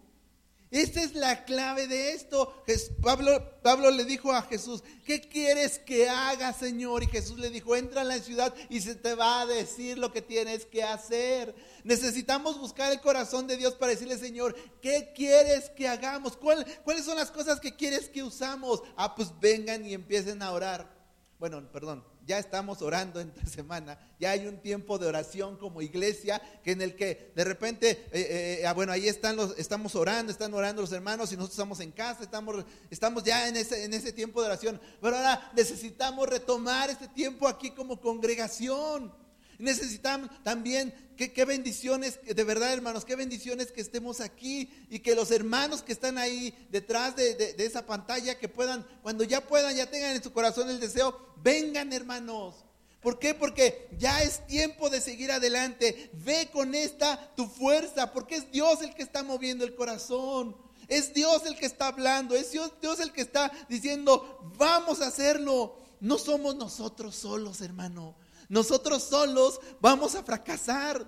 Esta 0.71 1.03
es 1.03 1.14
la 1.14 1.45
clave 1.45 1.87
de 1.87 2.12
esto. 2.12 2.62
Pablo, 3.03 3.61
Pablo 3.62 3.91
le 3.91 4.05
dijo 4.05 4.33
a 4.33 4.43
Jesús, 4.43 4.83
¿qué 5.07 5.21
quieres 5.21 5.79
que 5.79 6.09
haga, 6.09 6.53
Señor? 6.53 7.03
Y 7.03 7.07
Jesús 7.07 7.39
le 7.39 7.49
dijo, 7.49 7.75
entra 7.75 8.03
en 8.03 8.09
la 8.09 8.19
ciudad 8.19 8.55
y 8.69 8.83
se 8.83 8.95
te 8.95 9.14
va 9.14 9.41
a 9.41 9.47
decir 9.47 9.97
lo 9.97 10.12
que 10.12 10.21
tienes 10.21 10.66
que 10.66 10.83
hacer. 10.83 11.55
Necesitamos 11.85 12.59
buscar 12.59 12.93
el 12.93 13.01
corazón 13.01 13.47
de 13.47 13.57
Dios 13.57 13.75
para 13.75 13.93
decirle, 13.93 14.19
Señor, 14.19 14.55
¿qué 14.83 15.12
quieres 15.14 15.71
que 15.71 15.89
hagamos? 15.89 16.37
¿Cuáles 16.37 17.05
son 17.05 17.16
las 17.16 17.31
cosas 17.31 17.61
que 17.61 17.75
quieres 17.75 18.11
que 18.11 18.23
usamos? 18.23 18.83
Ah, 18.97 19.14
pues 19.14 19.33
vengan 19.41 19.87
y 19.87 19.95
empiecen 19.95 20.43
a 20.43 20.53
orar. 20.53 20.95
Bueno, 21.39 21.66
perdón, 21.73 22.05
ya 22.29 22.39
estamos 22.39 22.83
orando 22.83 23.20
entre 23.20 23.45
semana, 23.51 23.99
ya 24.20 24.31
hay 24.33 24.47
un 24.47 24.59
tiempo 24.59 24.99
de 24.99 25.07
oración 25.07 25.57
como 25.57 25.81
iglesia, 25.83 26.41
que 26.62 26.72
en 26.72 26.83
el 26.83 26.95
que 26.95 27.33
de 27.35 27.43
repente, 27.43 27.91
eh, 28.12 28.61
eh, 28.61 28.66
ah, 28.66 28.74
bueno, 28.74 28.93
ahí 28.93 29.09
están 29.09 29.35
los, 29.35 29.59
estamos 29.59 29.95
orando, 29.97 30.31
están 30.31 30.53
orando 30.53 30.83
los 30.83 30.93
hermanos 30.93 31.33
y 31.33 31.37
nosotros 31.37 31.55
estamos 31.55 31.81
en 31.81 31.91
casa, 31.91 32.22
estamos, 32.22 32.64
estamos 32.91 33.24
ya 33.24 33.49
en 33.49 33.57
ese, 33.57 33.83
en 33.85 33.95
ese 33.95 34.12
tiempo 34.12 34.43
de 34.43 34.49
oración, 34.49 34.81
pero 35.01 35.16
ahora 35.16 35.51
necesitamos 35.57 36.29
retomar 36.29 36.91
este 36.91 37.09
tiempo 37.09 37.49
aquí 37.49 37.70
como 37.70 37.99
congregación. 37.99 39.12
Necesitamos 39.59 40.31
también, 40.45 40.95
qué, 41.17 41.45
bendiciones, 41.45 42.21
de 42.25 42.45
verdad 42.45 42.73
hermanos, 42.73 43.05
qué 43.05 43.17
bendiciones 43.17 43.73
que 43.73 43.81
estemos 43.81 44.21
aquí 44.21 44.71
y 44.89 45.01
que 45.01 45.15
los 45.17 45.31
hermanos 45.31 45.83
que 45.83 45.93
están 45.93 46.17
ahí 46.17 46.55
detrás 46.71 47.17
de, 47.17 47.35
de 47.35 47.67
esa 47.67 47.85
pantalla, 47.85 48.39
que 48.39 48.49
puedan, 48.49 48.87
cuando 49.03 49.25
ya 49.25 49.47
puedan, 49.47 49.75
ya 49.75 49.91
tengan 49.91 50.15
en 50.15 50.23
su 50.23 50.33
corazón 50.33 50.71
el 50.71 50.79
deseo, 50.79 51.19
vengan 51.43 51.93
hermanos. 51.93 52.55
¿Por 53.01 53.19
qué? 53.19 53.35
Porque 53.35 53.89
ya 53.97 54.23
es 54.23 54.47
tiempo 54.47 54.91
de 54.91 55.01
seguir 55.01 55.31
adelante. 55.31 56.11
Ve 56.13 56.49
con 56.53 56.75
esta 56.75 57.35
tu 57.37 57.47
fuerza, 57.47 58.13
porque 58.13 58.37
es 58.37 58.51
Dios 58.51 58.83
el 58.83 58.95
que 58.95 59.03
está 59.03 59.23
moviendo 59.23 59.65
el 59.65 59.75
corazón. 59.75 60.57
Es 60.89 61.15
Dios 61.15 61.45
el 61.47 61.57
que 61.57 61.67
está 61.67 61.89
hablando, 61.89 62.35
es 62.35 62.51
Dios, 62.51 62.73
Dios 62.81 62.99
el 63.01 63.13
que 63.13 63.21
está 63.21 63.53
diciendo, 63.69 64.53
vamos 64.57 65.01
a 65.01 65.09
hacerlo. 65.09 65.77
No 66.01 66.19
somos 66.19 66.57
nosotros 66.57 67.15
solos, 67.15 67.61
hermano. 67.61 68.15
Nosotros 68.49 69.03
solos 69.03 69.61
vamos 69.80 70.14
a 70.14 70.22
fracasar. 70.22 71.07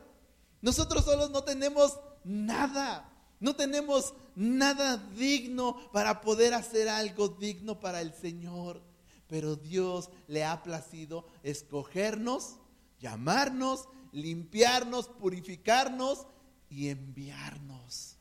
Nosotros 0.60 1.04
solos 1.04 1.30
no 1.30 1.42
tenemos 1.42 1.98
nada. 2.24 3.10
No 3.40 3.56
tenemos 3.56 4.12
nada 4.34 4.98
digno 5.16 5.90
para 5.92 6.20
poder 6.20 6.52
hacer 6.52 6.88
algo 6.88 7.28
digno 7.28 7.80
para 7.80 8.02
el 8.02 8.12
Señor. 8.12 8.82
Pero 9.26 9.56
Dios 9.56 10.10
le 10.26 10.44
ha 10.44 10.62
placido 10.62 11.26
escogernos, 11.42 12.56
llamarnos, 12.98 13.88
limpiarnos, 14.12 15.08
purificarnos 15.08 16.26
y 16.68 16.88
enviarnos. 16.88 18.16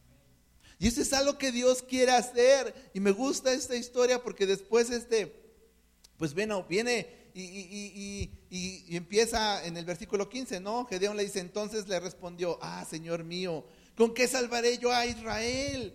Y 0.77 0.87
eso 0.87 1.01
es 1.01 1.11
algo 1.11 1.37
que 1.37 1.51
Dios 1.51 1.83
quiere 1.83 2.13
hacer. 2.13 2.91
Y 2.93 3.01
me 3.01 3.11
gusta 3.11 3.51
esta 3.51 3.75
historia 3.75 4.23
porque 4.23 4.45
después 4.45 4.89
este, 4.89 5.35
pues 6.17 6.33
bueno, 6.33 6.63
viene 6.63 7.18
y, 7.39 8.95
empieza 8.95 9.65
en 9.65 9.77
el 9.77 9.85
versículo 9.85 10.29
15, 10.29 10.59
¿no? 10.59 10.85
Gedeón 10.85 11.17
le 11.17 11.23
dice, 11.23 11.39
entonces 11.39 11.87
le 11.87 11.99
respondió, 11.99 12.57
ah, 12.61 12.85
Señor 12.89 13.23
mío, 13.23 13.65
¿con 13.95 14.13
qué 14.13 14.27
salvaré 14.27 14.77
yo 14.77 14.91
a 14.91 15.05
Israel? 15.05 15.93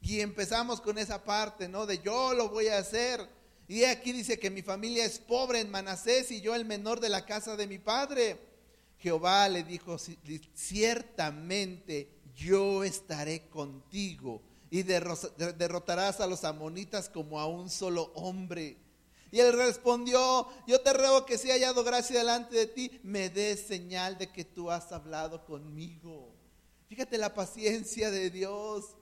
Y 0.00 0.20
empezamos 0.20 0.80
con 0.80 0.98
esa 0.98 1.24
parte, 1.24 1.68
¿no? 1.68 1.86
De 1.86 1.98
yo 1.98 2.34
lo 2.34 2.48
voy 2.48 2.68
a 2.68 2.78
hacer. 2.78 3.20
Y 3.68 3.84
aquí 3.84 4.12
dice 4.12 4.38
que 4.38 4.50
mi 4.50 4.62
familia 4.62 5.04
es 5.04 5.18
pobre 5.18 5.60
en 5.60 5.70
Manasés 5.70 6.30
y 6.30 6.40
yo 6.40 6.54
el 6.54 6.64
menor 6.64 7.00
de 7.00 7.08
la 7.08 7.24
casa 7.24 7.56
de 7.56 7.66
mi 7.66 7.78
padre. 7.78 8.38
Jehová 8.98 9.48
le 9.48 9.62
dijo, 9.64 9.96
ciertamente 10.54 12.08
yo 12.34 12.84
estaré 12.84 13.48
contigo 13.48 14.42
y 14.70 14.82
derrotarás 14.82 16.20
a 16.20 16.26
los 16.26 16.44
amonitas 16.44 17.08
como 17.08 17.38
a 17.38 17.46
un 17.46 17.68
solo 17.68 18.12
hombre. 18.14 18.78
Y 19.32 19.40
él 19.40 19.54
respondió, 19.54 20.46
yo 20.66 20.82
te 20.82 20.92
ruego 20.92 21.24
que 21.24 21.38
si 21.38 21.50
haya 21.50 21.68
hallado 21.68 21.82
gracia 21.84 22.18
delante 22.18 22.54
de 22.54 22.66
ti, 22.66 23.00
me 23.02 23.30
des 23.30 23.66
señal 23.66 24.18
de 24.18 24.30
que 24.30 24.44
tú 24.44 24.70
has 24.70 24.92
hablado 24.92 25.46
conmigo. 25.46 26.34
Fíjate 26.86 27.16
la 27.16 27.32
paciencia 27.32 28.10
de 28.10 28.28
Dios. 28.28 28.94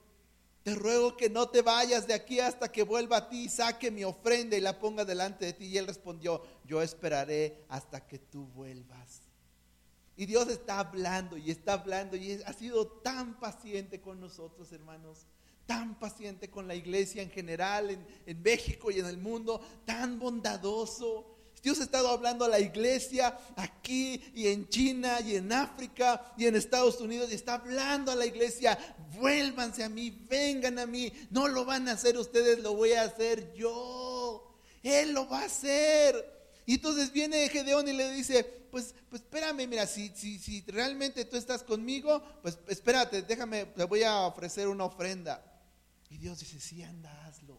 Te 0.63 0.73
ruego 0.73 1.17
que 1.17 1.29
no 1.29 1.49
te 1.49 1.61
vayas 1.61 2.07
de 2.07 2.13
aquí 2.13 2.39
hasta 2.39 2.71
que 2.71 2.83
vuelva 2.83 3.17
a 3.17 3.29
ti 3.29 3.49
saque 3.49 3.91
mi 3.91 4.05
ofrenda 4.05 4.55
y 4.55 4.61
la 4.61 4.79
ponga 4.79 5.03
delante 5.03 5.45
de 5.45 5.53
ti. 5.53 5.65
Y 5.65 5.77
él 5.77 5.87
respondió, 5.87 6.41
yo 6.63 6.81
esperaré 6.81 7.65
hasta 7.67 8.07
que 8.07 8.17
tú 8.17 8.45
vuelvas. 8.55 9.23
Y 10.15 10.27
Dios 10.27 10.47
está 10.47 10.79
hablando 10.79 11.35
y 11.35 11.51
está 11.51 11.73
hablando 11.73 12.15
y 12.15 12.41
ha 12.45 12.53
sido 12.53 12.87
tan 12.87 13.37
paciente 13.37 13.99
con 13.99 14.21
nosotros, 14.21 14.71
hermanos 14.71 15.25
tan 15.71 15.95
paciente 15.95 16.49
con 16.49 16.67
la 16.67 16.75
iglesia 16.75 17.21
en 17.21 17.31
general, 17.31 17.97
en, 18.25 18.43
México 18.43 18.91
y 18.91 18.99
en 18.99 19.05
el 19.05 19.17
mundo, 19.17 19.61
tan 19.85 20.19
bondadoso. 20.19 21.37
Dios 21.63 21.79
ha 21.79 21.83
estado 21.83 22.09
hablando 22.09 22.43
a 22.43 22.49
la 22.49 22.59
iglesia 22.59 23.37
aquí 23.55 24.21
y 24.35 24.47
en 24.47 24.67
China 24.67 25.21
y 25.21 25.37
en 25.37 25.49
África 25.53 26.33
y 26.35 26.45
en 26.45 26.57
Estados 26.57 26.99
Unidos 26.99 27.31
y 27.31 27.35
está 27.35 27.53
hablando 27.53 28.11
a 28.11 28.15
la 28.15 28.25
iglesia, 28.25 28.77
vuélvanse 29.17 29.85
a 29.85 29.87
mí, 29.87 30.09
vengan 30.29 30.77
a 30.77 30.85
mí, 30.85 31.09
no 31.29 31.47
lo 31.47 31.63
van 31.63 31.87
a 31.87 31.93
hacer 31.93 32.17
ustedes, 32.17 32.59
lo 32.59 32.75
voy 32.75 32.91
a 32.91 33.03
hacer 33.03 33.53
yo. 33.53 34.53
Él 34.83 35.13
lo 35.13 35.29
va 35.29 35.43
a 35.43 35.45
hacer. 35.45 36.13
Y 36.65 36.73
entonces 36.73 37.13
viene 37.13 37.47
Gedeón 37.47 37.87
y 37.87 37.93
le 37.93 38.11
dice, 38.11 38.43
pues, 38.43 38.93
pues 39.09 39.21
espérame, 39.21 39.69
mira, 39.69 39.87
si, 39.87 40.09
si, 40.09 40.37
si 40.37 40.65
realmente 40.67 41.23
tú 41.23 41.37
estás 41.37 41.63
conmigo, 41.63 42.21
pues 42.41 42.59
espérate, 42.67 43.21
déjame, 43.21 43.67
te 43.67 43.85
voy 43.85 44.03
a 44.03 44.19
ofrecer 44.21 44.67
una 44.67 44.83
ofrenda. 44.83 45.47
Y 46.11 46.17
Dios 46.17 46.39
dice, 46.39 46.59
sí, 46.59 46.83
anda, 46.83 47.25
hazlo. 47.25 47.57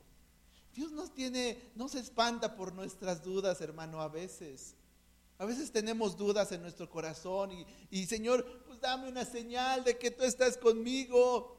Dios 0.75 0.93
nos 0.93 1.13
tiene, 1.15 1.59
no 1.75 1.89
se 1.89 1.99
espanta 1.99 2.55
por 2.55 2.75
nuestras 2.75 3.23
dudas, 3.23 3.61
hermano, 3.63 4.01
a 4.01 4.09
veces. 4.09 4.75
A 5.39 5.47
veces 5.47 5.73
tenemos 5.73 6.17
dudas 6.17 6.53
en 6.53 6.61
nuestro 6.61 6.89
corazón 6.89 7.51
y, 7.51 7.67
y, 7.91 8.07
Señor, 8.07 8.63
pues 8.67 8.79
dame 8.81 9.09
una 9.09 9.25
señal 9.25 9.85
de 9.85 9.97
que 9.99 10.11
tú 10.11 10.23
estás 10.23 10.59
conmigo. 10.59 11.57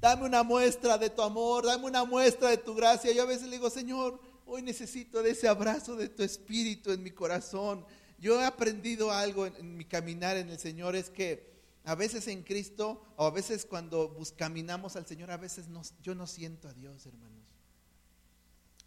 Dame 0.00 0.26
una 0.26 0.42
muestra 0.42 0.98
de 0.98 1.10
tu 1.10 1.22
amor, 1.22 1.64
dame 1.64 1.86
una 1.86 2.04
muestra 2.04 2.50
de 2.50 2.58
tu 2.58 2.74
gracia. 2.74 3.10
Yo 3.12 3.22
a 3.22 3.26
veces 3.26 3.48
le 3.48 3.56
digo, 3.56 3.70
Señor, 3.70 4.20
hoy 4.46 4.62
necesito 4.62 5.22
de 5.22 5.30
ese 5.30 5.48
abrazo 5.48 5.96
de 5.96 6.10
tu 6.10 6.22
espíritu 6.22 6.92
en 6.92 7.02
mi 7.02 7.10
corazón. 7.10 7.84
Yo 8.18 8.40
he 8.40 8.44
aprendido 8.44 9.10
algo 9.10 9.46
en 9.46 9.76
mi 9.76 9.86
caminar 9.86 10.36
en 10.36 10.50
el 10.50 10.58
Señor, 10.58 10.94
es 10.94 11.08
que 11.08 11.57
a 11.88 11.94
veces 11.94 12.28
en 12.28 12.42
Cristo, 12.42 13.02
o 13.16 13.24
a 13.24 13.30
veces 13.30 13.64
cuando 13.64 14.14
caminamos 14.36 14.94
al 14.96 15.06
Señor, 15.06 15.30
a 15.30 15.38
veces 15.38 15.68
yo 16.02 16.14
no 16.14 16.26
siento 16.26 16.68
a 16.68 16.74
Dios, 16.74 17.06
hermanos. 17.06 17.46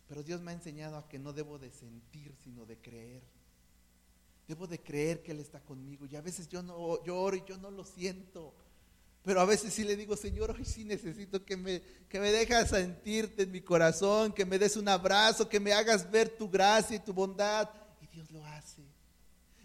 Pero 0.07 0.21
Dios 0.21 0.39
me 0.39 0.51
ha 0.51 0.53
enseñado 0.53 0.97
a 0.97 1.09
que 1.09 1.17
no 1.17 1.33
debo 1.33 1.57
de 1.57 1.71
sentir, 1.71 2.35
sino 2.43 2.63
de 2.63 2.77
creer. 2.77 3.23
Debo 4.47 4.67
de 4.67 4.79
creer 4.79 5.23
que 5.23 5.31
Él 5.31 5.39
está 5.39 5.59
conmigo. 5.61 6.05
Y 6.05 6.15
a 6.15 6.21
veces 6.21 6.47
yo, 6.47 6.61
no, 6.61 7.03
yo 7.03 7.19
oro 7.19 7.35
y 7.35 7.43
yo 7.43 7.57
no 7.57 7.71
lo 7.71 7.85
siento. 7.85 8.53
Pero 9.23 9.41
a 9.41 9.45
veces 9.45 9.73
sí 9.73 9.83
le 9.83 9.95
digo, 9.95 10.15
Señor, 10.15 10.51
hoy 10.51 10.63
sí 10.63 10.85
necesito 10.85 11.43
que 11.43 11.57
me, 11.57 11.81
que 12.07 12.19
me 12.19 12.31
dejes 12.31 12.69
sentirte 12.69 13.43
en 13.43 13.51
mi 13.51 13.61
corazón, 13.61 14.31
que 14.31 14.45
me 14.45 14.59
des 14.59 14.77
un 14.77 14.87
abrazo, 14.87 15.49
que 15.49 15.59
me 15.59 15.73
hagas 15.73 16.11
ver 16.11 16.29
tu 16.29 16.47
gracia 16.47 16.97
y 16.97 16.99
tu 16.99 17.13
bondad. 17.13 17.67
Y 17.99 18.05
Dios 18.05 18.29
lo 18.29 18.45
hace. 18.45 18.83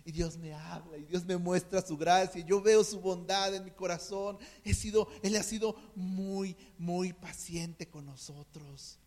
Y 0.07 0.13
Dios 0.13 0.39
me 0.39 0.55
habla 0.55 0.97
y 0.99 1.03
Dios 1.03 1.25
me 1.25 1.37
muestra 1.37 1.85
su 1.85 1.97
gracia. 1.97 2.41
Yo 2.47 2.63
veo 2.63 2.85
su 2.85 3.01
bondad 3.01 3.53
en 3.53 3.65
mi 3.65 3.73
corazón. 3.73 4.39
He 4.65 4.73
sido, 4.73 5.09
Él 5.21 5.35
ha 5.35 5.43
sido 5.43 5.75
muy, 5.97 6.57
muy 6.79 7.13
paciente 7.13 7.89
con 7.89 8.07
nosotros. 8.07 9.01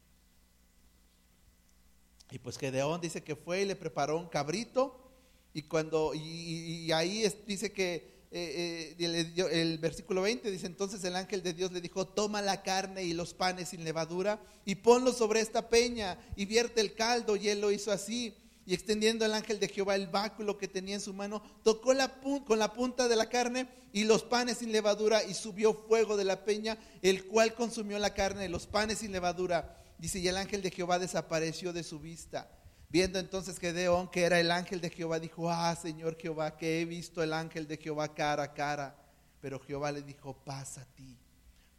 Y 2.31 2.39
pues 2.39 2.57
Gedeón 2.57 2.99
dice 2.99 3.23
que 3.23 3.37
fue 3.37 3.61
y 3.61 3.65
le 3.65 3.77
preparó 3.77 4.17
un 4.19 4.27
cabrito. 4.27 5.09
Y 5.53 5.61
cuando, 5.63 6.11
y, 6.13 6.91
ahí 6.91 7.23
dice 7.47 7.71
que 7.71 8.27
eh, 8.31 8.93
eh, 8.99 9.51
el, 9.53 9.77
versículo 9.77 10.23
20 10.23 10.51
dice, 10.51 10.67
entonces 10.67 11.01
el 11.05 11.15
ángel 11.15 11.41
de 11.41 11.53
Dios 11.53 11.71
le 11.71 11.79
dijo, 11.79 12.09
toma 12.09 12.41
la 12.41 12.61
carne 12.61 13.05
y 13.05 13.13
los 13.13 13.33
panes 13.33 13.69
sin 13.69 13.85
levadura 13.85 14.43
y 14.65 14.75
ponlo 14.75 15.13
sobre 15.13 15.39
esta 15.39 15.69
peña 15.69 16.19
y 16.35 16.45
vierte 16.45 16.81
el 16.81 16.93
caldo. 16.93 17.37
Y 17.37 17.47
él 17.47 17.61
lo 17.61 17.71
hizo 17.71 17.89
así 17.89 18.35
y 18.69 18.75
extendiendo 18.75 19.25
el 19.25 19.33
ángel 19.33 19.59
de 19.59 19.67
Jehová 19.67 19.95
el 19.95 20.05
báculo 20.05 20.59
que 20.59 20.67
tenía 20.67 20.93
en 20.93 21.01
su 21.01 21.11
mano, 21.11 21.41
tocó 21.63 21.91
la 21.95 22.21
con 22.45 22.59
la 22.59 22.71
punta 22.71 23.07
de 23.07 23.15
la 23.15 23.27
carne 23.27 23.67
y 23.93 24.03
los 24.03 24.21
panes 24.21 24.59
sin 24.59 24.71
levadura 24.71 25.23
y 25.23 25.33
subió 25.33 25.73
fuego 25.73 26.15
de 26.17 26.23
la 26.23 26.45
peña, 26.45 26.77
el 27.01 27.25
cual 27.25 27.55
consumió 27.55 27.97
la 27.97 28.13
carne 28.13 28.45
y 28.45 28.47
los 28.47 28.67
panes 28.67 28.99
sin 28.99 29.11
levadura. 29.11 29.75
Dice, 29.97 30.19
y 30.19 30.27
el 30.27 30.37
ángel 30.37 30.61
de 30.61 30.69
Jehová 30.69 30.99
desapareció 30.99 31.73
de 31.73 31.81
su 31.81 31.99
vista. 31.99 32.47
Viendo 32.89 33.17
entonces 33.17 33.57
Gedeón 33.57 34.07
que 34.11 34.21
era 34.21 34.39
el 34.39 34.51
ángel 34.51 34.81
de 34.81 34.91
Jehová, 34.91 35.19
dijo, 35.19 35.49
ah, 35.49 35.75
Señor 35.75 36.15
Jehová, 36.21 36.55
que 36.55 36.79
he 36.79 36.85
visto 36.85 37.23
el 37.23 37.33
ángel 37.33 37.67
de 37.67 37.77
Jehová 37.77 38.13
cara 38.13 38.43
a 38.43 38.53
cara. 38.53 38.95
Pero 39.41 39.59
Jehová 39.59 39.91
le 39.91 40.03
dijo, 40.03 40.37
pasa 40.45 40.81
a 40.81 40.85
ti, 40.93 41.17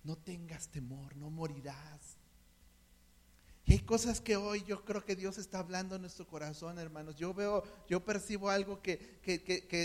no 0.02 0.18
tengas 0.18 0.66
temor, 0.66 1.14
no 1.14 1.30
morirás. 1.30 2.19
Hay 3.70 3.78
cosas 3.78 4.20
que 4.20 4.34
hoy 4.34 4.64
yo 4.66 4.84
creo 4.84 5.04
que 5.04 5.14
Dios 5.14 5.38
está 5.38 5.60
hablando 5.60 5.94
en 5.94 6.00
nuestro 6.00 6.26
corazón, 6.26 6.80
hermanos. 6.80 7.14
Yo 7.14 7.32
veo, 7.32 7.62
yo 7.88 8.04
percibo 8.04 8.50
algo 8.50 8.82
que, 8.82 9.20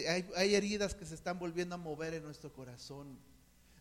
hay, 0.09 0.27
hay 0.35 0.55
heridas 0.55 0.95
que 0.95 1.05
se 1.05 1.13
están 1.13 1.37
volviendo 1.37 1.75
a 1.75 1.77
mover 1.77 2.15
en 2.15 2.23
nuestro 2.23 2.51
corazón. 2.51 3.19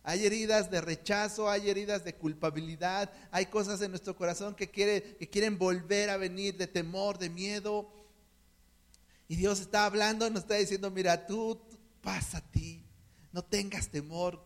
Hay 0.03 0.23
heridas 0.23 0.69
de 0.69 0.79
rechazo, 0.79 1.49
hay 1.49 1.71
heridas 1.71 2.03
de 2.03 2.13
culpabilidad, 2.13 3.11
hay 3.31 3.47
cosas 3.47 3.81
en 3.81 3.89
nuestro 3.89 4.15
corazón 4.15 4.53
que, 4.53 4.69
quiere, 4.69 5.15
que 5.17 5.27
quieren 5.27 5.57
volver 5.57 6.11
a 6.11 6.17
venir 6.17 6.55
de 6.55 6.67
temor, 6.67 7.17
de 7.17 7.31
miedo. 7.31 7.91
Y 9.27 9.35
Dios 9.37 9.59
está 9.59 9.87
hablando, 9.87 10.29
nos 10.29 10.43
está 10.43 10.53
diciendo, 10.53 10.91
mira, 10.91 11.25
tú, 11.25 11.59
pasa 12.01 12.37
a 12.37 12.51
ti, 12.51 12.85
no 13.31 13.43
tengas 13.43 13.89
temor. 13.89 14.39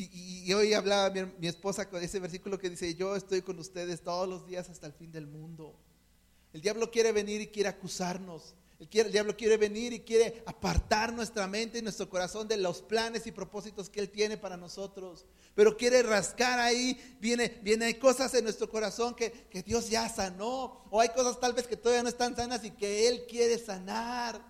Y, 0.00 0.52
hoy 0.52 0.74
hablaba 0.74 1.10
mi, 1.10 1.48
esposa 1.48 1.90
con 1.90 2.00
ese 2.00 2.20
versículo 2.20 2.56
que 2.56 2.70
dice, 2.70 2.94
yo 2.94 3.16
estoy 3.16 3.42
con 3.42 3.58
ustedes 3.58 4.00
todos 4.00 4.28
los 4.28 4.46
días 4.46 4.70
hasta 4.70 4.86
el 4.86 4.92
fin 4.92 5.10
del 5.10 5.26
mundo. 5.26 5.74
El 6.52 6.60
diablo 6.60 6.88
quiere 6.88 7.10
venir 7.10 7.40
y 7.40 7.48
quiere 7.48 7.68
acusarnos. 7.68 8.54
El, 8.78 9.10
diablo 9.10 9.36
quiere 9.36 9.56
venir 9.56 9.92
y 9.92 9.98
quiere 9.98 10.44
apartar 10.46 11.12
nuestra 11.12 11.48
mente 11.48 11.78
y 11.78 11.82
nuestro 11.82 12.08
corazón 12.08 12.46
de 12.46 12.58
los 12.58 12.80
planes 12.80 13.26
y 13.26 13.32
propósitos 13.32 13.90
que 13.90 13.98
Él 13.98 14.08
tiene 14.08 14.36
para 14.36 14.56
nosotros. 14.56 15.26
Pero 15.56 15.76
quiere 15.76 16.04
rascar 16.04 16.60
ahí, 16.60 17.16
viene, 17.20 17.58
viene, 17.64 17.86
hay 17.86 17.94
cosas 17.94 18.32
en 18.34 18.44
nuestro 18.44 18.70
corazón 18.70 19.16
que, 19.16 19.32
que 19.50 19.64
Dios 19.64 19.90
ya 19.90 20.08
sanó. 20.08 20.84
O 20.90 21.00
hay 21.00 21.08
cosas 21.08 21.40
tal 21.40 21.54
vez 21.54 21.66
que 21.66 21.76
todavía 21.76 22.04
no 22.04 22.08
están 22.08 22.36
sanas 22.36 22.62
y 22.62 22.70
que 22.70 23.08
Él 23.08 23.26
quiere 23.28 23.58
sanar. 23.58 24.40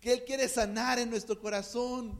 Que 0.00 0.14
Él 0.14 0.24
quiere 0.24 0.48
sanar 0.48 0.98
en 0.98 1.10
nuestro 1.10 1.38
corazón. 1.38 2.18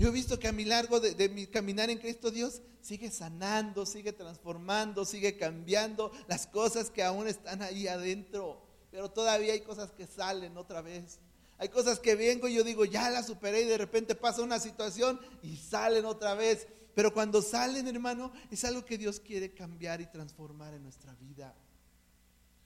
Yo 0.00 0.08
he 0.08 0.10
visto 0.10 0.38
que 0.38 0.48
a 0.48 0.52
mi 0.52 0.64
largo 0.64 0.98
de, 0.98 1.28
mi 1.28 1.46
caminar 1.46 1.90
en 1.90 1.98
Cristo 1.98 2.30
Dios 2.30 2.62
sigue 2.80 3.10
sanando, 3.10 3.84
sigue 3.84 4.12
transformando, 4.12 5.04
sigue 5.04 5.36
cambiando 5.36 6.10
las 6.26 6.46
cosas 6.46 6.90
que 6.90 7.02
aún 7.02 7.28
están 7.28 7.60
ahí 7.62 7.86
adentro 7.86 8.70
pero 8.90 9.10
todavía 9.10 9.52
hay 9.52 9.60
cosas 9.60 9.92
que 9.92 10.06
salen 10.06 10.56
otra 10.56 10.82
vez. 10.82 11.18
Hay 11.58 11.68
cosas 11.68 11.98
que 11.98 12.14
vengo 12.14 12.48
y 12.48 12.54
yo 12.54 12.64
digo, 12.64 12.84
ya 12.84 13.10
la 13.10 13.22
superé 13.22 13.62
y 13.62 13.66
de 13.66 13.78
repente 13.78 14.14
pasa 14.14 14.42
una 14.42 14.58
situación 14.58 15.20
y 15.42 15.56
salen 15.56 16.04
otra 16.04 16.34
vez. 16.34 16.66
Pero 16.94 17.12
cuando 17.12 17.42
salen, 17.42 17.86
hermano, 17.86 18.32
es 18.50 18.64
algo 18.64 18.84
que 18.84 18.98
Dios 18.98 19.20
quiere 19.20 19.52
cambiar 19.52 20.00
y 20.00 20.06
transformar 20.06 20.74
en 20.74 20.82
nuestra 20.82 21.14
vida. 21.14 21.54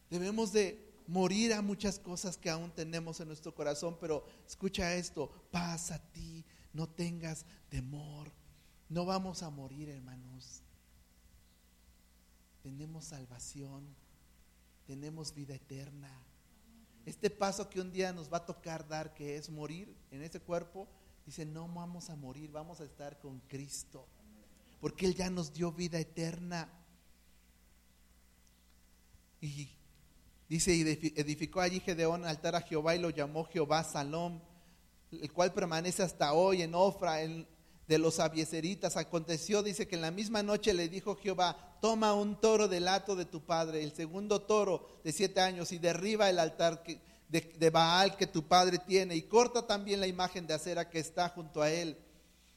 Debemos 0.08 0.52
de 0.52 0.80
morir 1.06 1.52
a 1.52 1.60
muchas 1.60 1.98
cosas 1.98 2.38
que 2.38 2.48
aún 2.48 2.70
tenemos 2.70 3.20
en 3.20 3.28
nuestro 3.28 3.54
corazón, 3.54 3.98
pero 4.00 4.24
escucha 4.46 4.94
esto, 4.94 5.30
pasa 5.50 5.96
a 5.96 6.12
ti, 6.12 6.44
no 6.74 6.86
tengas 6.86 7.46
temor. 7.70 8.30
No 8.90 9.06
vamos 9.06 9.42
a 9.42 9.48
morir, 9.48 9.88
hermanos. 9.88 10.60
Tenemos 12.62 13.06
salvación 13.06 13.96
tenemos 14.86 15.34
vida 15.34 15.54
eterna. 15.54 16.10
Este 17.06 17.30
paso 17.30 17.68
que 17.68 17.80
un 17.80 17.92
día 17.92 18.12
nos 18.12 18.32
va 18.32 18.38
a 18.38 18.46
tocar 18.46 18.86
dar, 18.88 19.14
que 19.14 19.36
es 19.36 19.50
morir 19.50 19.94
en 20.10 20.22
ese 20.22 20.40
cuerpo, 20.40 20.88
dice, 21.26 21.44
no 21.44 21.68
vamos 21.68 22.10
a 22.10 22.16
morir, 22.16 22.50
vamos 22.50 22.80
a 22.80 22.84
estar 22.84 23.18
con 23.18 23.40
Cristo, 23.40 24.06
porque 24.80 25.06
Él 25.06 25.14
ya 25.14 25.28
nos 25.30 25.52
dio 25.52 25.72
vida 25.72 25.98
eterna. 25.98 26.68
Y 29.40 29.68
dice, 30.48 30.80
edificó 31.16 31.60
allí 31.60 31.80
Gedeón 31.80 32.24
altar 32.24 32.56
a 32.56 32.62
Jehová 32.62 32.94
y 32.94 33.00
lo 33.00 33.10
llamó 33.10 33.44
Jehová 33.44 33.84
Salom, 33.84 34.40
el 35.22 35.32
cual 35.32 35.52
permanece 35.52 36.02
hasta 36.02 36.32
hoy 36.32 36.62
en 36.62 36.74
Ofra, 36.74 37.22
en, 37.22 37.46
de 37.86 37.98
los 37.98 38.20
abieseritas. 38.20 38.96
Aconteció, 38.96 39.62
dice 39.62 39.86
que 39.86 39.96
en 39.96 40.02
la 40.02 40.10
misma 40.10 40.42
noche 40.42 40.72
le 40.72 40.88
dijo 40.88 41.16
Jehová, 41.16 41.76
toma 41.80 42.14
un 42.14 42.40
toro 42.40 42.68
del 42.68 42.88
hato 42.88 43.16
de 43.16 43.24
tu 43.24 43.42
padre, 43.42 43.82
el 43.82 43.92
segundo 43.92 44.42
toro 44.42 44.88
de 45.04 45.12
siete 45.12 45.40
años, 45.40 45.72
y 45.72 45.78
derriba 45.78 46.30
el 46.30 46.38
altar 46.38 46.82
de, 47.28 47.40
de, 47.40 47.70
Baal 47.70 48.16
que 48.16 48.26
tu 48.26 48.44
padre 48.44 48.78
tiene, 48.78 49.16
y 49.16 49.22
corta 49.22 49.66
también 49.66 50.00
la 50.00 50.06
imagen 50.06 50.46
de 50.46 50.54
acera 50.54 50.88
que 50.88 50.98
está 50.98 51.28
junto 51.28 51.62
a 51.62 51.70
él. 51.70 51.98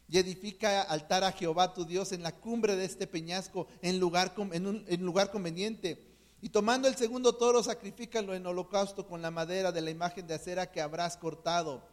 Y 0.09 0.17
edifica 0.17 0.83
altar 0.83 1.25
a 1.25 1.33
Jehová 1.33 1.73
tu 1.73 1.83
Dios 1.83 2.13
en 2.13 2.23
la 2.23 2.31
cumbre 2.31 2.77
de 2.77 2.85
este 2.85 3.07
peñasco, 3.07 3.67
en 3.81 3.99
lugar, 3.99 4.33
en 4.53 4.65
un, 4.65 4.85
en 4.87 5.01
lugar 5.03 5.31
conveniente. 5.31 6.01
Y 6.41 6.49
tomando 6.49 6.87
el 6.87 6.95
segundo 6.95 7.33
toro, 7.33 7.61
sacrifícalo 7.61 8.33
en 8.33 8.45
holocausto 8.45 9.05
con 9.05 9.21
la 9.21 9.31
madera 9.31 9.73
de 9.73 9.81
la 9.81 9.89
imagen 9.89 10.25
de 10.27 10.35
acera 10.35 10.71
que 10.71 10.81
habrás 10.81 11.17
cortado 11.17 11.83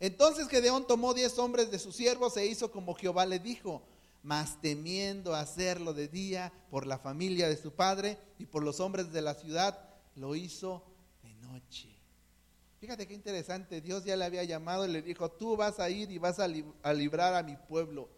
entonces 0.00 0.48
Gedeón 0.48 0.86
tomó 0.86 1.12
diez 1.12 1.38
hombres 1.38 1.70
de 1.70 1.78
sus 1.78 1.94
siervos 1.94 2.36
e 2.38 2.46
hizo 2.46 2.72
como 2.72 2.94
Jehová 2.94 3.26
le 3.26 3.38
dijo, 3.38 3.82
mas 4.22 4.60
temiendo 4.60 5.34
hacerlo 5.34 5.92
de 5.92 6.08
día 6.08 6.52
por 6.70 6.86
la 6.86 6.98
familia 6.98 7.48
de 7.48 7.56
su 7.56 7.72
padre 7.72 8.18
y 8.38 8.46
por 8.46 8.62
los 8.62 8.80
hombres 8.80 9.12
de 9.12 9.22
la 9.22 9.34
ciudad, 9.34 9.78
lo 10.14 10.34
hizo 10.34 10.82
de 11.22 11.34
noche. 11.34 12.00
Fíjate 12.80 13.06
qué 13.06 13.12
interesante, 13.12 13.82
Dios 13.82 14.04
ya 14.04 14.16
le 14.16 14.24
había 14.24 14.42
llamado 14.44 14.86
y 14.86 14.90
le 14.90 15.02
dijo, 15.02 15.30
tú 15.30 15.54
vas 15.54 15.78
a 15.78 15.90
ir 15.90 16.10
y 16.10 16.16
vas 16.16 16.38
a, 16.38 16.48
librar 16.48 17.34
a 17.34 17.42
mi 17.42 17.56
pueblo. 17.56 18.08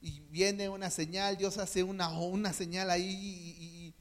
Y 0.00 0.20
viene 0.30 0.68
una 0.68 0.90
señal, 0.90 1.36
Dios 1.36 1.58
hace 1.58 1.82
una, 1.82 2.08
una 2.20 2.52
señal 2.52 2.88
ahí 2.88 3.94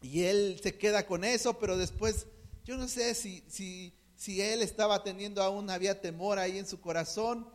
y, 0.00 0.08
y, 0.08 0.22
él 0.22 0.60
se 0.62 0.78
queda 0.78 1.04
con 1.04 1.24
eso, 1.24 1.58
pero 1.58 1.76
después, 1.76 2.28
yo 2.64 2.76
no 2.76 2.86
sé 2.86 3.16
si, 3.16 3.42
si 3.48 3.92
si 4.18 4.42
él 4.42 4.62
estaba 4.62 5.04
teniendo 5.04 5.40
aún, 5.40 5.70
había 5.70 6.00
temor 6.00 6.40
ahí 6.40 6.58
en 6.58 6.66
su 6.66 6.80
corazón. 6.80 7.48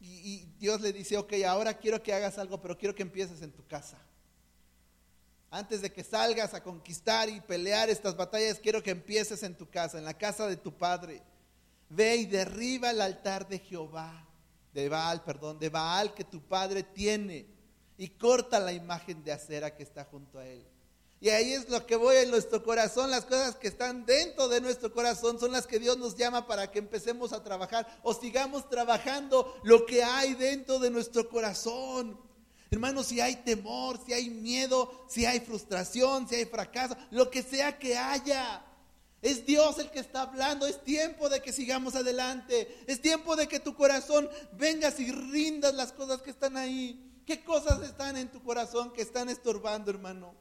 Y, 0.00 0.44
Dios 0.58 0.80
le 0.80 0.92
dice, 0.92 1.16
ok, 1.16 1.34
ahora 1.46 1.74
quiero 1.74 2.02
que 2.02 2.12
hagas 2.12 2.36
algo, 2.36 2.60
pero 2.60 2.76
quiero 2.76 2.96
que 2.96 3.02
empieces 3.02 3.42
en 3.42 3.52
tu 3.52 3.64
casa. 3.64 3.96
Antes 5.52 5.82
de 5.82 5.92
que 5.92 6.02
salgas 6.02 6.52
a 6.52 6.64
conquistar 6.64 7.28
y 7.28 7.40
pelear 7.40 7.88
estas 7.88 8.16
batallas, 8.16 8.58
quiero 8.58 8.82
que 8.82 8.90
empieces 8.90 9.44
en 9.44 9.54
tu 9.54 9.70
casa, 9.70 9.98
en 9.98 10.04
la 10.04 10.18
casa 10.18 10.48
de 10.48 10.56
tu 10.56 10.76
padre. 10.76 11.22
Ve 11.88 12.16
y 12.16 12.26
derriba 12.26 12.90
el 12.90 13.02
altar 13.02 13.48
de 13.48 13.60
Jehová, 13.60 14.26
de 14.74 14.88
Baal, 14.88 15.22
perdón, 15.22 15.60
de 15.60 15.68
Baal 15.68 16.12
que 16.12 16.24
tu 16.24 16.42
padre 16.42 16.82
tiene, 16.82 17.46
y 17.96 18.08
corta 18.08 18.58
la 18.58 18.72
imagen 18.72 19.22
de 19.22 19.30
acera 19.30 19.76
que 19.76 19.84
está 19.84 20.04
junto 20.06 20.40
a 20.40 20.46
él. 20.46 20.66
Y 21.22 21.28
ahí 21.28 21.52
es 21.52 21.68
lo 21.68 21.84
que 21.84 21.96
voy 21.96 22.16
en 22.16 22.30
nuestro 22.30 22.62
corazón, 22.62 23.10
las 23.10 23.26
cosas 23.26 23.54
que 23.54 23.68
están 23.68 24.06
dentro 24.06 24.48
de 24.48 24.62
nuestro 24.62 24.90
corazón 24.90 25.38
son 25.38 25.52
las 25.52 25.66
que 25.66 25.78
Dios 25.78 25.98
nos 25.98 26.16
llama 26.16 26.46
para 26.46 26.70
que 26.70 26.78
empecemos 26.78 27.34
a 27.34 27.44
trabajar 27.44 27.86
o 28.02 28.14
sigamos 28.14 28.70
trabajando 28.70 29.54
lo 29.62 29.84
que 29.84 30.02
hay 30.02 30.32
dentro 30.32 30.78
de 30.78 30.88
nuestro 30.88 31.28
corazón. 31.28 32.18
Hermanos, 32.70 33.08
si 33.08 33.20
hay 33.20 33.36
temor, 33.36 34.00
si 34.06 34.14
hay 34.14 34.30
miedo, 34.30 35.04
si 35.08 35.26
hay 35.26 35.40
frustración, 35.40 36.26
si 36.26 36.36
hay 36.36 36.46
fracaso, 36.46 36.96
lo 37.10 37.30
que 37.30 37.42
sea 37.42 37.78
que 37.78 37.98
haya, 37.98 38.64
es 39.20 39.44
Dios 39.44 39.78
el 39.78 39.90
que 39.90 39.98
está 39.98 40.22
hablando. 40.22 40.66
Es 40.66 40.82
tiempo 40.82 41.28
de 41.28 41.42
que 41.42 41.52
sigamos 41.52 41.94
adelante. 41.94 42.82
Es 42.86 43.02
tiempo 43.02 43.36
de 43.36 43.48
que 43.48 43.60
tu 43.60 43.74
corazón 43.74 44.30
vengas 44.52 44.98
y 45.00 45.10
rindas 45.12 45.74
las 45.74 45.92
cosas 45.92 46.22
que 46.22 46.30
están 46.30 46.56
ahí. 46.56 47.22
¿Qué 47.26 47.44
cosas 47.44 47.82
están 47.82 48.16
en 48.16 48.30
tu 48.30 48.42
corazón 48.42 48.92
que 48.92 49.02
están 49.02 49.28
estorbando, 49.28 49.90
hermano? 49.90 50.34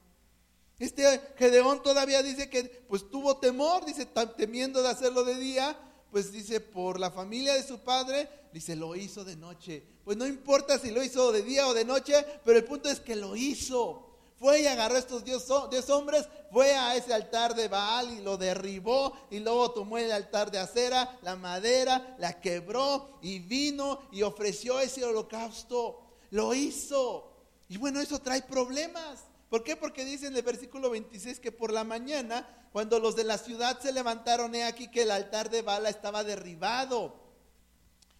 Este 0.80 1.22
Gedeón 1.38 1.84
todavía 1.84 2.24
dice 2.24 2.50
que 2.50 2.64
pues 2.64 3.10
tuvo 3.10 3.38
temor, 3.38 3.86
dice, 3.86 4.08
temiendo 4.38 4.82
de 4.82 4.90
hacerlo 4.90 5.26
de 5.26 5.36
día, 5.36 5.78
pues 6.10 6.32
dice, 6.32 6.60
por 6.60 7.00
la 7.00 7.12
familia 7.12 7.54
de 7.54 7.64
su 7.64 7.80
padre, 7.80 8.30
dice, 8.54 8.76
lo 8.76 8.96
hizo 8.96 9.24
de 9.24 9.36
noche. 9.36 9.84
Pues 10.04 10.18
no 10.18 10.26
importa 10.26 10.80
si 10.80 10.92
lo 10.92 11.04
hizo 11.04 11.32
de 11.32 11.44
día 11.44 11.68
o 11.68 11.74
de 11.74 11.86
noche, 11.86 12.26
pero 12.44 12.58
el 12.58 12.66
punto 12.66 12.90
es 12.90 13.00
que 13.00 13.16
lo 13.16 13.36
hizo. 13.36 14.06
Fue 14.40 14.62
y 14.62 14.68
agarró 14.68 14.96
a 14.96 15.00
estos 15.00 15.26
diez, 15.26 15.90
hombres, 15.90 16.26
fue 16.50 16.74
a 16.74 16.96
ese 16.96 17.14
altar 17.14 17.54
de 17.56 17.68
Baal 17.68 18.10
y 18.12 18.22
lo 18.22 18.38
derribó 18.38 19.14
y 19.30 19.40
luego 19.40 19.72
tomó 19.72 19.98
el 19.98 20.14
altar 20.14 20.50
de 20.50 20.60
acera, 20.60 21.20
la 21.24 21.36
madera, 21.36 22.16
la 22.18 22.40
quebró 22.40 23.20
y 23.22 23.40
vino 23.40 24.00
y 24.14 24.22
ofreció 24.22 24.80
ese 24.80 25.04
holocausto. 25.04 26.00
Lo 26.32 26.54
hizo. 26.54 27.34
Y 27.68 27.78
bueno, 27.78 28.00
eso 28.00 28.20
trae 28.20 28.42
problemas. 28.42 29.29
¿Por 29.50 29.64
qué? 29.64 29.76
Porque 29.76 30.06
dice 30.06 30.28
en 30.28 30.36
el 30.36 30.43
versículo 30.43 30.91
26 30.91 31.39
que 31.39 31.52
por 31.52 31.74
la 31.74 31.84
mañana, 31.84 32.47
cuando 32.72 33.00
los 33.00 33.16
de 33.16 33.24
la 33.24 33.38
ciudad 33.39 33.80
se 33.80 33.91
levantaron, 33.91 34.54
he 34.54 34.64
aquí 34.64 34.89
que 34.89 35.02
el 35.02 35.12
altar 35.12 35.50
de 35.50 35.64
Bala 35.64 35.89
estaba 35.89 36.24
derribado 36.24 37.16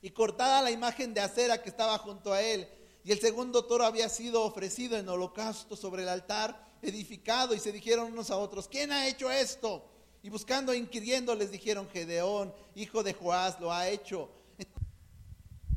y 0.02 0.10
cortada 0.10 0.62
la 0.62 0.72
imagen 0.72 1.14
de 1.14 1.22
acera 1.22 1.62
que 1.62 1.70
estaba 1.70 1.98
junto 2.00 2.34
a 2.34 2.42
él. 2.42 2.68
Y 3.04 3.12
el 3.12 3.20
segundo 3.20 3.66
toro 3.66 3.86
había 3.86 4.10
sido 4.10 4.44
ofrecido 4.44 4.98
en 4.98 5.08
holocausto 5.08 5.76
sobre 5.76 6.04
el 6.04 6.10
altar 6.10 6.68
edificado. 6.82 7.54
Y 7.54 7.60
se 7.60 7.72
dijeron 7.72 8.12
unos 8.12 8.32
a 8.32 8.38
otros, 8.38 8.68
¿quién 8.68 8.92
ha 8.92 9.08
hecho 9.08 9.32
esto? 9.32 9.86
Y 10.24 10.30
buscando, 10.30 10.74
inquiriendo, 10.74 11.36
les 11.36 11.52
dijeron, 11.52 11.88
Gedeón, 11.90 12.54
hijo 12.76 13.04
de 13.04 13.14
Joás, 13.14 13.60
lo 13.60 13.72
ha 13.72 13.88
hecho. 13.88 14.30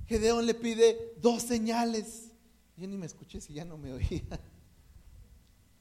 Gedeón 0.07 0.47
le 0.47 0.55
pide 0.55 1.15
dos 1.19 1.43
señales. 1.43 2.33
Yo 2.77 2.89
ni 2.89 2.97
me 2.97 3.07
escuché 3.07 3.41
si 3.41 3.53
ya 3.53 3.65
no 3.65 3.77
me 3.77 3.93
oía. 3.93 4.23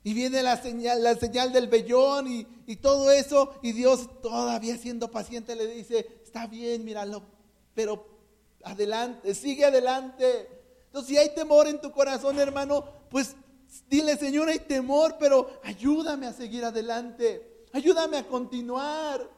Y 0.03 0.13
viene 0.13 0.41
la 0.41 0.59
señal, 0.59 1.03
la 1.03 1.15
señal 1.15 1.53
del 1.53 1.67
vellón 1.67 2.27
y, 2.27 2.75
todo 2.77 3.11
eso. 3.11 3.55
Y 3.61 3.73
Dios 3.73 4.21
todavía 4.21 4.77
siendo 4.77 5.11
paciente 5.11 5.55
le 5.55 5.67
dice, 5.67 6.21
está 6.23 6.47
bien, 6.47 6.85
míralo, 6.85 7.21
pero 7.73 8.07
adelante, 8.63 9.35
sigue 9.35 9.65
adelante. 9.65 10.47
Entonces 10.85 11.09
si 11.09 11.17
hay 11.17 11.35
temor 11.35 11.67
en 11.67 11.81
tu 11.81 11.91
corazón, 11.91 12.39
hermano, 12.39 12.85
pues 13.09 13.35
dile, 13.89 14.17
Señor, 14.17 14.49
hay 14.49 14.59
temor, 14.59 15.17
pero 15.19 15.59
ayúdame 15.63 16.27
a 16.27 16.33
seguir 16.33 16.65
adelante. 16.65 17.65
Ayúdame 17.73 18.17
a 18.17 18.27
continuar. 18.27 19.29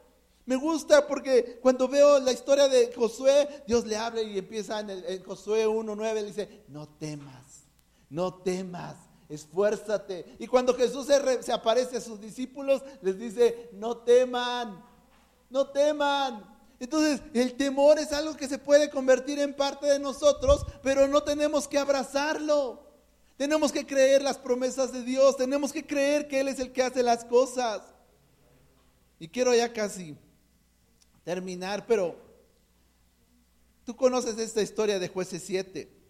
Me 0.45 0.55
gusta 0.55 1.07
porque 1.07 1.59
cuando 1.61 1.88
veo 1.88 2.20
la 2.20 2.32
historia 2.32 2.68
de 2.68 2.93
Josué, 2.93 3.64
Dios 3.66 3.86
le 3.86 3.95
habla 3.95 4.22
y 4.22 4.38
empieza 4.38 4.80
en, 4.80 4.89
el, 4.89 5.24
Josué 5.24 5.66
1.9, 5.68 6.14
le 6.14 6.24
dice, 6.24 6.64
no 6.68 6.88
temas, 6.88 7.64
no 8.09 8.34
temas, 8.36 8.97
esfuérzate. 9.34 10.36
Y 10.39 10.47
cuando 10.47 10.73
Jesús 10.73 11.07
se, 11.07 11.51
aparece 11.51 11.97
a 11.97 12.01
sus 12.01 12.19
discípulos, 12.21 12.81
les 13.01 13.17
dice, 13.17 13.69
no 13.73 13.97
teman, 13.97 14.84
no 15.49 15.67
teman. 15.67 16.43
Entonces, 16.79 17.21
el 17.34 17.55
temor 17.55 17.99
es 17.99 18.11
algo 18.11 18.36
que 18.36 18.47
se 18.47 18.57
puede 18.57 18.89
convertir 18.89 19.39
en 19.39 19.53
parte 19.53 19.88
de 19.88 19.99
nosotros, 19.99 20.65
pero 20.81 21.07
no 21.07 21.23
tenemos 21.23 21.67
que 21.67 21.77
abrazarlo. 21.77 22.84
Tenemos 23.38 23.71
que 23.71 23.86
creer 23.86 24.21
las 24.21 24.38
promesas 24.38 24.91
de 24.91 25.03
Dios, 25.03 25.38
tenemos 25.38 25.73
que 25.73 25.86
creer 25.86 26.27
que 26.27 26.39
Él 26.39 26.47
es 26.47 26.59
el 26.59 26.71
que 26.71 26.84
hace 26.84 27.01
las 27.01 27.25
cosas. 27.25 27.81
Y 29.19 29.27
quiero 29.27 29.55
ya 29.55 29.73
casi 29.73 30.15
terminar, 31.23 31.86
pero 31.88 32.15
tú 33.86 33.95
conoces 33.95 34.38
esta 34.38 34.61
historia 34.61 34.99
de 34.99 35.07
jueces 35.07 35.43
7. 35.45 36.03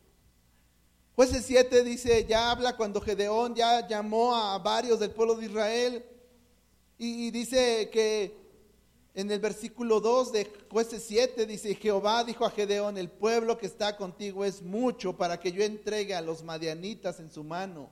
Jueces 1.16 1.46
7 1.46 1.84
dice, 1.84 2.26
ya 2.26 2.50
habla 2.50 2.76
cuando 2.76 3.00
Gedeón 3.00 3.54
ya 3.54 3.88
llamó 3.88 4.36
a 4.36 4.58
varios 4.58 5.00
del 5.00 5.12
pueblo 5.12 5.36
de 5.36 5.46
Israel 5.46 6.04
y, 6.98 7.30
dice 7.30 7.90
que 7.92 8.36
en 9.14 9.30
el 9.30 9.40
versículo 9.40 10.00
2 10.00 10.32
de 10.32 10.52
jueces 10.72 11.04
7 11.08 11.46
dice, 11.46 11.76
Jehová 11.76 12.24
dijo 12.24 12.46
a 12.46 12.50
Gedeón, 12.50 12.98
el 12.98 13.12
pueblo 13.12 13.60
que 13.60 13.68
está 13.68 13.96
contigo 13.96 14.44
es 14.44 14.64
mucho 14.64 15.16
para 15.16 15.40
que 15.40 15.52
yo 15.52 15.64
entregue 15.64 16.16
a 16.16 16.22
los 16.22 16.44
madianitas 16.44 17.20
en 17.20 17.30
su 17.30 17.44
mano. 17.44 17.92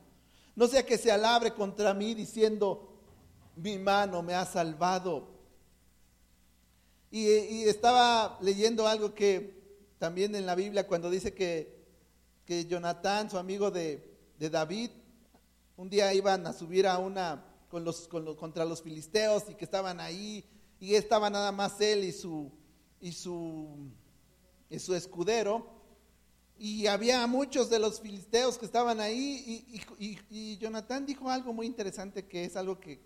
No 0.56 0.68
sea 0.68 0.84
que 0.84 0.98
se 0.98 1.12
alabre 1.12 1.54
contra 1.54 1.94
mí 1.94 2.16
diciendo, 2.16 2.92
mi 3.56 3.78
mano 3.78 4.24
me 4.24 4.34
ha 4.34 4.46
salvado. 4.46 5.28
Y, 7.12 7.28
estaba 7.64 8.40
leyendo 8.42 8.88
algo 8.88 9.14
que 9.14 9.62
también 10.00 10.34
en 10.34 10.48
la 10.48 10.56
Biblia 10.56 10.88
cuando 10.88 11.12
dice 11.12 11.34
que, 11.34 11.81
que 12.52 13.30
su 13.30 13.38
amigo 13.38 13.72
de, 13.72 14.04
David, 14.38 14.92
un 15.78 15.90
día 15.90 16.14
iban 16.14 16.46
a 16.46 16.52
subir 16.52 16.86
a 16.86 16.98
una 16.98 17.46
con 17.70 17.86
los, 17.86 18.10
contra 18.10 18.66
los 18.66 18.82
filisteos 18.82 19.50
y 19.50 19.56
que 19.56 19.64
estaban 19.64 20.02
ahí 20.02 20.44
y 20.78 20.96
estaba 20.96 21.30
nada 21.30 21.54
más 21.54 21.80
él 21.80 22.04
y 22.04 22.12
su, 22.12 22.52
y 23.00 23.14
su, 23.14 23.90
su 24.78 24.96
escudero. 24.96 25.66
Y 26.58 26.88
había 26.88 27.26
muchos 27.26 27.70
de 27.70 27.80
los 27.80 28.02
filisteos 28.02 28.58
que 28.58 28.66
estaban 28.66 29.00
ahí 29.00 29.64
y, 29.98 30.18
y, 30.30 30.60
dijo 31.06 31.30
algo 31.30 31.54
muy 31.54 31.66
interesante 31.66 32.28
que 32.28 32.44
es 32.44 32.58
algo 32.58 32.82
que 32.82 33.00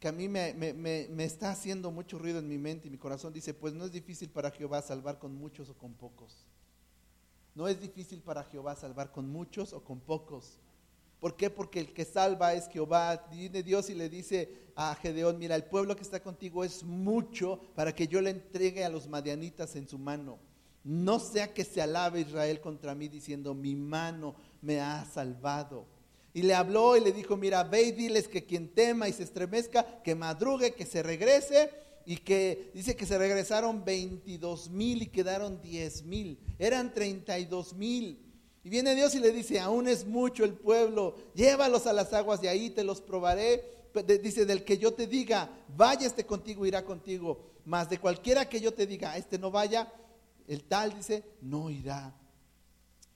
que 0.00 0.08
a 0.08 0.12
mí 0.12 0.28
me, 0.28 1.24
está 1.24 1.50
haciendo 1.50 1.90
mucho 1.90 2.18
ruido 2.18 2.38
en 2.38 2.48
mi 2.48 2.56
mente 2.56 2.88
y 2.88 2.90
mi 2.90 2.96
corazón. 2.96 3.34
Dice, 3.34 3.52
pues 3.52 3.74
no 3.74 3.84
es 3.84 3.92
difícil 3.92 4.30
para 4.30 4.50
Jehová 4.50 4.80
salvar 4.80 5.18
con 5.18 5.34
muchos 5.34 5.68
o 5.68 5.74
con 5.76 5.92
pocos. 5.92 6.46
No 7.60 7.68
es 7.68 7.78
difícil 7.78 8.22
para 8.22 8.42
Jehová 8.44 8.74
salvar 8.74 9.12
con 9.12 9.28
muchos 9.28 9.74
o 9.74 9.84
con 9.84 10.00
pocos. 10.00 10.58
¿Por 11.20 11.36
qué? 11.36 11.50
Porque 11.50 11.78
el 11.78 11.92
que 11.92 12.06
salva 12.06 12.54
es 12.54 12.66
Jehová. 12.68 13.28
Viene 13.30 13.62
Dios 13.62 13.90
y 13.90 13.94
le 13.94 14.08
dice 14.08 14.70
a 14.74 14.94
Gedeón, 14.94 15.38
mira, 15.38 15.56
el 15.56 15.64
pueblo 15.64 15.94
que 15.94 16.02
está 16.02 16.22
contigo 16.22 16.64
es 16.64 16.82
mucho 16.82 17.60
para 17.74 17.94
que 17.94 18.08
yo 18.08 18.22
le 18.22 18.30
entregue 18.30 18.82
a 18.82 18.88
los 18.88 19.08
madianitas 19.08 19.76
en 19.76 19.86
su 19.86 19.98
mano. 19.98 20.38
No 20.84 21.20
sea 21.20 21.52
que 21.52 21.66
se 21.66 21.82
alabe 21.82 22.22
Israel 22.22 22.62
contra 22.62 22.94
mí 22.94 23.08
diciendo, 23.08 23.52
mi 23.52 23.74
mano 23.74 24.34
me 24.62 24.80
ha 24.80 25.04
salvado. 25.04 25.84
Y 26.32 26.40
le 26.40 26.54
habló 26.54 26.96
y 26.96 27.00
le 27.00 27.12
dijo, 27.12 27.36
mira, 27.36 27.62
ve 27.62 27.82
y 27.82 27.92
diles 27.92 28.26
que 28.26 28.46
quien 28.46 28.70
tema 28.72 29.06
y 29.06 29.12
se 29.12 29.24
estremezca, 29.24 30.02
que 30.02 30.14
madrugue, 30.14 30.72
que 30.72 30.86
se 30.86 31.02
regrese. 31.02 31.70
Y 32.06 32.16
que 32.18 32.70
dice 32.74 32.96
que 32.96 33.06
se 33.06 33.18
regresaron 33.18 33.84
22 33.84 34.70
mil 34.70 35.02
y 35.02 35.06
quedaron 35.06 35.60
10 35.60 36.04
mil. 36.04 36.38
Eran 36.58 36.92
32 36.92 37.74
mil. 37.74 38.30
Y 38.62 38.68
viene 38.68 38.94
Dios 38.94 39.14
y 39.14 39.20
le 39.20 39.32
dice, 39.32 39.58
aún 39.58 39.88
es 39.88 40.06
mucho 40.06 40.44
el 40.44 40.52
pueblo, 40.52 41.16
llévalos 41.34 41.86
a 41.86 41.92
las 41.92 42.12
aguas 42.12 42.42
de 42.42 42.48
ahí, 42.48 42.70
te 42.70 42.84
los 42.84 43.00
probaré. 43.00 43.64
Dice, 44.22 44.44
del 44.44 44.64
que 44.64 44.78
yo 44.78 44.92
te 44.92 45.06
diga, 45.06 45.50
vaya 45.76 46.06
este 46.06 46.26
contigo, 46.26 46.66
irá 46.66 46.84
contigo. 46.84 47.40
Mas 47.64 47.88
de 47.88 47.98
cualquiera 47.98 48.48
que 48.48 48.60
yo 48.60 48.72
te 48.72 48.86
diga, 48.86 49.16
este 49.16 49.38
no 49.38 49.50
vaya, 49.50 49.92
el 50.46 50.64
tal 50.64 50.94
dice, 50.94 51.24
no 51.40 51.70
irá. 51.70 52.14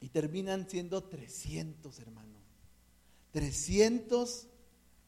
Y 0.00 0.08
terminan 0.08 0.68
siendo 0.68 1.04
300, 1.04 1.98
hermanos. 2.00 2.42
300 3.32 4.46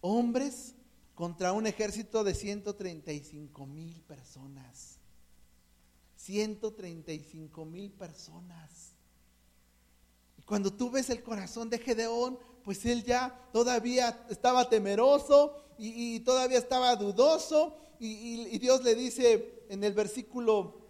hombres 0.01 0.76
contra 1.17 1.55
un 1.55 1.67
ejército 1.67 2.23
de 2.23 2.35
135 2.35 3.67
mil 3.67 4.03
personas. 4.03 4.99
135 6.17 7.65
mil 7.65 7.91
personas. 7.91 8.93
Y 10.39 10.43
cuando 10.43 10.71
tú 10.71 10.91
ves 10.91 11.09
el 11.09 11.23
corazón 11.23 11.71
de 11.71 11.79
Gedeón, 11.79 12.39
pues 12.63 12.85
él 12.85 13.03
ya 13.03 13.49
todavía 13.51 14.27
estaba 14.29 14.69
temeroso 14.69 15.57
y, 15.79 16.21
todavía 16.21 16.59
estaba 16.59 16.95
dudoso. 16.97 17.79
Y, 17.99 18.49
y 18.55 18.59
Dios 18.59 18.85
le 18.85 18.95
dice 18.95 19.65
en 19.71 19.83
el 19.85 19.95
versículo 19.95 20.83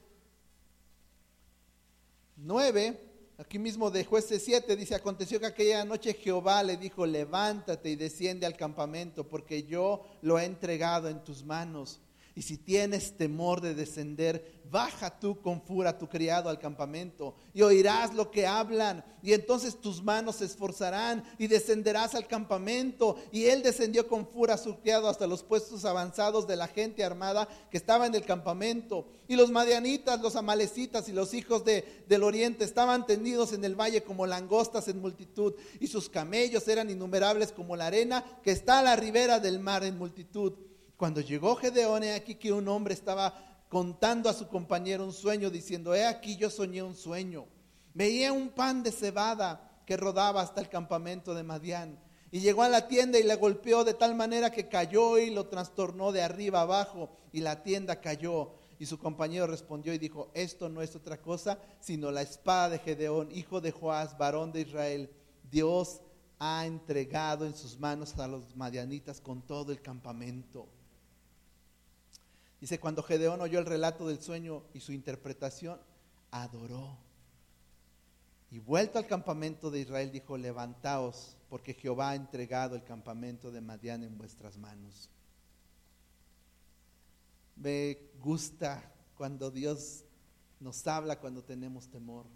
9, 2.34 3.05
Aquí 3.38 3.58
mismo 3.58 3.90
de 3.90 4.02
jueces 4.04 4.42
7 4.44 4.76
dice, 4.76 4.94
aconteció 4.94 5.38
que 5.38 5.46
aquella 5.46 5.84
noche 5.84 6.14
Jehová 6.14 6.62
le 6.62 6.78
dijo, 6.78 7.04
levántate 7.04 7.90
y 7.90 7.96
desciende 7.96 8.46
al 8.46 8.56
campamento, 8.56 9.28
porque 9.28 9.64
yo 9.64 10.06
lo 10.22 10.38
he 10.38 10.44
entregado 10.44 11.10
en 11.10 11.22
tus 11.22 11.44
manos. 11.44 12.00
Y 12.36 12.42
si 12.42 12.58
tienes 12.58 13.16
temor 13.16 13.62
de 13.62 13.74
descender, 13.74 14.60
baja 14.70 15.18
tú 15.18 15.40
con 15.40 15.62
fura 15.62 15.96
tu 15.96 16.06
criado 16.06 16.50
al 16.50 16.58
campamento 16.58 17.34
y 17.54 17.62
oirás 17.62 18.12
lo 18.12 18.30
que 18.30 18.46
hablan. 18.46 19.02
Y 19.22 19.32
entonces 19.32 19.80
tus 19.80 20.02
manos 20.02 20.36
se 20.36 20.44
esforzarán 20.44 21.24
y 21.38 21.46
descenderás 21.46 22.14
al 22.14 22.26
campamento. 22.26 23.16
Y 23.32 23.46
él 23.46 23.62
descendió 23.62 24.06
con 24.06 24.28
fura 24.28 24.58
su 24.58 24.78
criado 24.80 25.08
hasta 25.08 25.26
los 25.26 25.42
puestos 25.42 25.86
avanzados 25.86 26.46
de 26.46 26.56
la 26.56 26.68
gente 26.68 27.02
armada 27.02 27.48
que 27.70 27.78
estaba 27.78 28.06
en 28.06 28.14
el 28.14 28.26
campamento. 28.26 29.08
Y 29.28 29.36
los 29.36 29.50
madianitas, 29.50 30.20
los 30.20 30.36
amalecitas 30.36 31.08
y 31.08 31.12
los 31.12 31.32
hijos 31.32 31.64
de, 31.64 32.04
del 32.06 32.22
oriente 32.22 32.64
estaban 32.64 33.06
tendidos 33.06 33.54
en 33.54 33.64
el 33.64 33.80
valle 33.80 34.02
como 34.02 34.26
langostas 34.26 34.88
en 34.88 35.00
multitud. 35.00 35.54
Y 35.80 35.86
sus 35.86 36.10
camellos 36.10 36.68
eran 36.68 36.90
innumerables 36.90 37.50
como 37.50 37.76
la 37.76 37.86
arena 37.86 38.22
que 38.42 38.50
está 38.50 38.80
a 38.80 38.82
la 38.82 38.94
ribera 38.94 39.40
del 39.40 39.58
mar 39.58 39.84
en 39.84 39.96
multitud. 39.96 40.52
Cuando 40.96 41.20
llegó 41.20 41.56
Gedeón, 41.56 42.04
he 42.04 42.14
aquí 42.14 42.36
que 42.36 42.52
un 42.52 42.68
hombre 42.68 42.94
estaba 42.94 43.34
contando 43.68 44.30
a 44.30 44.34
su 44.34 44.48
compañero 44.48 45.04
un 45.04 45.12
sueño, 45.12 45.50
diciendo, 45.50 45.94
he 45.94 46.06
aquí 46.06 46.36
yo 46.36 46.48
soñé 46.50 46.82
un 46.82 46.94
sueño. 46.94 47.46
Veía 47.92 48.32
un 48.32 48.48
pan 48.48 48.82
de 48.82 48.92
cebada 48.92 49.82
que 49.84 49.96
rodaba 49.96 50.42
hasta 50.42 50.60
el 50.60 50.68
campamento 50.68 51.34
de 51.34 51.42
Madián. 51.42 51.98
Y 52.30 52.40
llegó 52.40 52.62
a 52.62 52.68
la 52.68 52.88
tienda 52.88 53.18
y 53.18 53.22
le 53.22 53.34
golpeó 53.36 53.84
de 53.84 53.94
tal 53.94 54.14
manera 54.14 54.50
que 54.50 54.68
cayó 54.68 55.18
y 55.18 55.30
lo 55.30 55.46
trastornó 55.46 56.12
de 56.12 56.22
arriba 56.22 56.62
abajo 56.62 57.10
y 57.32 57.40
la 57.40 57.62
tienda 57.62 58.00
cayó. 58.00 58.52
Y 58.78 58.86
su 58.86 58.98
compañero 58.98 59.46
respondió 59.46 59.94
y 59.94 59.98
dijo, 59.98 60.30
esto 60.34 60.68
no 60.68 60.82
es 60.82 60.94
otra 60.96 61.20
cosa 61.20 61.58
sino 61.80 62.10
la 62.10 62.22
espada 62.22 62.70
de 62.70 62.78
Gedeón, 62.80 63.30
hijo 63.32 63.60
de 63.60 63.70
Joás, 63.70 64.18
varón 64.18 64.52
de 64.52 64.62
Israel. 64.62 65.10
Dios 65.50 66.00
ha 66.38 66.66
entregado 66.66 67.46
en 67.46 67.54
sus 67.54 67.78
manos 67.78 68.18
a 68.18 68.26
los 68.26 68.54
madianitas 68.56 69.20
con 69.20 69.42
todo 69.42 69.72
el 69.72 69.80
campamento. 69.80 70.68
Dice, 72.60 72.80
cuando 72.80 73.02
Gedeón 73.02 73.40
oyó 73.40 73.58
el 73.58 73.66
relato 73.66 74.08
del 74.08 74.20
sueño 74.20 74.64
y 74.72 74.80
su 74.80 74.92
interpretación, 74.92 75.78
adoró. 76.30 76.96
Y 78.50 78.58
vuelto 78.58 78.98
al 78.98 79.06
campamento 79.06 79.70
de 79.70 79.80
Israel, 79.80 80.10
dijo, 80.10 80.38
levantaos, 80.38 81.36
porque 81.48 81.74
Jehová 81.74 82.10
ha 82.10 82.14
entregado 82.14 82.74
el 82.74 82.84
campamento 82.84 83.50
de 83.50 83.60
Madián 83.60 84.02
en 84.04 84.16
vuestras 84.16 84.56
manos. 84.56 85.10
Me 87.56 87.98
gusta 88.20 88.92
cuando 89.16 89.50
Dios 89.50 90.04
nos 90.60 90.86
habla 90.86 91.20
cuando 91.20 91.42
tenemos 91.42 91.88
temor. 91.88 92.26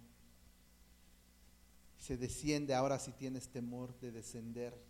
Se 1.99 2.16
desciende 2.16 2.75
ahora 2.75 2.99
si 2.99 3.12
tienes 3.12 3.49
temor 3.49 3.99
de 4.01 4.12
descender 4.12 4.89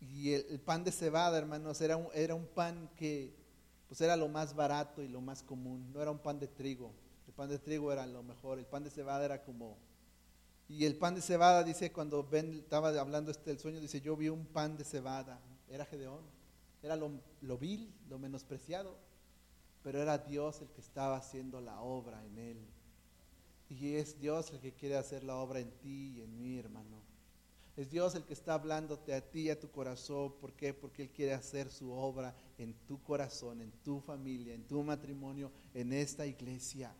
Y 0.00 0.32
el, 0.32 0.60
pan 0.60 0.84
de 0.84 0.92
cebada, 0.92 1.38
hermanos, 1.38 1.80
era 1.80 1.96
un, 1.96 2.08
era 2.14 2.34
un 2.34 2.46
pan 2.46 2.90
que 2.96 3.34
pues 3.88 4.00
era 4.00 4.16
lo 4.16 4.28
más 4.28 4.54
barato 4.54 5.02
y 5.02 5.08
lo 5.08 5.20
más 5.20 5.42
común, 5.42 5.92
no 5.92 6.02
era 6.02 6.10
un 6.10 6.18
pan 6.18 6.38
de 6.38 6.48
trigo. 6.48 6.92
El 7.26 7.32
pan 7.32 7.48
de 7.48 7.58
trigo 7.58 7.92
era 7.92 8.06
lo 8.06 8.22
mejor, 8.22 8.58
el 8.58 8.66
pan 8.66 8.84
de 8.84 8.90
cebada 8.90 9.24
era 9.24 9.42
como... 9.42 9.78
Y 10.68 10.84
el 10.84 10.96
pan 10.96 11.14
de 11.14 11.22
cebada, 11.22 11.62
dice, 11.62 11.92
cuando 11.92 12.24
Ben 12.24 12.52
estaba 12.54 12.88
hablando 12.88 13.30
este 13.30 13.52
el 13.52 13.58
sueño, 13.60 13.80
dice, 13.80 14.00
yo 14.00 14.16
vi 14.16 14.28
un 14.28 14.46
pan 14.46 14.76
de 14.76 14.82
cebada. 14.82 15.40
Era 15.68 15.84
Gedeón, 15.84 16.22
era 16.82 16.96
lo, 16.96 17.12
lo 17.40 17.56
vil, 17.56 17.94
lo 18.08 18.18
menospreciado, 18.18 18.96
pero 19.84 20.02
era 20.02 20.18
Dios 20.18 20.60
el 20.62 20.68
que 20.70 20.80
estaba 20.80 21.16
haciendo 21.16 21.60
la 21.60 21.80
obra 21.80 22.24
en 22.24 22.38
él. 22.38 22.58
Y 23.68 23.94
es 23.94 24.18
Dios 24.18 24.50
el 24.52 24.58
que 24.58 24.72
quiere 24.72 24.96
hacer 24.96 25.22
la 25.22 25.36
obra 25.36 25.60
en 25.60 25.70
ti 25.78 26.14
y 26.16 26.22
en 26.22 26.36
mí, 26.36 26.58
hermano. 26.58 26.95
Es 27.76 27.90
Dios 27.90 28.14
el 28.14 28.24
que 28.24 28.32
está 28.32 28.54
hablándote 28.54 29.12
a 29.12 29.20
ti, 29.20 29.50
a 29.50 29.60
tu 29.60 29.70
corazón. 29.70 30.32
¿Por 30.40 30.54
qué? 30.54 30.72
Porque 30.72 31.02
Él 31.02 31.10
quiere 31.10 31.34
hacer 31.34 31.70
su 31.70 31.92
obra 31.92 32.34
en 32.56 32.72
tu 32.86 33.02
corazón, 33.02 33.60
en 33.60 33.70
tu 33.84 34.00
familia, 34.00 34.54
en 34.54 34.64
tu 34.64 34.82
matrimonio, 34.82 35.52
en 35.74 35.92
esta 35.92 36.26
iglesia. 36.26 36.94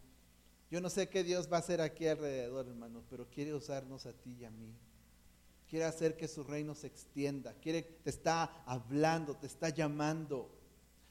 Yo 0.71 0.81
no 0.81 0.91
sé 0.91 1.09
qué 1.09 1.25
Dios 1.25 1.51
va 1.51 1.57
a 1.57 1.61
hacer 1.61 1.81
aquí 1.81 2.07
alrededor, 2.07 2.67
hermanos, 2.67 3.05
pero 3.09 3.27
quiere 3.31 3.55
usarnos 3.55 4.05
a 4.05 4.13
ti 4.13 4.37
y 4.41 4.45
a 4.45 4.51
mí. 4.51 4.75
Quiere 5.67 5.87
hacer 5.87 6.15
que 6.17 6.29
su 6.29 6.45
reino 6.45 6.75
se 6.75 6.89
extienda. 6.89 7.55
Quiere, 7.55 7.83
te 7.83 8.11
está 8.11 8.45
hablando, 8.67 9.35
te 9.35 9.47
está 9.47 9.71
llamando. 9.71 10.51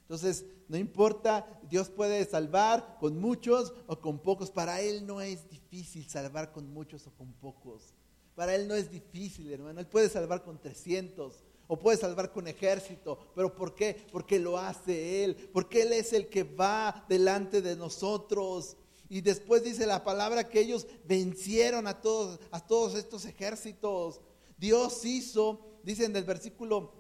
Entonces, 0.01 0.45
no 0.67 0.77
importa, 0.77 1.59
Dios 1.67 1.89
puede 1.89 2.23
salvar 2.25 2.97
con 2.99 3.19
muchos 3.19 3.73
o 3.87 3.99
con 3.99 4.19
pocos. 4.19 4.51
Para 4.51 4.79
Él 4.81 5.07
no 5.07 5.21
es 5.21 5.49
difícil 5.49 6.07
salvar 6.07 6.51
con 6.51 6.71
muchos 6.71 7.07
o 7.07 7.11
con 7.11 7.33
pocos. 7.33 7.95
Para 8.35 8.53
Él 8.55 8.67
no 8.67 8.75
es 8.75 8.91
difícil, 8.91 9.51
hermano. 9.51 9.79
Él 9.79 9.87
puede 9.87 10.09
salvar 10.09 10.43
con 10.43 10.59
300 10.59 11.43
o 11.67 11.79
puede 11.79 11.97
salvar 11.97 12.31
con 12.31 12.47
ejército. 12.47 13.17
¿Pero 13.33 13.55
por 13.55 13.73
qué? 13.73 14.05
Porque 14.11 14.39
lo 14.39 14.57
hace 14.57 15.23
Él. 15.23 15.35
Porque 15.53 15.83
Él 15.83 15.93
es 15.93 16.13
el 16.13 16.27
que 16.27 16.43
va 16.43 17.05
delante 17.07 17.61
de 17.61 17.75
nosotros. 17.75 18.77
Y 19.09 19.21
después 19.21 19.63
dice 19.63 19.85
la 19.85 20.03
palabra 20.03 20.49
que 20.49 20.59
ellos 20.59 20.87
vencieron 21.05 21.87
a 21.87 22.01
todos, 22.01 22.39
a 22.51 22.59
todos 22.59 22.95
estos 22.95 23.25
ejércitos. 23.25 24.19
Dios 24.57 25.05
hizo, 25.05 25.59
dice 25.83 26.05
en 26.05 26.15
el 26.15 26.23
versículo 26.23 26.91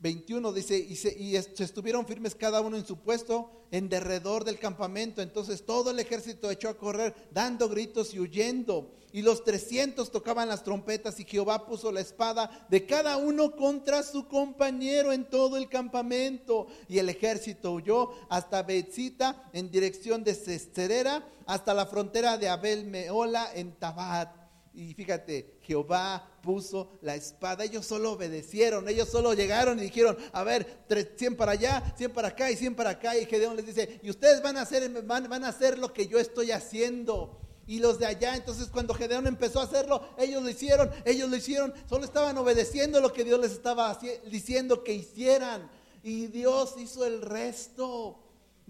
21 0.00 0.52
dice, 0.52 0.78
y, 0.78 0.94
se, 0.94 1.64
estuvieron 1.64 2.06
firmes 2.06 2.34
cada 2.34 2.60
uno 2.60 2.76
en 2.76 2.86
su 2.86 2.98
puesto 2.98 3.50
en 3.72 3.88
derredor 3.88 4.44
del 4.44 4.58
campamento. 4.58 5.20
Entonces 5.20 5.66
todo 5.66 5.90
el 5.90 5.98
ejército 5.98 6.50
echó 6.50 6.68
a 6.68 6.76
correr, 6.76 7.14
dando 7.32 7.68
gritos 7.68 8.14
y 8.14 8.20
huyendo. 8.20 8.92
Y 9.10 9.22
los 9.22 9.42
300 9.42 10.10
tocaban 10.12 10.48
las 10.48 10.62
trompetas 10.62 11.18
y 11.18 11.24
Jehová 11.24 11.66
puso 11.66 11.90
la 11.90 12.00
espada 12.00 12.66
de 12.70 12.86
cada 12.86 13.16
uno 13.16 13.56
contra 13.56 14.02
su 14.02 14.28
compañero 14.28 15.12
en 15.12 15.28
todo 15.28 15.56
el 15.56 15.68
campamento. 15.68 16.68
Y 16.88 16.98
el 16.98 17.08
ejército 17.08 17.72
huyó 17.72 18.12
hasta 18.28 18.62
Betzita 18.62 19.50
en 19.52 19.70
dirección 19.70 20.22
de 20.22 20.34
Cesterera, 20.34 21.26
hasta 21.46 21.74
la 21.74 21.86
frontera 21.86 22.38
de 22.38 22.48
Abel 22.48 22.84
Meola 22.84 23.50
en 23.54 23.72
Tabat. 23.72 24.36
Y 24.74 24.94
fíjate, 24.94 25.58
Jehová 25.62 26.37
puso 26.48 26.98
la 27.02 27.14
espada. 27.14 27.62
Ellos 27.62 27.84
solo 27.84 28.12
obedecieron, 28.12 28.88
ellos 28.88 29.10
solo 29.10 29.34
llegaron 29.34 29.78
y 29.78 29.82
dijeron, 29.82 30.16
a 30.32 30.44
ver, 30.44 30.82
100 31.14 31.36
para 31.36 31.52
allá, 31.52 31.92
100 31.98 32.10
para 32.10 32.28
acá 32.28 32.50
y 32.50 32.56
100 32.56 32.74
para 32.74 32.88
acá. 32.88 33.18
Y 33.18 33.26
Gedeón 33.26 33.54
les 33.54 33.66
dice, 33.66 34.00
y 34.02 34.08
ustedes 34.08 34.40
van 34.40 34.56
a 34.56 34.62
hacer, 34.62 34.90
van, 35.02 35.28
van 35.28 35.44
a 35.44 35.48
hacer 35.48 35.78
lo 35.78 35.92
que 35.92 36.06
yo 36.06 36.18
estoy 36.18 36.52
haciendo. 36.52 37.38
Y 37.66 37.80
los 37.80 37.98
de 37.98 38.06
allá, 38.06 38.34
entonces 38.34 38.68
cuando 38.68 38.94
Gedeón 38.94 39.26
empezó 39.26 39.60
a 39.60 39.64
hacerlo, 39.64 40.08
ellos 40.16 40.42
lo 40.42 40.48
hicieron, 40.48 40.90
ellos 41.04 41.28
lo 41.28 41.36
hicieron, 41.36 41.74
solo 41.86 42.06
estaban 42.06 42.38
obedeciendo 42.38 42.98
lo 43.02 43.12
que 43.12 43.24
Dios 43.24 43.38
les 43.38 43.52
estaba 43.52 44.00
diciendo 44.30 44.82
que 44.82 44.94
hicieran. 44.94 45.70
Y 46.02 46.28
Dios 46.28 46.76
hizo 46.78 47.04
el 47.04 47.20
resto. 47.20 48.18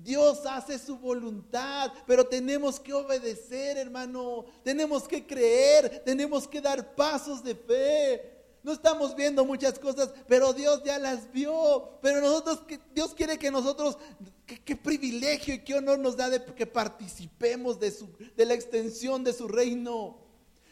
Dios 0.02 0.46
hace 0.46 0.78
su 0.78 0.96
voluntad, 0.96 1.92
pero 2.06 2.24
tenemos 2.24 2.78
que 2.78 2.92
obedecer, 2.92 3.76
hermano. 3.76 4.44
Tenemos 4.62 5.08
que 5.08 5.26
creer, 5.26 6.02
tenemos 6.04 6.46
que 6.46 6.60
dar 6.60 6.94
pasos 6.94 7.42
de 7.42 7.54
fe. 7.56 8.38
No 8.62 8.72
estamos 8.72 9.16
viendo 9.16 9.44
muchas 9.44 9.78
cosas, 9.78 10.10
pero 10.28 10.52
Dios 10.52 10.82
ya 10.84 10.98
las 10.98 11.30
vio. 11.32 11.98
Pero 12.00 12.20
nosotros, 12.20 12.60
Dios 12.94 13.12
quiere 13.12 13.38
que 13.38 13.50
nosotros, 13.50 13.98
qué 14.46 14.76
privilegio 14.76 15.54
y 15.54 15.64
qué 15.64 15.74
honor 15.74 15.98
nos 15.98 16.16
da 16.16 16.30
de 16.30 16.44
que 16.44 16.66
participemos 16.66 17.80
de, 17.80 17.90
su, 17.90 18.08
de 18.36 18.46
la 18.46 18.54
extensión 18.54 19.24
de 19.24 19.32
su 19.32 19.48
reino. 19.48 20.27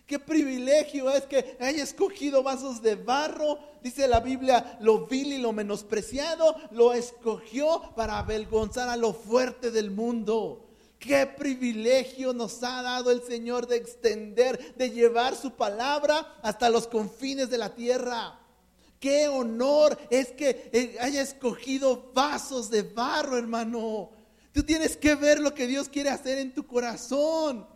Qué 0.06 0.20
privilegio 0.20 1.10
es 1.10 1.24
que 1.24 1.56
haya 1.58 1.82
escogido 1.82 2.44
vasos 2.44 2.80
de 2.80 2.94
barro. 2.94 3.58
Dice 3.82 4.06
la 4.06 4.20
Biblia, 4.20 4.78
lo 4.80 5.06
vil 5.06 5.32
y 5.32 5.38
lo 5.38 5.52
menospreciado, 5.52 6.54
lo 6.70 6.92
escogió 6.94 7.92
para 7.96 8.18
avergonzar 8.18 8.88
a 8.88 8.96
lo 8.96 9.12
fuerte 9.12 9.72
del 9.72 9.90
mundo. 9.90 10.64
Qué 11.00 11.26
privilegio 11.26 12.32
nos 12.32 12.62
ha 12.62 12.82
dado 12.82 13.10
el 13.10 13.20
Señor 13.22 13.66
de 13.66 13.76
extender, 13.76 14.76
de 14.76 14.90
llevar 14.90 15.34
su 15.34 15.50
palabra 15.50 16.38
hasta 16.40 16.70
los 16.70 16.86
confines 16.86 17.50
de 17.50 17.58
la 17.58 17.74
tierra. 17.74 18.38
Qué 19.00 19.26
honor 19.26 19.98
es 20.08 20.28
que 20.32 20.70
eh, 20.72 20.96
haya 21.00 21.20
escogido 21.20 22.12
vasos 22.14 22.70
de 22.70 22.82
barro, 22.82 23.36
hermano. 23.36 24.10
Tú 24.52 24.62
tienes 24.62 24.96
que 24.96 25.16
ver 25.16 25.40
lo 25.40 25.52
que 25.52 25.66
Dios 25.66 25.88
quiere 25.88 26.10
hacer 26.10 26.38
en 26.38 26.54
tu 26.54 26.64
corazón. 26.64 27.66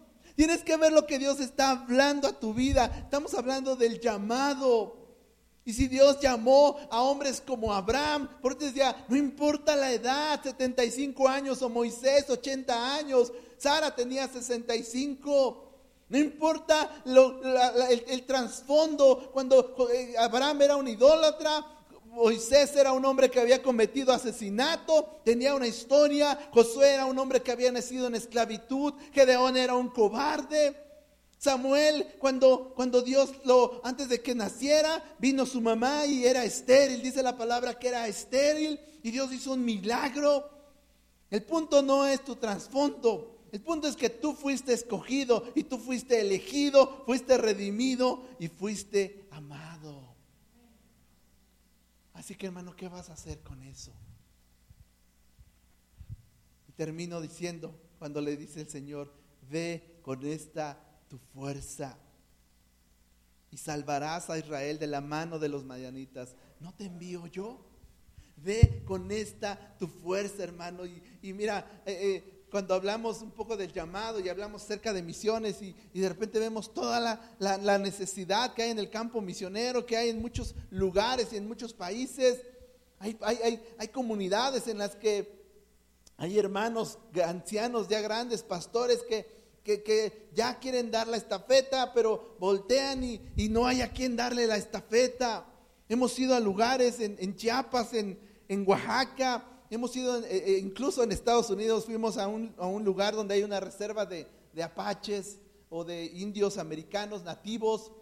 Tienes 0.41 0.65
que 0.65 0.79
ver 0.79 0.91
lo 0.91 1.07
que 1.07 1.19
Dios 1.19 1.39
está 1.39 1.69
hablando 1.69 2.27
a 2.27 2.33
tu 2.33 2.55
vida. 2.55 2.87
Estamos 3.05 3.35
hablando 3.35 3.77
del 3.77 4.01
llamado. 4.01 4.97
Y 5.67 5.75
si 5.75 5.87
Dios 5.87 6.19
llamó 6.19 6.79
a 6.91 7.03
hombres 7.03 7.43
como 7.47 7.75
Abraham, 7.75 8.27
por 8.41 8.53
eso 8.53 8.65
decía, 8.65 9.05
no 9.09 9.17
importa 9.17 9.77
la 9.77 9.93
edad, 9.93 10.43
75 10.43 11.29
años 11.29 11.61
o 11.61 11.69
Moisés, 11.69 12.31
80 12.31 12.95
años, 12.95 13.31
Sara 13.59 13.95
tenía 13.95 14.27
65. 14.29 15.75
No 16.09 16.17
importa 16.19 17.03
el, 17.05 18.05
el 18.09 18.25
trasfondo, 18.25 19.29
cuando 19.35 19.77
eh, 19.93 20.15
Abraham 20.19 20.63
era 20.63 20.77
un 20.77 20.89
idólatra, 20.89 21.67
Moisés 22.11 22.75
era 22.75 22.93
un 22.93 23.05
hombre 23.05 23.31
que 23.31 23.39
había 23.39 23.63
cometido 23.63 24.13
asesinato, 24.13 25.21
tenía 25.25 25.55
una 25.55 25.69
historia. 25.69 26.39
Josué 26.53 26.95
era 26.95 27.07
un 27.07 27.19
hombre 27.19 27.41
que 27.41 27.53
había 27.53 27.71
nacido 27.71 28.09
en 28.09 28.17
esclavitud. 28.17 28.95
Gedeón 29.13 29.57
era 29.57 29.77
un 29.77 29.89
cobarde. 29.89 30.77
Samuel, 31.39 32.07
cuando, 32.19 32.73
cuando 32.75 33.01
Dios 33.01 33.33
lo, 33.45 33.81
antes 33.85 34.09
de 34.09 34.21
que 34.21 34.35
naciera, 34.35 35.03
vino 35.19 35.47
su 35.47 35.61
mamá 35.61 36.05
y 36.05 36.27
era 36.27 36.45
estéril. 36.45 37.01
Dice 37.01 37.23
la 37.23 37.37
palabra 37.37 37.79
que 37.79 37.89
era 37.89 38.09
estéril 38.09 38.81
y 39.03 39.11
Dios 39.13 39.33
hizo 39.33 39.53
un 39.53 39.65
milagro. 39.65 40.51
El 41.31 41.45
punto 41.45 41.81
no 41.81 42.07
es 42.07 42.25
tu 42.25 42.35
trasfondo. 42.37 43.39
El 43.53 43.61
punto 43.61 43.87
es 43.87 43.97
que 43.97 44.11
tú 44.11 44.35
fuiste 44.35 44.73
escogido 44.73 45.45
y 45.55 45.63
tú 45.63 45.79
fuiste 45.79 46.21
elegido, 46.21 47.05
fuiste 47.07 47.39
redimido 47.39 48.23
y 48.41 48.49
fuiste 48.49 49.27
amado. 49.31 50.11
Así 52.31 52.39
que 52.39 52.47
hermano, 52.47 52.77
¿qué 52.77 52.89
vas 52.89 53.11
a 53.11 53.15
hacer 53.15 53.41
con 53.41 53.61
eso? 53.65 53.91
Y 56.69 56.73
termino 56.75 57.21
diciendo, 57.21 57.77
cuando 57.99 58.21
le 58.21 58.37
dice 58.37 58.61
el 58.61 58.69
Señor, 58.69 59.13
ve 59.51 59.99
con 60.03 60.25
esta 60.25 60.79
tu 61.09 61.19
fuerza 61.19 61.99
y 63.51 63.57
salvarás 63.57 64.31
a 64.31 64.39
Israel 64.39 64.79
de 64.79 64.87
la 64.87 65.01
mano 65.01 65.41
de 65.41 65.49
los 65.49 65.65
madianitas. 65.65 66.37
¿No 66.61 66.73
te 66.73 66.85
envío 66.85 67.27
yo? 67.27 67.67
Ve 68.37 68.85
con 68.87 69.11
esta 69.11 69.77
tu 69.77 69.89
fuerza, 69.89 70.45
hermano. 70.45 70.85
Y, 70.87 71.33
mira, 71.33 71.83
eh, 71.85 71.99
eh, 72.01 72.40
cuando 72.51 72.75
hablamos 72.75 73.23
un 73.23 73.31
poco 73.31 73.57
del 73.57 73.73
llamado 73.73 74.21
y 74.21 74.29
hablamos 74.29 74.63
cerca 74.63 74.93
de 74.93 75.03
misiones 75.03 75.63
y, 75.63 75.75
de 75.95 76.09
repente 76.09 76.39
vemos 76.39 76.75
toda 76.75 77.21
la, 77.39 77.79
necesidad 77.79 78.53
que 78.55 78.63
hay 78.63 78.71
en 78.71 78.79
el 78.79 78.91
campo 78.91 79.21
misionero, 79.21 79.87
que 79.87 79.97
hay 79.97 80.11
en 80.11 80.21
muchos 80.21 80.55
lugares 80.71 81.33
y 81.33 81.37
en 81.37 81.47
muchos 81.47 81.73
países. 81.73 82.43
Hay, 82.99 83.17
hay, 83.79 83.89
comunidades 83.89 84.67
en 84.67 84.79
las 84.79 84.97
que 84.97 85.41
hay 86.17 86.39
hermanos 86.39 86.99
ancianos 87.25 87.89
ya 87.89 88.01
grandes, 88.01 88.43
pastores 88.43 89.03
que, 89.09 89.27
que, 89.65 90.29
ya 90.35 90.59
quieren 90.59 90.91
dar 90.91 91.07
la 91.07 91.17
estafeta, 91.17 91.95
pero 91.95 92.37
voltean 92.39 93.05
y, 93.05 93.21
y, 93.37 93.49
no 93.49 93.67
hay 93.67 93.81
a 93.81 93.93
quien 93.93 94.17
darle 94.17 94.47
la 94.47 94.57
estafeta. 94.57 95.47
Hemos 95.89 96.19
ido 96.19 96.35
a 96.35 96.41
lugares 96.41 97.01
en, 97.01 97.17
en 97.21 97.37
Chiapas, 97.37 97.95
en, 97.95 98.19
en 98.49 98.69
Oaxaca, 98.69 99.45
hemos 99.71 99.95
ido, 99.97 100.19
eh, 100.19 100.27
eh, 100.31 100.59
incluso 100.59 101.03
en 101.03 101.13
Estados 101.13 101.49
Unidos, 101.49 101.87
fuimos 101.87 102.19
a 102.19 102.27
un, 102.27 102.85
lugar 102.85 103.15
donde 103.15 103.35
hay 103.35 103.45
una 103.45 103.61
reserva 103.61 104.05
de, 104.05 104.27
apaches 104.63 105.39
o 105.71 105.85
de 105.85 106.07
indios 106.07 106.59
americanos 106.59 107.23
nativos. 107.23 107.93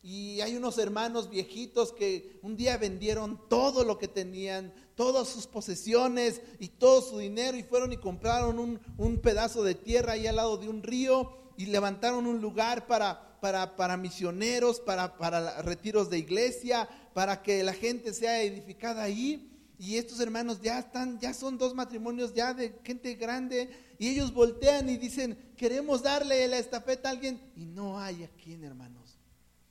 Y 0.00 0.40
hay 0.40 0.56
unos 0.56 0.78
hermanos 0.78 1.28
viejitos 1.28 1.92
que 1.92 2.38
un 2.42 2.56
día 2.56 2.78
vendieron 2.78 3.38
todo 3.48 3.84
lo 3.84 3.98
que 3.98 4.08
tenían, 4.08 4.72
todas 4.94 5.28
sus 5.28 5.46
posesiones 5.46 6.40
y 6.60 6.68
todo 6.68 7.02
su 7.02 7.18
dinero 7.18 7.56
y 7.58 7.62
fueron 7.62 7.92
y 7.92 7.98
compraron 7.98 8.58
un, 8.58 9.18
pedazo 9.18 9.62
de 9.64 9.74
tierra 9.74 10.12
ahí 10.12 10.26
al 10.26 10.36
lado 10.36 10.56
de 10.56 10.68
un 10.68 10.82
río 10.82 11.32
y 11.56 11.66
levantaron 11.66 12.26
un 12.26 12.40
lugar 12.40 12.86
para, 12.86 13.38
para, 13.40 13.76
para 13.76 13.96
misioneros, 13.96 14.80
para, 14.80 15.18
para 15.18 15.62
retiros 15.62 16.08
de 16.08 16.18
iglesia, 16.18 16.88
para 17.12 17.42
que 17.42 17.62
la 17.64 17.74
gente 17.74 18.14
sea 18.14 18.40
edificada 18.42 19.02
ahí. 19.02 19.47
Y 19.78 19.96
estos 19.96 20.18
hermanos 20.18 20.60
ya 20.60 20.80
están, 20.80 21.20
ya 21.20 21.32
son 21.32 21.56
dos 21.56 21.72
matrimonios 21.72 22.34
ya 22.34 22.52
de 22.52 22.80
gente 22.82 23.14
grande. 23.14 23.70
Y 23.98 24.08
ellos 24.08 24.32
voltean 24.32 24.88
y 24.88 24.96
dicen, 24.96 25.38
queremos 25.56 26.02
darle 26.02 26.48
la 26.48 26.58
estafeta 26.58 27.08
a 27.08 27.12
alguien. 27.12 27.40
Y 27.54 27.64
no 27.64 27.98
hay 27.98 28.24
a 28.24 28.28
quien, 28.28 28.64
hermanos. 28.64 29.16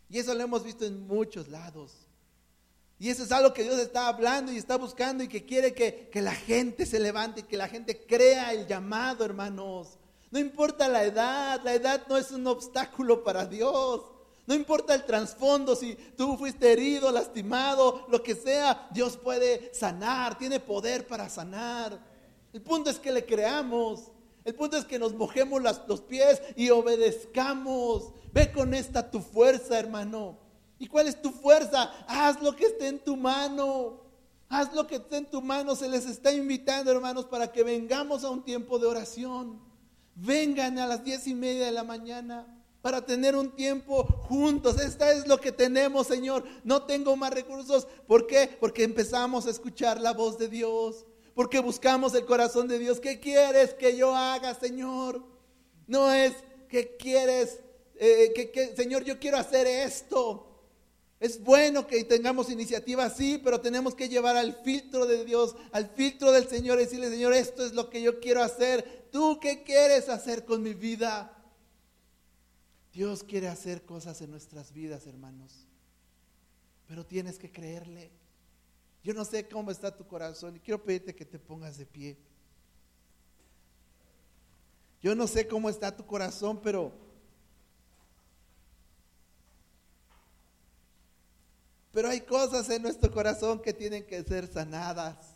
Y 0.09 0.19
eso 0.19 0.33
lo 0.33 0.43
hemos 0.43 0.63
visto 0.63 0.85
en 0.85 1.05
muchos 1.05 1.49
lados. 1.49 1.91
Y 2.99 3.09
eso 3.09 3.23
es 3.23 3.31
algo 3.31 3.53
que 3.53 3.63
Dios 3.63 3.77
está 3.79 4.07
hablando 4.07 4.51
y 4.51 4.57
está 4.57 4.77
buscando 4.77 5.23
y 5.23 5.27
que 5.27 5.45
quiere 5.45 5.73
que, 5.73 6.09
que 6.11 6.21
la 6.21 6.33
gente 6.33 6.85
se 6.85 6.99
levante 6.99 7.41
y 7.41 7.43
que 7.43 7.57
la 7.57 7.67
gente 7.67 8.05
crea 8.05 8.53
el 8.53 8.65
llamado, 8.65 9.25
hermanos. 9.25 9.99
No 10.31 10.39
importa 10.39 10.87
la 10.87 11.03
edad, 11.03 11.61
la 11.63 11.73
edad 11.73 12.07
no 12.07 12.17
es 12.17 12.31
un 12.31 12.47
obstáculo 12.47 13.23
para 13.23 13.45
Dios. 13.45 14.01
No 14.47 14.55
importa 14.55 14.95
el 14.95 15.03
trasfondo, 15.03 15.75
si 15.75 15.95
tú 16.15 16.37
fuiste 16.37 16.71
herido, 16.71 17.11
lastimado, 17.11 18.05
lo 18.07 18.23
que 18.23 18.33
sea, 18.33 18.87
Dios 18.91 19.17
puede 19.17 19.73
sanar, 19.73 20.37
tiene 20.37 20.61
poder 20.61 21.05
para 21.05 21.27
sanar. 21.27 21.99
El 22.53 22.61
punto 22.61 22.89
es 22.89 22.97
que 22.97 23.11
le 23.11 23.25
creamos. 23.25 24.05
El 24.45 24.55
punto 24.55 24.77
es 24.77 24.85
que 24.85 24.99
nos 24.99 25.13
mojemos 25.13 25.61
los 25.61 25.99
pies 25.99 26.41
y 26.55 26.69
obedezcamos. 26.69 28.13
Ve 28.31 28.49
con 28.53 28.73
esta 28.73 29.11
tu 29.11 29.19
fuerza, 29.19 29.77
hermano. 29.77 30.37
¿Y 30.79 30.87
cuál 30.87 31.09
es 31.09 31.21
tu 31.21 31.31
fuerza? 31.31 31.91
Haz 32.07 32.41
lo 32.41 32.55
que 32.55 32.67
esté 32.67 32.87
en 32.87 32.99
tu 32.99 33.17
mano. 33.17 33.99
Haz 34.47 34.73
lo 34.73 34.87
que 34.87 34.95
esté 34.95 35.17
en 35.17 35.25
tu 35.25 35.41
mano. 35.41 35.75
Se 35.75 35.89
les 35.89 36.05
está 36.05 36.31
invitando, 36.31 36.89
hermanos, 36.89 37.25
para 37.25 37.51
que 37.51 37.63
vengamos 37.63 38.23
a 38.23 38.29
un 38.29 38.41
tiempo 38.41 38.79
de 38.79 38.87
oración. 38.87 39.59
Vengan 40.15 40.79
a 40.79 40.87
las 40.87 41.03
diez 41.03 41.27
y 41.27 41.35
media 41.35 41.65
de 41.65 41.73
la 41.73 41.83
mañana 41.83 42.56
para 42.81 43.05
tener 43.05 43.35
un 43.35 43.51
tiempo 43.55 44.03
juntos. 44.03 44.79
Esta 44.79 45.11
es 45.11 45.27
lo 45.27 45.39
que 45.39 45.51
tenemos, 45.51 46.07
Señor. 46.07 46.43
No 46.63 46.83
tengo 46.83 47.15
más 47.15 47.33
recursos. 47.33 47.87
¿Por 48.07 48.27
qué? 48.27 48.55
Porque 48.59 48.83
empezamos 48.83 49.45
a 49.45 49.49
escuchar 49.49 49.99
la 49.99 50.13
voz 50.13 50.37
de 50.37 50.47
Dios. 50.47 51.05
Porque 51.33 51.59
buscamos 51.59 52.13
el 52.15 52.25
corazón 52.25 52.67
de 52.67 52.79
Dios. 52.79 52.99
¿Qué 52.99 53.19
quieres 53.19 53.73
que 53.73 53.95
yo 53.95 54.15
haga, 54.15 54.55
Señor? 54.55 55.23
No 55.85 56.11
es 56.11 56.33
que 56.67 56.95
quieres, 56.97 57.59
eh, 57.95 58.51
que, 58.53 58.75
Señor, 58.75 59.03
yo 59.03 59.19
quiero 59.19 59.37
hacer 59.37 59.67
esto. 59.67 60.43
Es 61.19 61.43
bueno 61.43 61.87
que 61.87 62.03
tengamos 62.03 62.51
iniciativa, 62.51 63.09
sí, 63.09 63.41
pero 63.43 63.59
tenemos 63.59 63.95
que 63.95 64.07
llevar 64.07 64.37
al 64.37 64.53
filtro 64.63 65.07
de 65.07 65.25
Dios, 65.25 65.55
al 65.71 65.89
filtro 65.89 66.31
del 66.31 66.47
Señor 66.47 66.79
y 66.79 66.83
decirle, 66.83 67.09
Señor, 67.09 67.33
esto 67.33 67.65
es 67.65 67.73
lo 67.73 67.89
que 67.89 68.01
yo 68.01 68.19
quiero 68.19 68.43
hacer. 68.43 69.07
¿Tú 69.11 69.39
qué 69.41 69.63
quieres 69.63 70.09
hacer 70.09 70.45
con 70.45 70.61
mi 70.61 70.75
vida? 70.75 71.36
Dios 72.97 73.23
quiere 73.23 73.47
hacer 73.47 73.85
cosas 73.85 74.19
en 74.21 74.31
nuestras 74.31 74.73
vidas, 74.73 75.05
hermanos. 75.05 75.67
Pero 76.87 77.05
tienes 77.05 77.37
que 77.37 77.51
creerle. 77.51 78.09
Yo 79.03 79.13
no 79.13 79.23
sé 79.23 79.47
cómo 79.47 79.69
está 79.69 79.95
tu 79.95 80.07
corazón 80.07 80.55
y 80.55 80.59
quiero 80.59 80.83
pedirte 80.83 81.13
que 81.13 81.23
te 81.23 81.37
pongas 81.37 81.77
de 81.77 81.85
pie. 81.85 82.17
Yo 84.99 85.13
no 85.13 85.27
sé 85.27 85.47
cómo 85.47 85.69
está 85.69 85.95
tu 85.95 86.07
corazón, 86.07 86.59
pero 86.59 86.91
pero 91.91 92.09
hay 92.09 92.21
cosas 92.21 92.67
en 92.71 92.81
nuestro 92.81 93.11
corazón 93.11 93.61
que 93.61 93.73
tienen 93.73 94.07
que 94.07 94.23
ser 94.23 94.51
sanadas. 94.51 95.35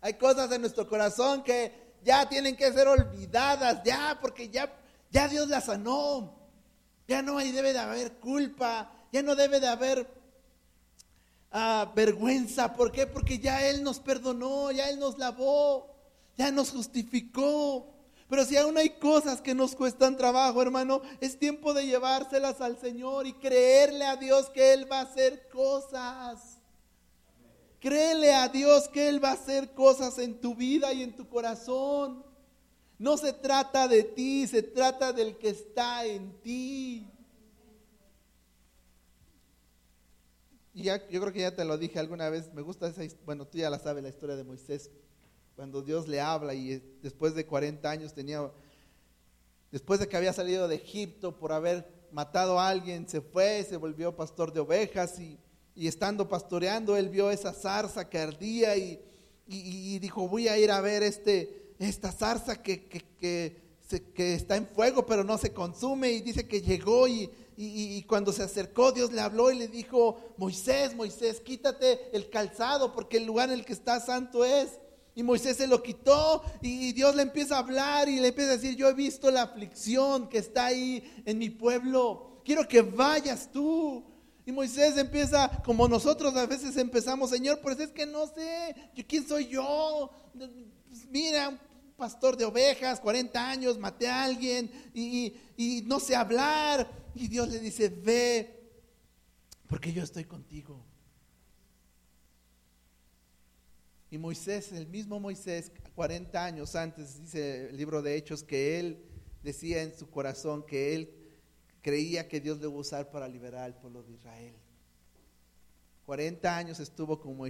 Hay 0.00 0.14
cosas 0.14 0.50
en 0.50 0.62
nuestro 0.62 0.88
corazón 0.88 1.42
que 1.42 1.92
ya 2.02 2.26
tienen 2.26 2.56
que 2.56 2.72
ser 2.72 2.88
olvidadas, 2.88 3.82
ya 3.84 4.18
porque 4.18 4.48
ya 4.48 4.74
ya 5.10 5.28
Dios 5.28 5.48
las 5.48 5.66
sanó. 5.66 6.40
Ya 7.12 7.20
no 7.20 7.36
hay, 7.36 7.52
debe 7.52 7.74
de 7.74 7.78
haber 7.78 8.12
culpa, 8.12 8.90
ya 9.12 9.22
no 9.22 9.36
debe 9.36 9.60
de 9.60 9.68
haber 9.68 10.06
ah, 11.50 11.92
vergüenza. 11.94 12.72
¿Por 12.72 12.90
qué? 12.90 13.06
Porque 13.06 13.38
ya 13.38 13.68
Él 13.68 13.82
nos 13.82 14.00
perdonó, 14.00 14.72
ya 14.72 14.88
Él 14.88 14.98
nos 14.98 15.18
lavó, 15.18 15.94
ya 16.38 16.50
nos 16.50 16.70
justificó. 16.70 17.86
Pero 18.30 18.46
si 18.46 18.56
aún 18.56 18.78
hay 18.78 18.88
cosas 18.98 19.42
que 19.42 19.54
nos 19.54 19.76
cuestan 19.76 20.16
trabajo, 20.16 20.62
hermano, 20.62 21.02
es 21.20 21.38
tiempo 21.38 21.74
de 21.74 21.84
llevárselas 21.84 22.62
al 22.62 22.78
Señor 22.78 23.26
y 23.26 23.34
creerle 23.34 24.06
a 24.06 24.16
Dios 24.16 24.48
que 24.48 24.72
Él 24.72 24.90
va 24.90 25.00
a 25.00 25.02
hacer 25.02 25.50
cosas. 25.50 26.60
Créele 27.78 28.32
a 28.32 28.48
Dios 28.48 28.88
que 28.88 29.10
Él 29.10 29.22
va 29.22 29.32
a 29.32 29.34
hacer 29.34 29.74
cosas 29.74 30.16
en 30.16 30.40
tu 30.40 30.54
vida 30.54 30.94
y 30.94 31.02
en 31.02 31.14
tu 31.14 31.28
corazón. 31.28 32.24
No 33.02 33.16
se 33.16 33.32
trata 33.32 33.88
de 33.88 34.04
ti, 34.04 34.46
se 34.46 34.62
trata 34.62 35.12
del 35.12 35.36
que 35.36 35.48
está 35.48 36.06
en 36.06 36.40
ti. 36.40 37.10
Y 40.72 40.84
ya, 40.84 41.04
yo 41.08 41.20
creo 41.20 41.32
que 41.32 41.40
ya 41.40 41.52
te 41.52 41.64
lo 41.64 41.76
dije 41.76 41.98
alguna 41.98 42.30
vez, 42.30 42.54
me 42.54 42.62
gusta 42.62 42.86
esa, 42.86 43.02
bueno, 43.24 43.44
tú 43.44 43.58
ya 43.58 43.70
la 43.70 43.80
sabes, 43.80 44.04
la 44.04 44.08
historia 44.08 44.36
de 44.36 44.44
Moisés, 44.44 44.88
cuando 45.56 45.82
Dios 45.82 46.06
le 46.06 46.20
habla 46.20 46.54
y 46.54 46.80
después 47.02 47.34
de 47.34 47.44
40 47.44 47.90
años 47.90 48.14
tenía, 48.14 48.48
después 49.72 49.98
de 49.98 50.06
que 50.06 50.16
había 50.16 50.32
salido 50.32 50.68
de 50.68 50.76
Egipto 50.76 51.36
por 51.36 51.50
haber 51.50 51.84
matado 52.12 52.60
a 52.60 52.68
alguien, 52.68 53.08
se 53.08 53.20
fue, 53.20 53.64
se 53.64 53.78
volvió 53.78 54.14
pastor 54.14 54.52
de 54.52 54.60
ovejas 54.60 55.18
y, 55.18 55.40
estando 55.74 56.28
pastoreando, 56.28 56.96
él 56.96 57.08
vio 57.08 57.32
esa 57.32 57.52
zarza 57.52 58.08
que 58.08 58.18
ardía 58.20 58.76
y, 58.76 59.02
y 59.48 59.98
dijo, 59.98 60.28
voy 60.28 60.46
a 60.46 60.56
ir 60.56 60.70
a 60.70 60.80
ver 60.80 61.02
este, 61.02 61.61
esta 61.82 62.12
zarza 62.12 62.62
que, 62.62 62.86
que, 62.86 63.60
está 64.16 64.56
en 64.56 64.66
fuego 64.66 65.04
pero 65.04 65.22
no 65.22 65.36
se 65.36 65.52
consume 65.52 66.12
y 66.12 66.22
dice 66.22 66.48
que 66.48 66.62
llegó 66.62 67.06
y, 67.06 67.30
y, 67.56 68.02
cuando 68.04 68.32
se 68.32 68.42
acercó 68.42 68.90
Dios 68.90 69.12
le 69.12 69.20
habló 69.20 69.50
y 69.50 69.58
le 69.58 69.68
dijo, 69.68 70.34
Moisés, 70.38 70.94
Moisés, 70.94 71.40
quítate 71.40 72.16
el 72.16 72.30
calzado 72.30 72.92
porque 72.92 73.18
el 73.18 73.26
lugar 73.26 73.50
en 73.50 73.58
el 73.58 73.64
que 73.64 73.74
está 73.74 74.00
santo 74.00 74.44
es. 74.44 74.78
Y 75.14 75.22
Moisés 75.22 75.58
se 75.58 75.66
lo 75.66 75.82
quitó 75.82 76.42
y 76.62 76.92
Dios 76.94 77.14
le 77.14 77.22
empieza 77.22 77.56
a 77.56 77.58
hablar 77.58 78.08
y 78.08 78.18
le 78.18 78.28
empieza 78.28 78.52
a 78.52 78.56
decir, 78.56 78.76
yo 78.76 78.88
he 78.88 78.94
visto 78.94 79.30
la 79.30 79.42
aflicción 79.42 80.28
que 80.28 80.38
está 80.38 80.66
ahí 80.66 81.22
en 81.26 81.36
mi 81.36 81.50
pueblo, 81.50 82.40
quiero 82.44 82.66
que 82.66 82.80
vayas 82.80 83.50
tú. 83.52 84.04
Y 84.44 84.50
Moisés 84.50 84.96
empieza, 84.96 85.62
como 85.64 85.86
nosotros 85.86 86.34
a 86.34 86.46
veces 86.46 86.76
empezamos, 86.76 87.30
Señor, 87.30 87.60
pues 87.60 87.78
es 87.78 87.92
que 87.92 88.06
no 88.06 88.26
sé, 88.26 88.74
¿quién 89.06 89.26
soy 89.26 89.46
yo? 89.46 90.10
Mira, 91.10 91.60
pastor 92.02 92.36
de 92.36 92.44
ovejas, 92.44 92.98
40 92.98 93.48
años, 93.48 93.78
maté 93.78 94.08
a 94.08 94.24
alguien 94.24 94.68
y, 94.92 95.84
no 95.86 96.00
sé 96.00 96.16
hablar. 96.16 96.90
Y 97.14 97.28
Dios 97.28 97.48
le 97.48 97.60
dice, 97.60 97.90
ve, 97.90 98.72
porque 99.68 99.92
yo 99.92 100.02
estoy 100.02 100.24
contigo. 100.24 100.84
Y 104.10 104.18
Moisés, 104.18 104.72
el 104.72 104.88
mismo 104.88 105.20
Moisés, 105.20 105.70
40 105.94 106.44
años 106.44 106.74
antes, 106.74 107.20
dice 107.20 107.68
el 107.68 107.76
libro 107.76 108.02
de 108.02 108.16
Hechos, 108.16 108.42
que 108.42 108.80
él 108.80 109.04
decía 109.44 109.80
en 109.80 109.96
su 109.96 110.10
corazón 110.10 110.66
que 110.66 110.96
él 110.96 111.14
creía 111.82 112.26
que 112.26 112.40
Dios 112.40 112.58
le 112.58 112.64
iba 112.64 112.74
a 112.74 112.78
usar 112.78 113.12
para 113.12 113.28
liberar 113.28 113.62
al 113.62 113.78
pueblo 113.78 114.02
de 114.02 114.14
Israel. 114.14 114.56
40 116.06 116.56
años 116.56 116.80
estuvo 116.80 117.20
como, 117.20 117.44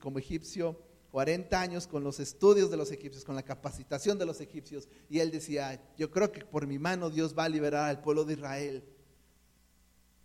como 0.00 0.18
egipcio 0.18 0.87
40 1.10 1.58
años 1.60 1.86
con 1.86 2.04
los 2.04 2.20
estudios 2.20 2.70
de 2.70 2.76
los 2.76 2.90
egipcios, 2.90 3.24
con 3.24 3.34
la 3.34 3.42
capacitación 3.42 4.18
de 4.18 4.26
los 4.26 4.40
egipcios. 4.40 4.88
Y 5.08 5.20
él 5.20 5.30
decía, 5.30 5.80
yo 5.96 6.10
creo 6.10 6.30
que 6.30 6.44
por 6.44 6.66
mi 6.66 6.78
mano 6.78 7.10
Dios 7.10 7.36
va 7.36 7.44
a 7.44 7.48
liberar 7.48 7.88
al 7.88 8.00
pueblo 8.00 8.24
de 8.24 8.34
Israel. 8.34 8.84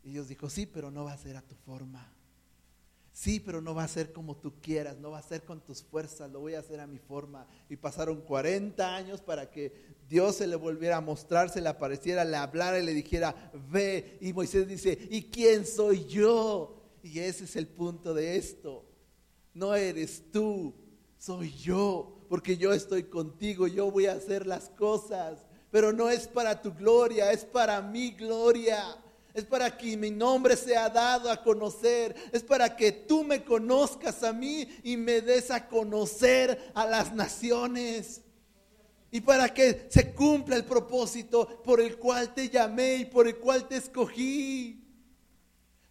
Y 0.04 0.12
Dios 0.12 0.28
dijo, 0.28 0.50
sí, 0.50 0.66
pero 0.66 0.92
no 0.92 1.06
va 1.06 1.14
a 1.14 1.18
ser 1.18 1.38
a 1.38 1.42
tu 1.42 1.56
forma. 1.56 2.12
Sí, 3.14 3.40
pero 3.40 3.62
no 3.62 3.76
va 3.76 3.84
a 3.84 3.88
ser 3.88 4.12
como 4.12 4.36
tú 4.36 4.60
quieras, 4.60 4.98
no 4.98 5.12
va 5.12 5.20
a 5.20 5.24
ser 5.24 5.44
con 5.44 5.62
tus 5.62 5.84
fuerzas, 5.84 6.32
lo 6.32 6.40
voy 6.40 6.56
a 6.56 6.60
hacer 6.60 6.80
a 6.80 6.88
mi 6.88 6.98
forma. 6.98 7.48
Y 7.70 7.78
pasaron 7.78 8.22
40 8.22 8.96
años 8.96 9.22
para 9.22 9.50
que 9.50 9.72
Dios 10.10 10.38
se 10.38 10.48
le 10.48 10.56
volviera 10.56 10.98
a 10.98 11.02
mostrar, 11.02 11.50
se 11.50 11.62
le 11.62 11.70
apareciera, 11.70 12.26
le 12.26 12.36
hablara 12.36 12.80
y 12.80 12.86
le 12.86 12.94
dijera, 12.94 13.52
ve. 13.72 14.18
Y 14.20 14.34
Moisés 14.34 14.68
dice, 14.68 14.98
¿y 15.10 15.24
quién 15.24 15.66
soy 15.66 16.06
yo? 16.06 16.76
Y 17.04 17.20
ese 17.20 17.46
es 17.46 17.56
el 17.56 17.68
punto 17.68 18.14
de 18.14 18.36
esto 18.36 18.93
no 19.54 19.76
eres 19.76 20.24
tú, 20.32 20.74
soy 21.18 21.54
yo, 21.54 22.26
porque 22.30 22.58
yo 22.58 22.74
estoy 22.74 23.04
contigo, 23.04 23.68
yo 23.68 23.92
voy 23.92 24.08
a 24.08 24.14
hacer 24.14 24.48
las 24.48 24.70
cosas, 24.70 25.46
pero 25.72 25.94
no 25.94 26.10
es 26.10 26.28
para 26.28 26.62
tu 26.62 26.74
gloria, 26.74 27.32
es 27.32 27.46
para 27.46 27.82
mi 27.82 28.12
gloria. 28.12 28.98
Es 29.34 29.46
para 29.46 29.76
que 29.76 29.98
mi 29.98 30.12
nombre 30.12 30.56
sea 30.56 30.90
dado 30.90 31.32
a 31.32 31.42
conocer. 31.42 32.16
Es 32.32 32.44
para 32.44 32.76
que 32.76 32.92
tú 32.92 33.24
me 33.24 33.44
conozcas 33.44 34.22
a 34.24 34.32
mí 34.32 34.68
y 34.84 34.96
me 34.96 35.22
des 35.22 35.50
a 35.50 35.68
conocer 35.68 36.72
a 36.76 36.86
las 36.86 37.14
naciones. 37.16 38.22
Y 39.10 39.22
para 39.22 39.52
que 39.52 39.88
se 39.90 40.14
cumpla 40.14 40.56
el 40.56 40.66
propósito 40.66 41.62
por 41.64 41.82
el 41.82 41.98
cual 41.98 42.34
te 42.34 42.50
llamé 42.50 42.96
y 42.96 43.06
por 43.06 43.28
el 43.28 43.38
cual 43.38 43.68
te 43.68 43.78
escogí. 43.78 44.83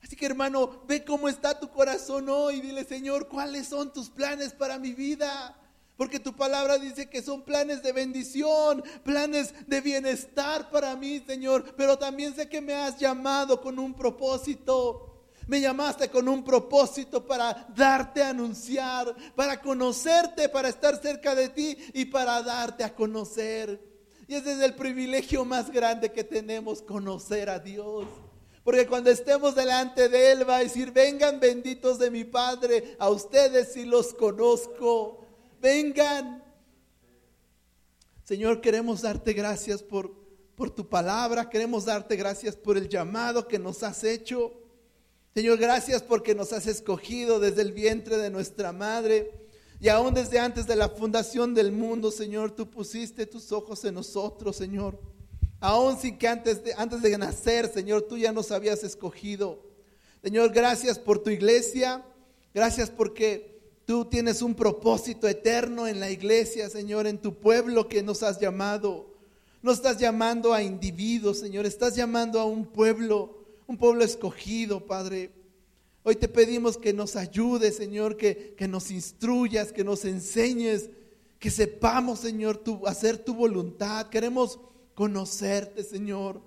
Así 0.03 0.17
que 0.17 0.27
hermano, 0.27 0.83
ve 0.87 1.05
cómo 1.05 1.29
está 1.29 1.59
tu 1.59 1.71
corazón 1.71 2.29
hoy. 2.29 2.61
Dile, 2.61 2.85
Señor, 2.85 3.29
¿cuáles 3.29 3.69
son 3.69 3.93
tus 3.93 4.11
planes 4.11 4.53
para 4.53 4.79
mi 4.79 4.93
vida? 4.93 5.57
Porque 5.97 6.19
tu 6.19 6.35
palabra 6.35 6.79
dice 6.79 7.09
que 7.09 7.23
son 7.23 7.43
planes 7.43 7.83
de 7.83 7.93
bendición, 7.93 8.83
planes 9.05 9.55
de 9.67 9.81
bienestar 9.81 10.71
para 10.71 10.97
mí, 10.97 11.23
Señor. 11.27 11.75
Pero 11.77 11.97
también 11.97 12.35
sé 12.35 12.49
que 12.49 12.61
me 12.61 12.75
has 12.75 12.99
llamado 12.99 13.61
con 13.61 13.79
un 13.79 13.95
propósito. 13.95 15.09
Me 15.47 15.61
llamaste 15.61 16.09
con 16.09 16.29
un 16.29 16.45
propósito 16.45 17.27
para 17.27 17.67
darte 17.75 18.23
a 18.23 18.31
anunciar, 18.31 19.15
para 19.35 19.61
conocerte, 19.61 20.49
para 20.49 20.69
estar 20.69 21.01
cerca 21.01 21.35
de 21.35 21.49
ti 21.49 21.77
y 21.95 22.07
para 22.07 22.43
darte 22.43 22.85
a 22.85 22.95
conocer. 22.95 23.81
Y 24.29 24.35
ese 24.35 24.53
es 24.53 24.61
el 24.61 24.75
privilegio 24.75 25.45
más 25.45 25.71
grande 25.71 26.11
que 26.11 26.25
tenemos, 26.25 26.81
conocer 26.81 27.51
a 27.51 27.59
Dios. 27.59 28.07
Porque 28.65 28.87
cuando 28.87 29.11
estemos 29.11 29.55
delante 29.55 30.09
de 30.09 30.33
Él 30.33 30.49
va 30.49 30.57
a 30.57 30.61
decir, 30.61 30.93
vengan 30.93 31.41
benditos 31.41 31.99
de 31.99 32.11
mi 32.11 32.25
Padre, 32.25 32.97
a 32.99 33.11
ustedes 33.11 33.73
si 33.73 33.85
los 33.85 34.15
conozco, 34.15 35.25
vengan. 35.61 36.45
Señor, 38.25 38.61
queremos 38.61 39.03
darte 39.03 39.33
gracias 39.33 39.83
por, 39.83 40.15
por 40.55 40.71
tu 40.71 40.89
palabra, 40.89 41.51
queremos 41.51 41.87
darte 41.87 42.15
gracias 42.15 42.55
por 42.55 42.77
el 42.77 42.89
llamado 42.89 43.49
que 43.49 43.59
nos 43.59 43.83
has 43.83 44.05
hecho. 44.05 44.53
Señor, 45.35 45.59
gracias 45.59 46.03
porque 46.03 46.35
nos 46.35 46.53
has 46.53 46.67
escogido 46.67 47.41
desde 47.41 47.63
el 47.63 47.73
vientre 47.73 48.17
de 48.17 48.31
nuestra 48.31 48.73
madre. 48.73 49.49
Y 49.81 49.89
aún 49.89 50.15
desde 50.15 50.39
antes 50.39 50.69
de 50.69 50.77
la 50.77 50.89
fundación 50.91 51.55
del 51.55 51.73
mundo, 51.73 52.13
Señor, 52.13 52.53
tú 52.53 52.71
pusiste 52.71 53.27
tus 53.27 53.51
ojos 53.51 53.85
en 53.85 53.95
nosotros, 53.95 54.55
Señor. 54.55 55.01
Aún 55.63 55.97
sin 55.97 56.19
que 56.19 56.29
antes 56.29 56.63
de, 56.63 56.75
antes 56.77 57.01
de 57.01 57.17
nacer, 57.17 57.73
Señor, 57.73 58.03
tú 58.03 58.19
ya 58.19 58.33
nos 58.33 58.51
habías 58.51 58.85
escogido. 58.85 59.63
Señor, 60.23 60.53
gracias 60.53 60.99
por 60.99 61.21
tu 61.21 61.31
iglesia. 61.31 62.05
Gracias 62.53 62.91
porque 62.91 63.61
tú 63.87 64.05
tienes 64.05 64.43
un 64.43 64.55
propósito 64.55 65.27
eterno 65.27 65.89
en 65.89 66.01
la 66.01 66.11
iglesia, 66.11 66.69
Señor, 66.69 67.07
en 67.07 67.17
tu 67.17 67.35
pueblo 67.35 67.89
que 67.89 68.03
nos 68.03 68.23
has 68.23 68.39
llamado. 68.39 69.15
No 69.63 69.73
estás 69.73 69.97
llamando 69.99 70.53
a 70.53 70.63
individuos, 70.63 71.39
Señor, 71.39 71.65
estás 71.65 71.97
llamando 71.97 72.39
a 72.39 72.45
un 72.45 72.67
pueblo 72.67 73.43
un 73.73 73.79
pueblo 73.79 74.05
escogido, 74.05 74.87
Padre. 74.87 75.31
Hoy 76.03 76.17
te 76.17 76.29
pedimos 76.29 76.77
que 76.77 76.93
nos 76.93 77.17
ayudes, 77.17 77.77
Señor, 77.77 78.17
que, 78.17 78.55
que 78.57 78.69
nos 78.69 78.91
instruyas, 78.91 79.73
que 79.73 79.85
nos 79.85 80.05
enseñes, 80.05 80.91
que 81.39 81.51
sepamos, 81.51 82.19
Señor, 82.19 82.63
hacer 82.87 83.19
tu 83.19 83.35
voluntad. 83.35 84.09
Queremos 84.09 84.59
conocerte, 85.03 85.83
Señor. 85.83 86.41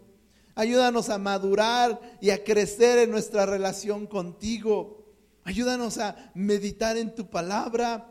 Ayúdanos 0.56 1.10
a 1.10 1.18
madurar 1.18 2.00
y 2.22 2.30
a 2.30 2.42
crecer 2.42 3.00
en 3.00 3.12
nuestra 3.12 3.46
relación 3.46 4.08
contigo. 4.08 5.04
Ayúdanos 5.44 5.98
a 5.98 6.32
meditar 6.36 6.96
en 6.96 7.14
tu 7.14 7.30
palabra 7.30 8.10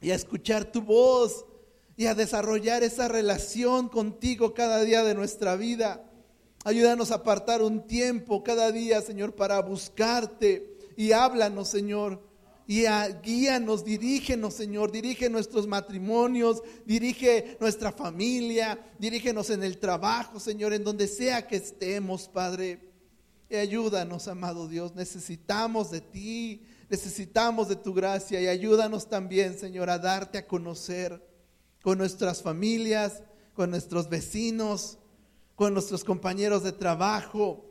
y 0.00 0.10
a 0.10 0.16
escuchar 0.16 0.72
tu 0.72 0.82
voz 0.82 1.44
y 1.96 2.06
a 2.06 2.16
desarrollar 2.16 2.82
esa 2.82 3.06
relación 3.06 3.88
contigo 3.88 4.54
cada 4.54 4.82
día 4.82 5.04
de 5.04 5.14
nuestra 5.14 5.54
vida. 5.54 6.04
Ayúdanos 6.64 7.12
a 7.12 7.22
apartar 7.22 7.62
un 7.62 7.86
tiempo 7.86 8.42
cada 8.42 8.72
día, 8.72 9.00
Señor, 9.02 9.36
para 9.36 9.62
buscarte. 9.62 10.78
Y 10.96 11.12
háblanos, 11.12 11.68
Señor. 11.68 12.20
Y 12.70 12.84
guíanos, 13.24 13.84
dirígenos, 13.84 14.54
Señor. 14.54 14.92
Dirige 14.92 15.28
nuestros 15.28 15.66
matrimonios, 15.66 16.62
dirige 16.86 17.56
nuestra 17.58 17.90
familia, 17.90 18.78
dirígenos 18.96 19.50
en 19.50 19.64
el 19.64 19.78
trabajo, 19.78 20.38
Señor, 20.38 20.72
en 20.72 20.84
donde 20.84 21.08
sea 21.08 21.48
que 21.48 21.56
estemos, 21.56 22.28
Padre. 22.28 22.78
Y 23.48 23.56
ayúdanos, 23.56 24.28
amado 24.28 24.68
Dios. 24.68 24.94
Necesitamos 24.94 25.90
de 25.90 26.00
ti, 26.00 26.62
necesitamos 26.88 27.68
de 27.68 27.74
tu 27.74 27.92
gracia. 27.92 28.40
Y 28.40 28.46
ayúdanos 28.46 29.08
también, 29.08 29.58
Señor, 29.58 29.90
a 29.90 29.98
darte 29.98 30.38
a 30.38 30.46
conocer 30.46 31.20
con 31.82 31.98
nuestras 31.98 32.40
familias, 32.40 33.24
con 33.52 33.70
nuestros 33.70 34.08
vecinos 34.08 35.00
con 35.60 35.74
nuestros 35.74 36.04
compañeros 36.04 36.62
de 36.62 36.72
trabajo, 36.72 37.69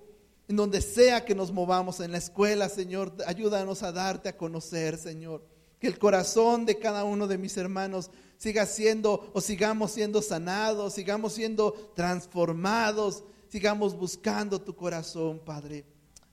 en 0.49 0.55
donde 0.55 0.81
sea 0.81 1.25
que 1.25 1.35
nos 1.35 1.51
movamos, 1.51 1.99
en 1.99 2.11
la 2.11 2.17
escuela, 2.17 2.69
Señor, 2.69 3.13
ayúdanos 3.27 3.83
a 3.83 3.91
darte 3.91 4.29
a 4.29 4.35
conocer, 4.35 4.97
Señor. 4.97 5.45
Que 5.79 5.85
el 5.85 5.99
corazón 5.99 6.65
de 6.65 6.79
cada 6.79 7.03
uno 7.03 7.27
de 7.27 7.37
mis 7.37 7.55
hermanos 7.55 8.09
siga 8.35 8.65
siendo 8.65 9.29
o 9.33 9.41
sigamos 9.41 9.91
siendo 9.91 10.23
sanados, 10.23 10.95
sigamos 10.95 11.33
siendo 11.33 11.91
transformados, 11.95 13.23
sigamos 13.47 13.95
buscando 13.95 14.59
tu 14.59 14.75
corazón, 14.75 15.39
Padre. 15.45 15.85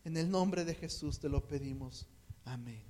En 0.03 0.17
el 0.17 0.31
nombre 0.31 0.65
de 0.65 0.75
Jesús 0.75 1.19
te 1.19 1.29
lo 1.29 1.47
pedimos. 1.47 2.07
Amén. 2.47 2.86